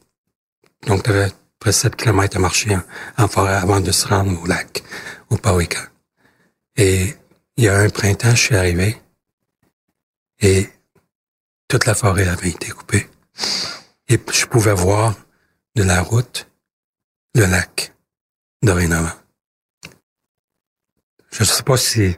Donc, 0.87 1.03
t'avais 1.03 1.25
à 1.25 1.29
peu 1.29 1.35
près 1.59 1.73
7 1.73 1.97
kilomètres 1.97 2.37
à 2.37 2.41
marcher 2.41 2.77
en, 3.19 3.29
forêt 3.29 3.55
avant 3.55 3.81
de 3.81 3.93
se 3.93 4.07
rendre 4.07 4.41
au 4.43 4.47
lac 4.47 4.83
Opawika. 5.31 5.81
Et 6.77 7.15
il 7.57 7.65
y 7.65 7.69
a 7.69 7.79
un 7.79 7.89
printemps, 7.89 8.31
je 8.31 8.43
suis 8.43 8.57
arrivé 8.57 9.01
et 10.41 10.69
toute 11.69 11.87
la 11.87 11.95
forêt 11.95 12.29
avait 12.29 12.51
été 12.51 12.69
coupée. 12.71 13.09
Et 14.09 14.21
je 14.33 14.47
pouvais 14.47 14.75
voir 14.75 15.15
de 15.75 15.83
la 15.83 16.03
route 16.03 16.49
le 17.35 17.47
lac 17.47 17.94
dorénavant. 18.65 19.13
Je 21.31 21.41
ne 21.41 21.45
sais 21.45 21.63
pas 21.63 21.77
si 21.77 22.17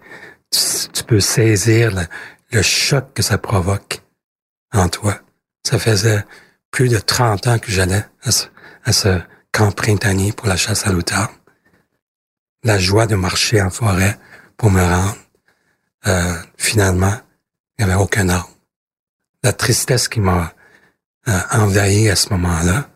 tu, 0.50 1.04
peux 1.04 1.20
saisir 1.20 1.94
le, 2.50 2.62
choc 2.62 3.14
que 3.14 3.22
ça 3.22 3.38
provoque 3.38 4.02
en 4.72 4.88
toi. 4.88 5.18
Ça 5.66 5.78
faisait 5.78 6.24
plus 6.70 6.88
de 6.88 6.98
30 6.98 7.46
ans 7.46 7.58
que 7.58 7.70
j'allais 7.70 8.04
à 8.22 8.30
ce, 8.30 8.46
à 8.84 8.92
ce 8.92 9.20
camp 9.52 9.72
printanier 9.72 10.32
pour 10.32 10.48
la 10.48 10.56
chasse 10.56 10.86
à 10.86 10.92
l'outarde. 10.92 11.30
La 12.62 12.78
joie 12.78 13.06
de 13.06 13.14
marcher 13.14 13.62
en 13.62 13.70
forêt 13.70 14.18
pour 14.56 14.70
me 14.70 14.82
rendre. 14.82 15.16
Euh, 16.06 16.36
finalement, 16.56 17.14
il 17.78 17.84
n'y 17.84 17.90
avait 17.90 18.00
aucun 18.00 18.28
arbre. 18.28 18.50
La 19.42 19.52
tristesse 19.52 20.08
qui 20.08 20.20
m'a 20.20 20.54
euh, 21.28 21.40
envahi 21.52 22.08
à 22.08 22.16
ce 22.16 22.30
moment-là 22.30 22.88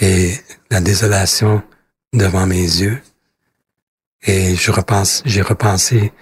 et 0.00 0.34
la 0.70 0.80
désolation 0.80 1.62
devant 2.12 2.46
mes 2.46 2.62
yeux. 2.62 3.02
Et 4.22 4.54
je 4.54 4.70
repense, 4.70 5.22
j'ai 5.24 5.42
repensé 5.42 6.12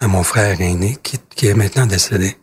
à 0.00 0.08
mon 0.08 0.22
frère 0.22 0.60
aîné 0.60 0.96
qui, 0.96 1.18
qui 1.18 1.46
est 1.46 1.54
maintenant 1.54 1.86
décédé. 1.86 2.36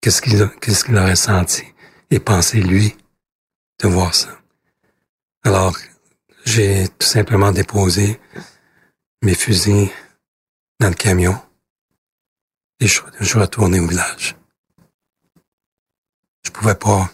Qu'est-ce 0.00 0.22
qu'il 0.22 0.48
qu'est-ce 0.60 0.84
qu'il 0.84 0.96
aurait 0.96 1.16
senti 1.16 1.64
et 2.10 2.20
pensé 2.20 2.60
lui 2.60 2.96
de 3.80 3.88
voir 3.88 4.14
ça? 4.14 4.38
Alors, 5.42 5.76
j'ai 6.44 6.88
tout 6.98 7.06
simplement 7.06 7.50
déposé 7.50 8.20
mes 9.22 9.34
fusils 9.34 9.90
dans 10.78 10.88
le 10.88 10.94
camion 10.94 11.36
et 12.78 12.86
je, 12.86 13.00
je 13.18 13.24
suis 13.24 13.38
retourné 13.38 13.80
au 13.80 13.86
village. 13.86 14.36
Je 16.44 16.50
pouvais 16.50 16.74
pas 16.74 17.10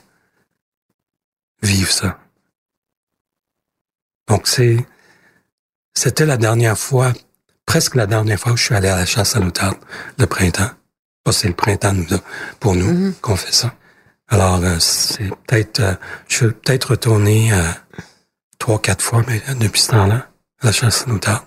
vivre 1.62 1.90
ça. 1.90 2.18
Donc 4.26 4.46
c'est, 4.46 4.86
c'était 5.94 6.26
la 6.26 6.36
dernière 6.36 6.78
fois, 6.78 7.12
presque 7.66 7.94
la 7.94 8.06
dernière 8.06 8.38
fois 8.38 8.52
que 8.52 8.58
je 8.58 8.64
suis 8.64 8.74
allé 8.74 8.88
à 8.88 8.96
la 8.96 9.06
chasse 9.06 9.36
à 9.36 9.40
l'outarde, 9.40 9.76
le 10.18 10.26
printemps. 10.26 10.70
C'est 11.30 11.48
le 11.48 11.54
printemps 11.54 11.94
pour 12.58 12.74
nous 12.74 12.92
Mhm. 12.92 13.14
qu'on 13.20 13.36
fait 13.36 13.52
ça. 13.52 13.74
Alors 14.28 14.62
euh, 14.64 14.76
c'est 14.80 15.28
peut-être, 15.46 15.80
euh, 15.80 15.94
je 16.26 16.36
suis 16.36 16.46
peut-être 16.48 16.90
retourné 16.92 17.52
euh, 17.52 17.62
trois, 18.58 18.80
quatre 18.80 19.02
fois 19.02 19.22
mais, 19.28 19.40
depuis 19.60 19.80
ce 19.80 19.90
temps-là 19.92 20.28
à 20.60 20.66
la 20.66 20.72
chasse 20.72 21.04
à 21.06 21.10
l'outarde. 21.10 21.44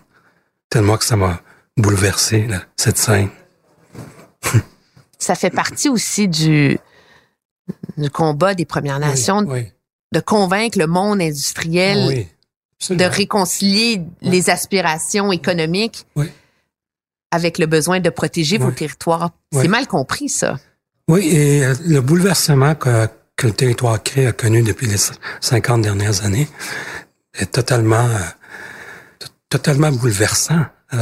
Tellement 0.70 0.98
que 0.98 1.04
ça 1.06 1.16
m'a 1.18 1.42
bouleversé 1.78 2.48
là, 2.48 2.62
cette 2.78 2.98
scène. 2.98 3.30
Ça 5.20 5.36
fait 5.36 5.50
partie 5.50 5.90
aussi 5.90 6.28
du, 6.28 6.78
du 7.98 8.10
combat 8.10 8.54
des 8.54 8.66
Premières 8.66 9.00
Nations 9.00 9.44
Oui, 9.48 9.72
de 10.14 10.20
convaincre 10.20 10.78
le 10.78 10.88
monde 10.88 11.22
industriel 11.22 12.06
oui, 12.08 12.28
de 12.90 13.04
réconcilier 13.06 14.02
les 14.22 14.50
aspirations 14.50 15.32
économiques 15.32 16.06
avec 17.32 17.58
le 17.58 17.66
besoin 17.66 18.00
de 18.00 18.10
protéger 18.10 18.58
vos 18.58 18.72
territoires. 18.72 19.32
C'est 19.52 19.68
mal 19.68 19.88
compris, 19.88 20.30
ça. 20.30 20.58
Oui, 21.08 21.28
et 21.28 21.64
euh, 21.64 21.76
le 21.86 22.02
bouleversement 22.02 22.74
que, 22.74 23.08
que 23.36 23.48
le 23.48 23.54
territoire 23.54 24.02
crée 24.02 24.26
a 24.26 24.32
connu 24.32 24.64
depuis 24.64 24.88
les 24.88 24.98
50 25.40 25.82
dernières 25.82 26.26
années 26.26 26.48
est 27.36 27.52
totalement, 27.52 28.08
euh, 28.08 29.28
totalement 29.50 29.92
bouleversant. 29.92 30.66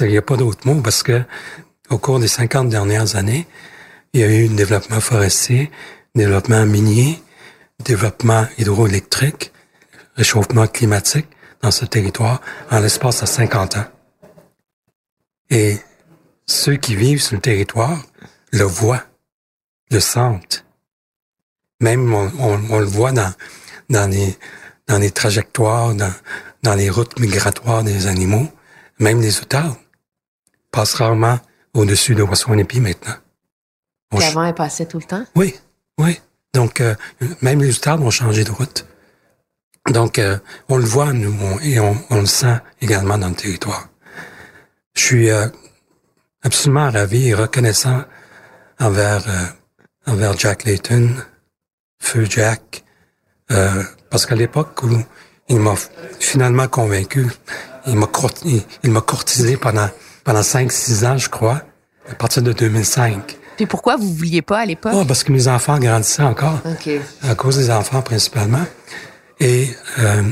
Il 0.00 0.08
n'y 0.08 0.16
a 0.16 0.22
pas 0.22 0.36
d'autre 0.36 0.66
mot 0.66 0.80
parce 0.80 1.02
que 1.02 1.22
au 1.90 1.98
cours 1.98 2.18
des 2.18 2.28
50 2.28 2.68
dernières 2.68 3.16
années, 3.16 3.46
il 4.12 4.20
y 4.20 4.24
a 4.24 4.28
eu 4.28 4.48
un 4.48 4.54
développement 4.54 5.00
forestier, 5.00 5.70
un 6.16 6.20
développement 6.20 6.64
minier, 6.66 7.22
développement 7.84 8.46
hydroélectrique, 8.58 9.52
réchauffement 10.16 10.66
climatique 10.66 11.28
dans 11.62 11.70
ce 11.70 11.84
territoire 11.84 12.40
en 12.70 12.80
l'espace 12.80 13.20
de 13.20 13.26
50 13.26 13.76
ans. 13.76 13.84
Et 15.50 15.78
ceux 16.46 16.76
qui 16.76 16.96
vivent 16.96 17.22
sur 17.22 17.36
le 17.36 17.42
territoire 17.42 18.02
le 18.52 18.64
voient, 18.64 19.04
le 19.90 20.00
sentent. 20.00 20.64
Même 21.80 22.12
on, 22.12 22.30
on, 22.70 22.78
le 22.78 22.86
voit 22.86 23.12
dans, 23.12 23.32
dans, 23.90 24.10
les, 24.10 24.36
dans 24.86 24.98
les 24.98 25.10
trajectoires, 25.10 25.94
dans, 25.94 26.12
dans 26.62 26.74
les 26.74 26.88
routes 26.88 27.18
migratoires 27.18 27.84
des 27.84 28.06
animaux. 28.06 28.48
Même 28.98 29.20
les 29.20 29.40
outards 29.40 29.76
passent 30.70 30.94
rarement 30.94 31.38
au-dessus 31.74 32.14
de 32.14 32.22
Waswanipi 32.22 32.80
maintenant. 32.80 33.14
On 34.12 34.20
avant, 34.20 34.44
elle 34.44 34.54
passait 34.54 34.86
tout 34.86 34.98
le 34.98 35.04
temps? 35.04 35.24
Oui, 35.34 35.54
oui. 35.98 36.20
Donc, 36.54 36.80
euh, 36.80 36.94
même 37.42 37.60
les 37.60 37.76
outards 37.76 38.00
ont 38.00 38.10
changé 38.10 38.44
de 38.44 38.50
route. 38.50 38.86
Donc, 39.88 40.18
euh, 40.18 40.38
on 40.68 40.76
le 40.76 40.84
voit, 40.84 41.12
nous, 41.12 41.34
et 41.62 41.78
on, 41.78 41.96
on, 42.10 42.20
le 42.20 42.26
sent 42.26 42.58
également 42.80 43.18
dans 43.18 43.28
le 43.28 43.34
territoire. 43.34 43.88
Je 44.94 45.02
suis 45.02 45.30
euh, 45.30 45.46
absolument 46.42 46.90
ravi 46.90 47.28
et 47.28 47.34
reconnaissant 47.34 48.02
envers, 48.80 49.24
envers 50.06 50.36
Jack 50.38 50.64
Layton, 50.64 51.10
Feu 52.00 52.26
Jack, 52.28 52.84
parce 54.10 54.26
qu'à 54.26 54.34
l'époque 54.34 54.82
où 54.82 54.98
il 55.48 55.60
m'a 55.60 55.74
finalement 56.20 56.68
convaincu, 56.68 57.26
il 57.86 57.96
m'a 57.96 58.08
il, 58.82 58.90
m'a 58.90 59.00
courtisé 59.00 59.56
pendant 59.56 59.88
pendant 60.26 60.40
5-6 60.40 61.06
ans, 61.06 61.16
je 61.16 61.28
crois, 61.30 61.62
à 62.10 62.14
partir 62.14 62.42
de 62.42 62.52
2005. 62.52 63.38
Puis 63.56 63.66
pourquoi 63.66 63.96
vous 63.96 64.12
vouliez 64.12 64.42
pas 64.42 64.58
à 64.58 64.66
l'époque? 64.66 64.92
Oh, 64.94 65.04
parce 65.04 65.22
que 65.22 65.32
mes 65.32 65.46
enfants 65.46 65.78
grandissaient 65.78 66.22
encore. 66.22 66.60
À 67.22 67.34
cause 67.36 67.56
des 67.56 67.70
enfants 67.70 68.02
principalement. 68.02 68.64
Et 69.40 69.68
euh, 69.98 70.22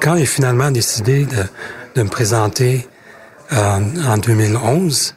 quand 0.00 0.16
j'ai 0.16 0.26
finalement 0.26 0.70
décidé 0.70 1.24
de, 1.24 1.44
de 1.94 2.02
me 2.02 2.08
présenter 2.08 2.86
euh, 3.52 3.80
en 4.04 4.18
2011, 4.18 5.14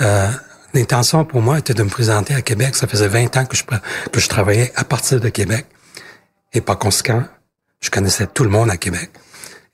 euh, 0.00 0.28
l'intention 0.74 1.24
pour 1.24 1.40
moi 1.40 1.58
était 1.58 1.74
de 1.74 1.82
me 1.82 1.88
présenter 1.88 2.34
à 2.34 2.42
Québec. 2.42 2.76
Ça 2.76 2.86
faisait 2.86 3.08
20 3.08 3.36
ans 3.36 3.46
que 3.46 3.56
je, 3.56 3.64
que 3.64 4.20
je 4.20 4.28
travaillais 4.28 4.72
à 4.76 4.84
partir 4.84 5.20
de 5.20 5.28
Québec. 5.28 5.66
Et 6.52 6.60
par 6.60 6.78
conséquent, 6.78 7.24
je 7.80 7.90
connaissais 7.90 8.26
tout 8.26 8.44
le 8.44 8.50
monde 8.50 8.70
à 8.70 8.76
Québec. 8.76 9.10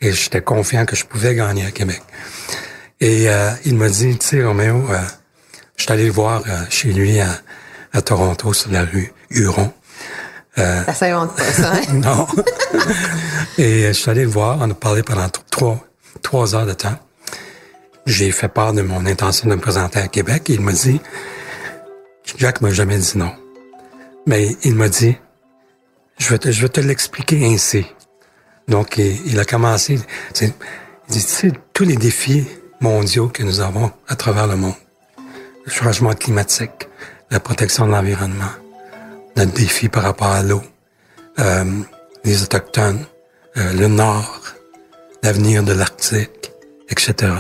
Et 0.01 0.13
j'étais 0.13 0.43
confiant 0.43 0.85
que 0.85 0.97
je 0.97 1.05
pouvais 1.05 1.35
gagner 1.35 1.65
à 1.65 1.71
Québec. 1.71 2.03
Et 3.01 3.29
euh, 3.29 3.51
il 3.65 3.77
m'a 3.77 3.89
dit, 3.89 4.17
tu 4.19 4.27
sais, 4.27 4.45
Roméo, 4.45 4.85
euh, 4.91 4.99
je 5.77 5.83
suis 5.83 5.93
allé 5.93 6.07
le 6.07 6.13
voir 6.13 6.43
euh, 6.47 6.65
chez 6.71 6.93
lui 6.93 7.21
à, 7.21 7.31
à, 7.93 8.03
Toronto, 8.03 8.53
sur 8.53 8.71
la 8.71 8.85
rue 8.85 9.13
Huron. 9.31 9.73
Euh, 10.59 10.85
ça 10.85 10.95
s'invente 10.95 11.35
pas, 11.35 11.45
ça, 11.45 11.73
hein? 11.73 11.81
non. 11.95 12.27
Et 13.59 13.87
je 13.87 13.93
suis 13.93 14.11
allé 14.11 14.23
le 14.23 14.31
voir, 14.31 14.59
on 14.61 14.71
a 14.71 14.75
parlé 14.75 15.03
pendant 15.03 15.29
trois, 15.51 15.79
trois 16.23 16.55
heures 16.55 16.67
de 16.67 16.75
temps. 16.75 16.99
J'ai 18.05 18.33
fait 18.33 18.49
part 18.49 18.73
de 18.73 18.83
mon 18.83 19.07
intention 19.07 19.49
de 19.49 19.55
me 19.55 19.61
présenter 19.61 20.01
à 20.01 20.09
Québec 20.09 20.51
et 20.51 20.55
il 20.55 20.61
m'a 20.61 20.73
dit, 20.73 21.01
Jack 22.37 22.61
m'a 22.61 22.71
jamais 22.71 22.99
dit 22.99 23.17
non. 23.17 23.33
Mais 24.27 24.57
il 24.63 24.75
m'a 24.75 24.89
dit, 24.89 25.17
je 26.19 26.29
vais 26.29 26.39
te, 26.39 26.51
je 26.51 26.63
vais 26.63 26.69
te 26.69 26.81
l'expliquer 26.81 27.47
ainsi. 27.47 27.87
Donc, 28.69 28.99
il, 28.99 29.39
a 29.41 29.45
commencé, 29.45 29.95
il 29.95 30.01
dit, 30.33 30.55
tu 31.11 31.21
sais, 31.21 31.53
tous 31.73 31.85
les 31.85 31.97
défis 31.97 32.47
mondiaux 32.81 33.29
que 33.29 33.43
nous 33.43 33.61
avons 33.61 33.91
à 34.09 34.17
travers 34.17 34.47
le 34.47 34.57
monde, 34.57 34.75
le 35.65 35.71
changement 35.71 36.13
climatique, 36.13 36.89
la 37.31 37.41
protection 37.41 37.87
de 37.87 37.93
l'environnement, 37.93 38.51
notre 39.37 39.53
défi 39.53 39.89
par 39.89 40.03
rapport 40.03 40.29
à 40.29 40.43
l'eau, 40.43 40.63
euh, 41.39 41.65
les 42.25 42.43
autochtones, 42.43 43.05
euh, 43.57 43.73
le 43.73 43.89
Nord, 43.89 44.41
l'avenir 45.23 45.63
de 45.63 45.73
l'Arctique, 45.73 46.53
etc. 46.89 47.33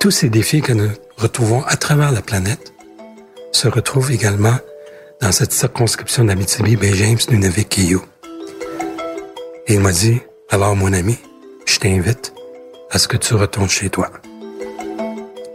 Tous 0.00 0.10
ces 0.10 0.28
défis 0.28 0.62
que 0.62 0.72
nous 0.72 0.90
retrouvons 1.16 1.62
à 1.64 1.76
travers 1.76 2.12
la 2.12 2.22
planète 2.22 2.72
se 3.52 3.68
retrouvent 3.68 4.12
également 4.12 4.56
dans 5.20 5.32
cette 5.32 5.52
circonscription 5.52 6.24
d'Abitibi, 6.24 6.76
Bay 6.76 6.94
James, 6.94 7.18
Nunavik, 7.30 7.78
Et 7.78 7.96
il 9.68 9.80
m'a 9.80 9.92
dit, 9.92 10.20
alors, 10.50 10.76
mon 10.76 10.92
ami, 10.92 11.18
je 11.66 11.78
t'invite 11.78 12.32
à 12.90 12.98
ce 12.98 13.08
que 13.08 13.16
tu 13.16 13.34
retournes 13.34 13.68
chez 13.68 13.90
toi. 13.90 14.10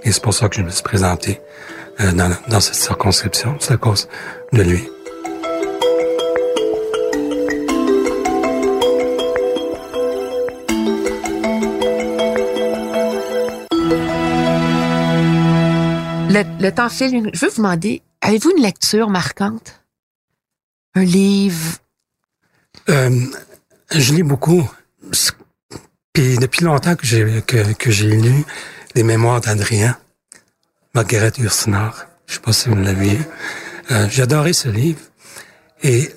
Et 0.03 0.11
c'est 0.11 0.21
pour 0.21 0.33
ça 0.33 0.49
que 0.49 0.55
je 0.57 0.61
me 0.61 0.69
suis 0.69 0.83
présenté 0.83 1.39
euh, 2.01 2.11
dans, 2.11 2.35
dans, 2.49 2.59
cette 2.59 2.75
circonscription. 2.75 3.55
C'est 3.59 3.73
à 3.73 3.77
cause 3.77 4.09
de 4.51 4.61
lui. 4.61 4.83
Le, 16.33 16.71
temps 16.71 16.89
file. 16.89 17.29
Je 17.31 17.45
veux 17.45 17.51
vous 17.51 17.57
demander, 17.57 18.01
avez-vous 18.21 18.53
une 18.57 18.63
lecture 18.63 19.11
marquante? 19.11 19.83
Un 20.95 21.03
livre? 21.03 21.77
Euh, 22.89 23.19
je 23.91 24.13
lis 24.15 24.23
beaucoup. 24.23 24.67
Puis 26.11 26.37
depuis 26.39 26.65
longtemps 26.65 26.95
que 26.95 27.05
j'ai 27.05 27.43
que, 27.43 27.73
que 27.73 27.89
lu 27.91 28.45
les 28.95 29.03
mémoires 29.03 29.41
d'Adrien, 29.41 29.95
Margaret 30.95 31.33
Ursinard, 31.37 32.07
je 32.25 32.33
sais 32.33 32.39
pas 32.39 32.51
si 32.51 32.69
vous 32.69 32.77
l'avez. 32.77 33.19
Euh, 33.91 34.07
J'adorais 34.09 34.53
ce 34.53 34.69
livre. 34.69 35.01
Et 35.83 36.09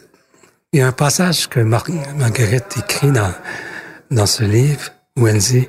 il 0.73 0.79
y 0.79 0.83
a 0.83 0.87
un 0.87 0.93
passage 0.93 1.47
que 1.47 1.61
Margaret 1.61 2.65
écrit 2.79 3.13
dans, 3.13 3.35
dans 4.11 4.27
ce 4.27 4.45
livre 4.45 4.93
où 5.19 5.27
elle 5.27 5.39
dit 5.39 5.69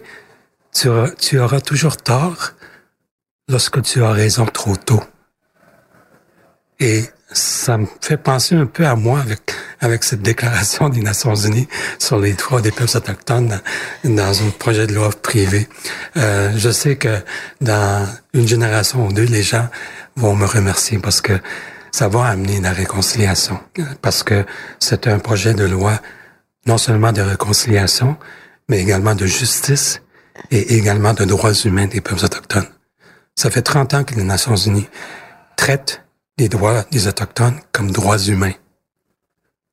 tu 0.74 0.88
tu 1.20 1.38
auras 1.38 1.60
toujours 1.60 1.98
tort 1.98 2.54
lorsque 3.48 3.82
tu 3.82 4.04
as 4.04 4.12
raison 4.12 4.45
trop 4.45 4.76
tôt. 4.76 5.04
Et 6.80 7.04
ça 7.32 7.78
me 7.78 7.88
fait 8.02 8.18
penser 8.18 8.56
un 8.56 8.66
peu 8.66 8.86
à 8.86 8.95
moi 8.95 9.20
avec 9.20 9.54
avec 9.80 10.04
cette 10.04 10.22
déclaration 10.22 10.89
des 10.89 11.02
Nations 11.02 11.36
Unies 11.36 11.68
sur 12.00 12.20
les 12.20 12.34
droits 12.34 12.62
des 12.62 12.72
peuples 12.72 12.98
autochtones 12.98 13.62
dans, 14.04 14.43
un 14.43 14.50
projet 14.50 14.88
de 14.88 14.93
loi 14.93 15.10
privé. 15.10 15.68
Euh, 16.18 16.52
je 16.56 16.70
sais 16.70 16.95
que 16.95 17.20
dans 17.62 18.08
une 18.34 18.48
génération 18.48 19.08
ou 19.08 19.14
deux, 19.14 19.26
les 19.26 19.43
gens 19.43 19.68
vont 20.16 20.36
me 20.36 20.45
remercier 20.45 20.98
parce 20.98 21.22
que 21.22 21.34
ça 21.91 22.08
va 22.08 22.26
amener 22.26 22.60
la 22.60 22.72
réconciliation, 22.72 23.60
parce 24.02 24.24
que 24.24 24.45
c'est 24.80 25.08
un 25.08 25.20
projet 25.20 25.54
de 25.54 25.64
loi 25.64 26.00
non 26.66 26.78
seulement 26.78 27.12
de 27.12 27.22
réconciliation, 27.22 28.18
mais 28.68 28.82
également 28.82 29.16
de 29.16 29.26
justice 29.26 30.02
et 30.52 30.76
également 30.76 31.14
de 31.14 31.24
droits 31.24 31.54
humains 31.54 31.88
des 31.88 32.02
peuples 32.02 32.26
autochtones. 32.26 32.68
Ça 33.38 33.52
fait 33.52 33.62
30 33.62 33.94
ans 33.94 34.04
que 34.04 34.16
les 34.16 34.24
Nations 34.24 34.56
Unies 34.56 34.90
traitent 35.58 36.04
les 36.40 36.50
droits 36.50 36.84
des 36.92 37.08
Autochtones 37.08 37.60
comme 37.72 37.92
droits 37.92 38.18
humains. 38.18 38.54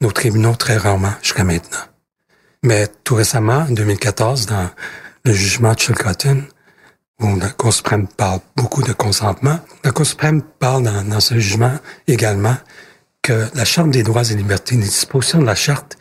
Nos 0.03 0.12
tribunaux, 0.12 0.55
très 0.55 0.77
rarement, 0.77 1.15
jusqu'à 1.23 1.45
maintenant. 1.45 1.79
Mais 2.62 2.89
tout 3.05 3.15
récemment, 3.15 3.65
en 3.67 3.71
2014, 3.71 4.45
dans 4.45 4.69
le 5.25 5.33
jugement 5.33 5.73
de 5.73 5.79
Chilcotin, 5.79 6.43
où 7.21 7.37
la 7.37 7.49
Cour 7.49 7.73
suprême 7.73 8.07
parle 8.07 8.41
beaucoup 8.55 8.83
de 8.83 8.93
consentement, 8.93 9.59
la 9.83 9.93
Cour 9.93 10.05
suprême 10.05 10.43
parle 10.43 10.83
dans, 10.83 11.03
dans 11.03 11.21
ce 11.21 11.39
jugement 11.39 11.79
également 12.07 12.57
que 13.23 13.49
la 13.55 13.65
Charte 13.65 13.91
des 13.91 14.03
droits 14.03 14.31
et 14.31 14.35
libertés, 14.35 14.77
les 14.77 14.83
dispositions 14.83 15.39
de 15.39 15.47
la 15.47 15.55
Charte 15.55 15.97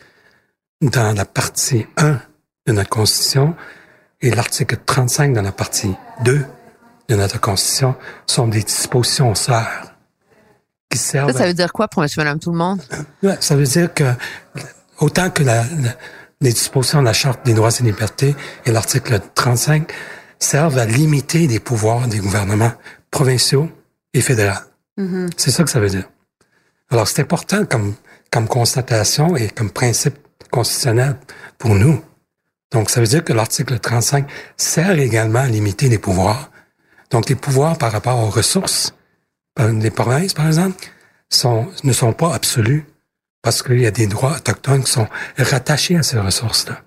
dans 0.82 1.16
la 1.16 1.24
partie 1.24 1.86
1 1.96 2.20
de 2.68 2.74
notre 2.74 2.90
Constitution 2.90 3.56
et 4.20 4.32
l'article 4.32 4.76
35 4.86 5.32
dans 5.32 5.42
la 5.42 5.54
partie 5.54 5.96
2 6.26 6.46
de 7.10 7.16
notre 7.16 7.40
Constitution 7.40 7.96
sont 8.26 8.48
des 8.48 8.64
dispositions 8.64 9.36
sœurs 9.36 9.94
ça, 10.96 11.32
ça 11.32 11.46
veut 11.48 11.54
dire 11.54 11.74
quoi 11.74 11.88
pour 11.88 12.02
monsieur, 12.02 12.22
madame, 12.22 12.40
tout 12.40 12.52
le 12.52 12.58
monde? 12.58 12.82
ça 13.40 13.56
veut 13.56 13.66
dire 13.66 13.94
que 13.94 14.04
autant 15.00 15.30
que 15.30 15.44
la, 15.44 15.64
les 16.42 16.54
dispositions 16.54 17.02
de 17.02 17.06
la 17.06 17.14
Charte 17.14 17.46
des 17.46 17.54
droits 17.54 17.72
et 17.72 17.84
libertés 17.84 18.36
et 18.66 18.72
l'article 18.72 19.20
35 19.34 19.92
servent 20.40 20.78
à 20.78 20.86
limiter 20.86 21.48
les 21.48 21.60
pouvoirs 21.60 22.08
des 22.08 22.20
gouvernements 22.20 22.74
provinciaux 23.12 23.70
et 24.14 24.22
fédéraux. 24.22 24.60
Mm-hmm. 24.98 25.30
C'est 25.38 25.52
ça 25.52 25.64
que 25.64 25.70
ça 25.70 25.80
veut 25.80 25.90
dire. 25.90 26.10
Alors, 26.90 27.08
c'est 27.08 27.22
important 27.22 27.66
comme, 27.66 27.96
comme 28.32 28.48
constatation 28.48 29.36
et 29.36 29.48
comme 29.48 29.72
principe 29.72 30.16
constitutionnel 30.52 31.16
pour 31.58 31.76
nous. 31.76 32.04
Donc, 32.72 32.90
ça 32.90 33.00
veut 33.00 33.08
dire 33.08 33.24
que 33.24 33.34
l'article 33.34 33.80
35 33.80 34.30
sert 34.58 35.00
également 35.00 35.40
à 35.40 35.48
limiter 35.48 35.90
les 35.90 35.98
pouvoirs. 35.98 36.52
Donc, 37.14 37.30
les 37.30 37.36
pouvoirs 37.36 37.78
par 37.78 37.94
rapport 37.94 38.20
aux 38.20 38.30
ressources 38.30 38.94
les 39.60 39.92
provinces, 39.92 40.34
par 40.34 40.48
exemple, 40.48 40.84
sont, 41.30 41.68
ne 41.84 41.94
sont 41.94 42.14
pas 42.14 42.34
absolus 42.34 42.86
parce 43.42 43.62
qu'il 43.62 43.80
y 43.80 43.86
a 43.86 43.92
des 43.92 44.08
droits 44.08 44.38
autochtones 44.38 44.84
qui 44.84 44.92
sont 44.92 45.08
rattachés 45.38 45.96
à 45.96 46.04
ces 46.04 46.18
ressources-là. 46.18 46.82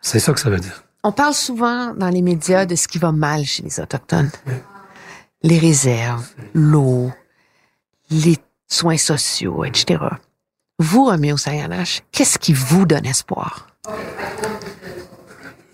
C'est 0.00 0.18
ça 0.20 0.32
que 0.32 0.40
ça 0.40 0.50
veut 0.50 0.60
dire. 0.60 0.84
On 1.02 1.12
parle 1.12 1.34
souvent 1.34 1.94
dans 1.94 2.08
les 2.08 2.22
médias 2.22 2.66
de 2.66 2.74
ce 2.74 2.88
qui 2.88 2.98
va 2.98 3.12
mal 3.12 3.44
chez 3.44 3.62
les 3.62 3.80
Autochtones. 3.80 4.30
Les 5.42 5.58
réserves, 5.58 6.28
l'eau, 6.52 7.12
les 8.10 8.36
soins 8.66 8.98
sociaux, 8.98 9.64
etc. 9.64 10.04
Vous, 10.80 11.04
Roméo 11.04 11.36
Saganache, 11.36 12.02
qu'est-ce 12.10 12.38
qui 12.38 12.52
vous 12.52 12.84
donne 12.84 13.06
espoir? 13.06 13.68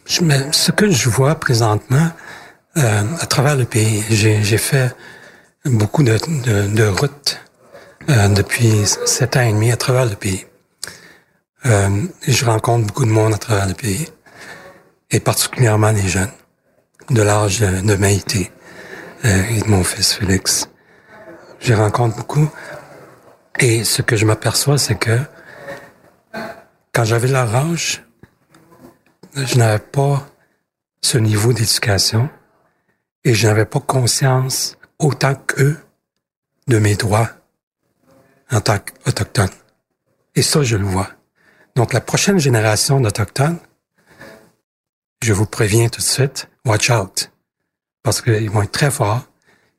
Je 0.06 0.20
ce 0.52 0.70
que 0.70 0.90
je 0.90 1.08
vois 1.08 1.34
présentement 1.34 2.10
euh, 2.76 3.02
à 3.20 3.26
travers 3.26 3.56
le 3.56 3.64
pays, 3.64 4.04
j'ai 4.10 4.58
fait 4.58 4.94
beaucoup 5.64 6.02
de, 6.02 6.18
de, 6.44 6.74
de 6.74 6.86
routes 6.86 7.40
euh, 8.08 8.28
depuis 8.28 8.86
sept 9.06 9.36
ans 9.36 9.42
et 9.42 9.52
demi 9.52 9.72
à 9.72 9.76
travers 9.76 10.06
le 10.06 10.16
pays. 10.16 10.46
Euh, 11.66 12.02
je 12.26 12.44
rencontre 12.44 12.86
beaucoup 12.86 13.04
de 13.04 13.10
monde 13.10 13.32
à 13.34 13.38
travers 13.38 13.66
le 13.66 13.74
pays, 13.74 14.08
et 15.10 15.20
particulièrement 15.20 15.90
les 15.90 16.06
jeunes, 16.06 16.32
de 17.10 17.22
l'âge 17.22 17.60
de, 17.60 17.80
de 17.80 17.94
Maïté 17.96 18.50
euh, 19.24 19.42
et 19.50 19.60
de 19.60 19.68
mon 19.68 19.84
fils 19.84 20.14
Félix. 20.14 20.68
Je 21.60 21.72
rencontre 21.72 22.16
beaucoup, 22.16 22.50
et 23.58 23.84
ce 23.84 24.02
que 24.02 24.16
je 24.16 24.26
m'aperçois, 24.26 24.76
c'est 24.76 24.96
que 24.96 25.18
quand 26.92 27.04
j'avais 27.04 27.28
leur 27.28 27.54
âge, 27.54 28.04
je 29.34 29.56
n'avais 29.56 29.78
pas 29.78 30.26
ce 31.00 31.18
niveau 31.18 31.52
d'éducation 31.52 32.28
et 33.24 33.34
je 33.34 33.46
n'avais 33.46 33.64
pas 33.64 33.80
conscience 33.80 34.76
autant 34.98 35.34
qu'eux 35.34 35.78
de 36.68 36.78
mes 36.78 36.94
droits 36.94 37.30
en 38.50 38.60
tant 38.60 38.78
qu'autochtone. 38.78 39.50
Et 40.34 40.42
ça, 40.42 40.62
je 40.62 40.76
le 40.76 40.84
vois. 40.84 41.10
Donc, 41.76 41.92
la 41.92 42.00
prochaine 42.00 42.38
génération 42.38 43.00
d'Autochtones, 43.00 43.58
je 45.22 45.32
vous 45.32 45.46
préviens 45.46 45.88
tout 45.88 46.00
de 46.00 46.06
suite, 46.06 46.48
watch 46.64 46.90
out. 46.90 47.30
Parce 48.02 48.20
qu'ils 48.20 48.50
vont 48.50 48.62
être 48.62 48.72
très 48.72 48.90
forts, 48.90 49.22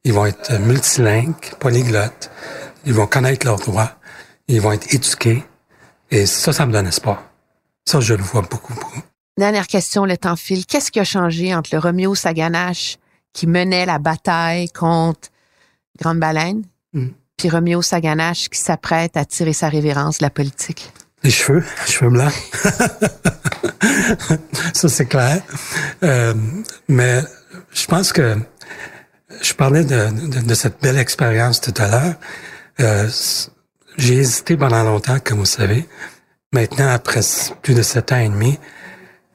ils 0.03 0.13
vont 0.13 0.25
être 0.25 0.59
multilingues, 0.59 1.35
polyglottes, 1.59 2.31
ils 2.85 2.93
vont 2.93 3.07
connaître 3.07 3.45
leurs 3.45 3.59
droits, 3.59 3.91
ils 4.47 4.61
vont 4.61 4.71
être 4.71 4.93
éduqués. 4.93 5.43
Et 6.11 6.25
ça, 6.25 6.53
ça 6.53 6.65
me 6.65 6.71
donne 6.71 6.87
espoir. 6.87 7.23
Ça, 7.85 7.99
je 7.99 8.13
le 8.13 8.23
vois 8.23 8.41
beaucoup, 8.41 8.73
beaucoup. 8.73 9.01
Dernière 9.37 9.67
question, 9.67 10.05
le 10.05 10.17
temps 10.17 10.35
file. 10.35 10.65
Qu'est-ce 10.65 10.91
qui 10.91 10.99
a 10.99 11.03
changé 11.03 11.53
entre 11.53 11.69
le 11.73 11.79
Roméo 11.79 12.15
Saganache 12.15 12.97
qui 13.35 13.47
menait 13.47 13.85
la 13.85 13.99
bataille 13.99 14.69
contre 14.69 15.29
Grande 16.01 16.19
Baleine, 16.19 16.63
Mm. 16.93 17.07
puis 17.35 17.49
Roméo 17.49 17.81
Saganache 17.81 18.47
qui 18.47 18.57
s'apprête 18.57 19.17
à 19.17 19.25
tirer 19.25 19.51
sa 19.51 19.67
révérence 19.67 20.19
de 20.19 20.23
la 20.23 20.29
politique? 20.29 20.89
Les 21.23 21.29
cheveux, 21.29 21.61
cheveux 21.85 22.09
blancs. 22.09 22.31
ça, 24.73 24.87
c'est 24.87 25.05
clair. 25.05 25.41
Euh, 26.03 26.33
mais 26.87 27.19
je 27.73 27.85
pense 27.87 28.13
que 28.13 28.37
je 29.41 29.53
parlais 29.53 29.83
de, 29.83 30.07
de, 30.29 30.39
de 30.39 30.53
cette 30.53 30.81
belle 30.81 30.97
expérience 30.97 31.59
tout 31.59 31.73
à 31.77 31.89
l'heure. 31.89 32.13
Euh, 32.79 33.09
j'ai 33.97 34.15
hésité 34.15 34.55
pendant 34.55 34.83
longtemps, 34.83 35.17
comme 35.21 35.39
vous 35.39 35.45
savez. 35.45 35.85
Maintenant, 36.53 36.87
après 36.87 37.19
plus 37.61 37.73
de 37.73 37.81
sept 37.81 38.13
ans 38.13 38.19
et 38.19 38.29
demi, 38.29 38.57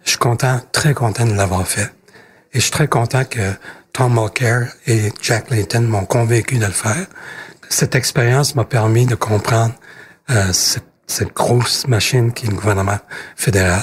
je 0.04 0.10
suis 0.10 0.18
content, 0.18 0.62
très 0.72 0.94
content 0.94 1.26
de 1.26 1.34
l'avoir 1.34 1.66
fait. 1.66 1.92
Et 2.52 2.58
je 2.58 2.60
suis 2.60 2.70
très 2.72 2.88
content 2.88 3.24
que 3.24 3.52
Tom 3.92 4.14
Mulcair 4.14 4.68
et 4.86 5.12
Jack 5.20 5.50
Layton 5.50 5.82
m'ont 5.82 6.04
convaincu 6.04 6.58
de 6.58 6.66
le 6.66 6.72
faire. 6.72 7.06
Cette 7.68 7.94
expérience 7.94 8.54
m'a 8.54 8.64
permis 8.64 9.06
de 9.06 9.14
comprendre 9.14 9.74
euh, 10.30 10.52
cette, 10.52 10.84
cette 11.06 11.34
grosse 11.34 11.86
machine 11.86 12.32
qui 12.32 12.46
est 12.46 12.50
le 12.50 12.56
gouvernement 12.56 12.98
fédéral 13.36 13.82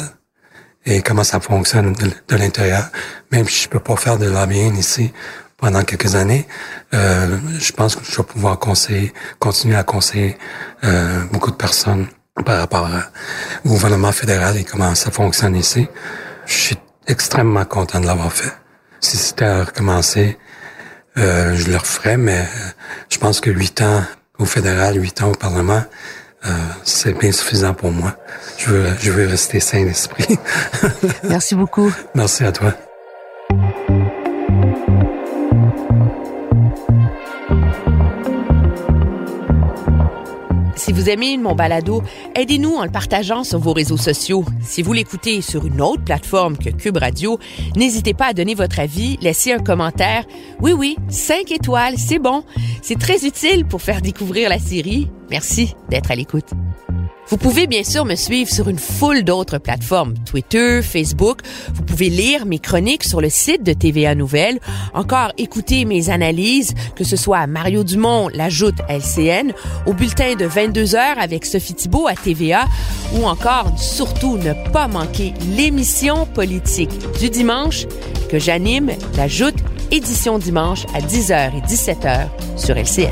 et 0.85 1.01
comment 1.01 1.23
ça 1.23 1.39
fonctionne 1.39 1.93
de, 1.93 2.09
de 2.27 2.35
l'intérieur. 2.35 2.89
Même 3.31 3.47
si 3.47 3.63
je 3.63 3.69
peux 3.69 3.79
pas 3.79 3.95
faire 3.95 4.17
de 4.17 4.25
lobbying 4.25 4.77
ici 4.77 5.11
pendant 5.57 5.83
quelques 5.83 6.15
années, 6.15 6.47
euh, 6.93 7.37
je 7.59 7.71
pense 7.71 7.95
que 7.95 8.05
je 8.05 8.15
vais 8.15 8.23
pouvoir 8.23 8.59
conseiller, 8.59 9.13
continuer 9.39 9.75
à 9.75 9.83
conseiller 9.83 10.37
euh, 10.83 11.23
beaucoup 11.31 11.51
de 11.51 11.55
personnes 11.55 12.07
par 12.45 12.59
rapport 12.59 12.87
au 13.65 13.69
gouvernement 13.69 14.11
fédéral 14.11 14.57
et 14.57 14.63
comment 14.63 14.93
ça 14.95 15.11
fonctionne 15.11 15.55
ici. 15.55 15.87
Je 16.45 16.53
suis 16.53 16.77
extrêmement 17.07 17.65
content 17.65 17.99
de 17.99 18.05
l'avoir 18.05 18.31
fait. 18.31 18.53
Si 18.99 19.17
c'était 19.17 19.45
à 19.45 19.63
recommencer, 19.63 20.37
euh, 21.17 21.55
je 21.55 21.69
le 21.69 21.77
referais, 21.77 22.17
mais 22.17 22.39
euh, 22.39 22.69
je 23.09 23.17
pense 23.17 23.41
que 23.41 23.49
huit 23.49 23.81
ans 23.81 24.03
au 24.37 24.45
fédéral, 24.45 25.01
huit 25.01 25.21
ans 25.21 25.29
au 25.29 25.35
Parlement, 25.35 25.83
euh, 26.45 26.49
c'est 26.83 27.17
bien 27.17 27.31
suffisant 27.31 27.73
pour 27.73 27.91
moi. 27.91 28.15
Je 28.57 28.69
veux, 28.69 28.89
je 28.99 29.11
veux 29.11 29.27
rester 29.27 29.59
sain 29.59 29.83
d'esprit. 29.83 30.37
Merci 31.23 31.55
beaucoup. 31.55 31.91
Merci 32.13 32.43
à 32.43 32.51
toi. 32.51 32.73
Vous 40.97 41.11
aimez 41.11 41.37
mon 41.37 41.53
balado, 41.53 42.01
aidez-nous 42.33 42.73
en 42.73 42.83
le 42.83 42.89
partageant 42.89 43.43
sur 43.43 43.59
vos 43.59 43.71
réseaux 43.71 43.97
sociaux. 43.97 44.43
Si 44.63 44.81
vous 44.81 44.93
l'écoutez 44.93 45.41
sur 45.41 45.63
une 45.67 45.79
autre 45.79 46.03
plateforme 46.03 46.57
que 46.57 46.71
Cube 46.71 46.97
Radio, 46.97 47.37
n'hésitez 47.75 48.15
pas 48.15 48.25
à 48.25 48.33
donner 48.33 48.55
votre 48.55 48.79
avis, 48.79 49.17
laisser 49.21 49.53
un 49.53 49.59
commentaire. 49.59 50.25
Oui, 50.59 50.71
oui, 50.71 50.95
cinq 51.07 51.51
étoiles, 51.51 51.99
c'est 51.99 52.17
bon. 52.17 52.43
C'est 52.81 52.97
très 52.97 53.27
utile 53.27 53.65
pour 53.65 53.83
faire 53.83 54.01
découvrir 54.01 54.49
la 54.49 54.57
série. 54.57 55.07
Merci 55.29 55.75
d'être 55.87 56.09
à 56.09 56.15
l'écoute. 56.15 56.49
Vous 57.29 57.37
pouvez 57.37 57.67
bien 57.67 57.83
sûr 57.83 58.05
me 58.05 58.15
suivre 58.15 58.49
sur 58.49 58.69
une 58.69 58.79
foule 58.79 59.23
d'autres 59.23 59.57
plateformes, 59.57 60.13
Twitter, 60.25 60.81
Facebook. 60.81 61.41
Vous 61.73 61.83
pouvez 61.83 62.09
lire 62.09 62.45
mes 62.45 62.59
chroniques 62.59 63.03
sur 63.03 63.19
le 63.19 63.29
site 63.29 63.63
de 63.63 63.73
TVA 63.73 64.15
Nouvelles, 64.15 64.59
encore 64.93 65.33
écouter 65.37 65.83
mes 65.83 66.09
analyses, 66.09 66.73
que 66.95 67.03
ce 67.03 67.17
soit 67.17 67.39
à 67.39 67.47
Mario 67.47 67.83
Dumont, 67.83 68.29
l'ajoute 68.33 68.75
LCN, 68.87 69.51
au 69.85 69.93
bulletin 69.93 70.35
de 70.35 70.45
22 70.45 70.95
heures 70.95 71.19
avec 71.19 71.45
Sophie 71.45 71.73
Thibault 71.73 72.07
à 72.07 72.13
TVA, 72.13 72.65
ou 73.13 73.25
encore 73.25 73.77
surtout 73.77 74.37
ne 74.37 74.53
pas 74.71 74.87
manquer 74.87 75.33
l'émission 75.55 76.25
politique 76.27 76.91
du 77.19 77.29
dimanche 77.29 77.87
que 78.29 78.39
j'anime, 78.39 78.91
l'ajoute 79.17 79.55
édition 79.91 80.39
dimanche 80.39 80.85
à 80.93 80.99
10h 80.99 81.57
et 81.57 81.61
17h 81.61 82.27
sur 82.57 82.75
LCN. 82.77 83.11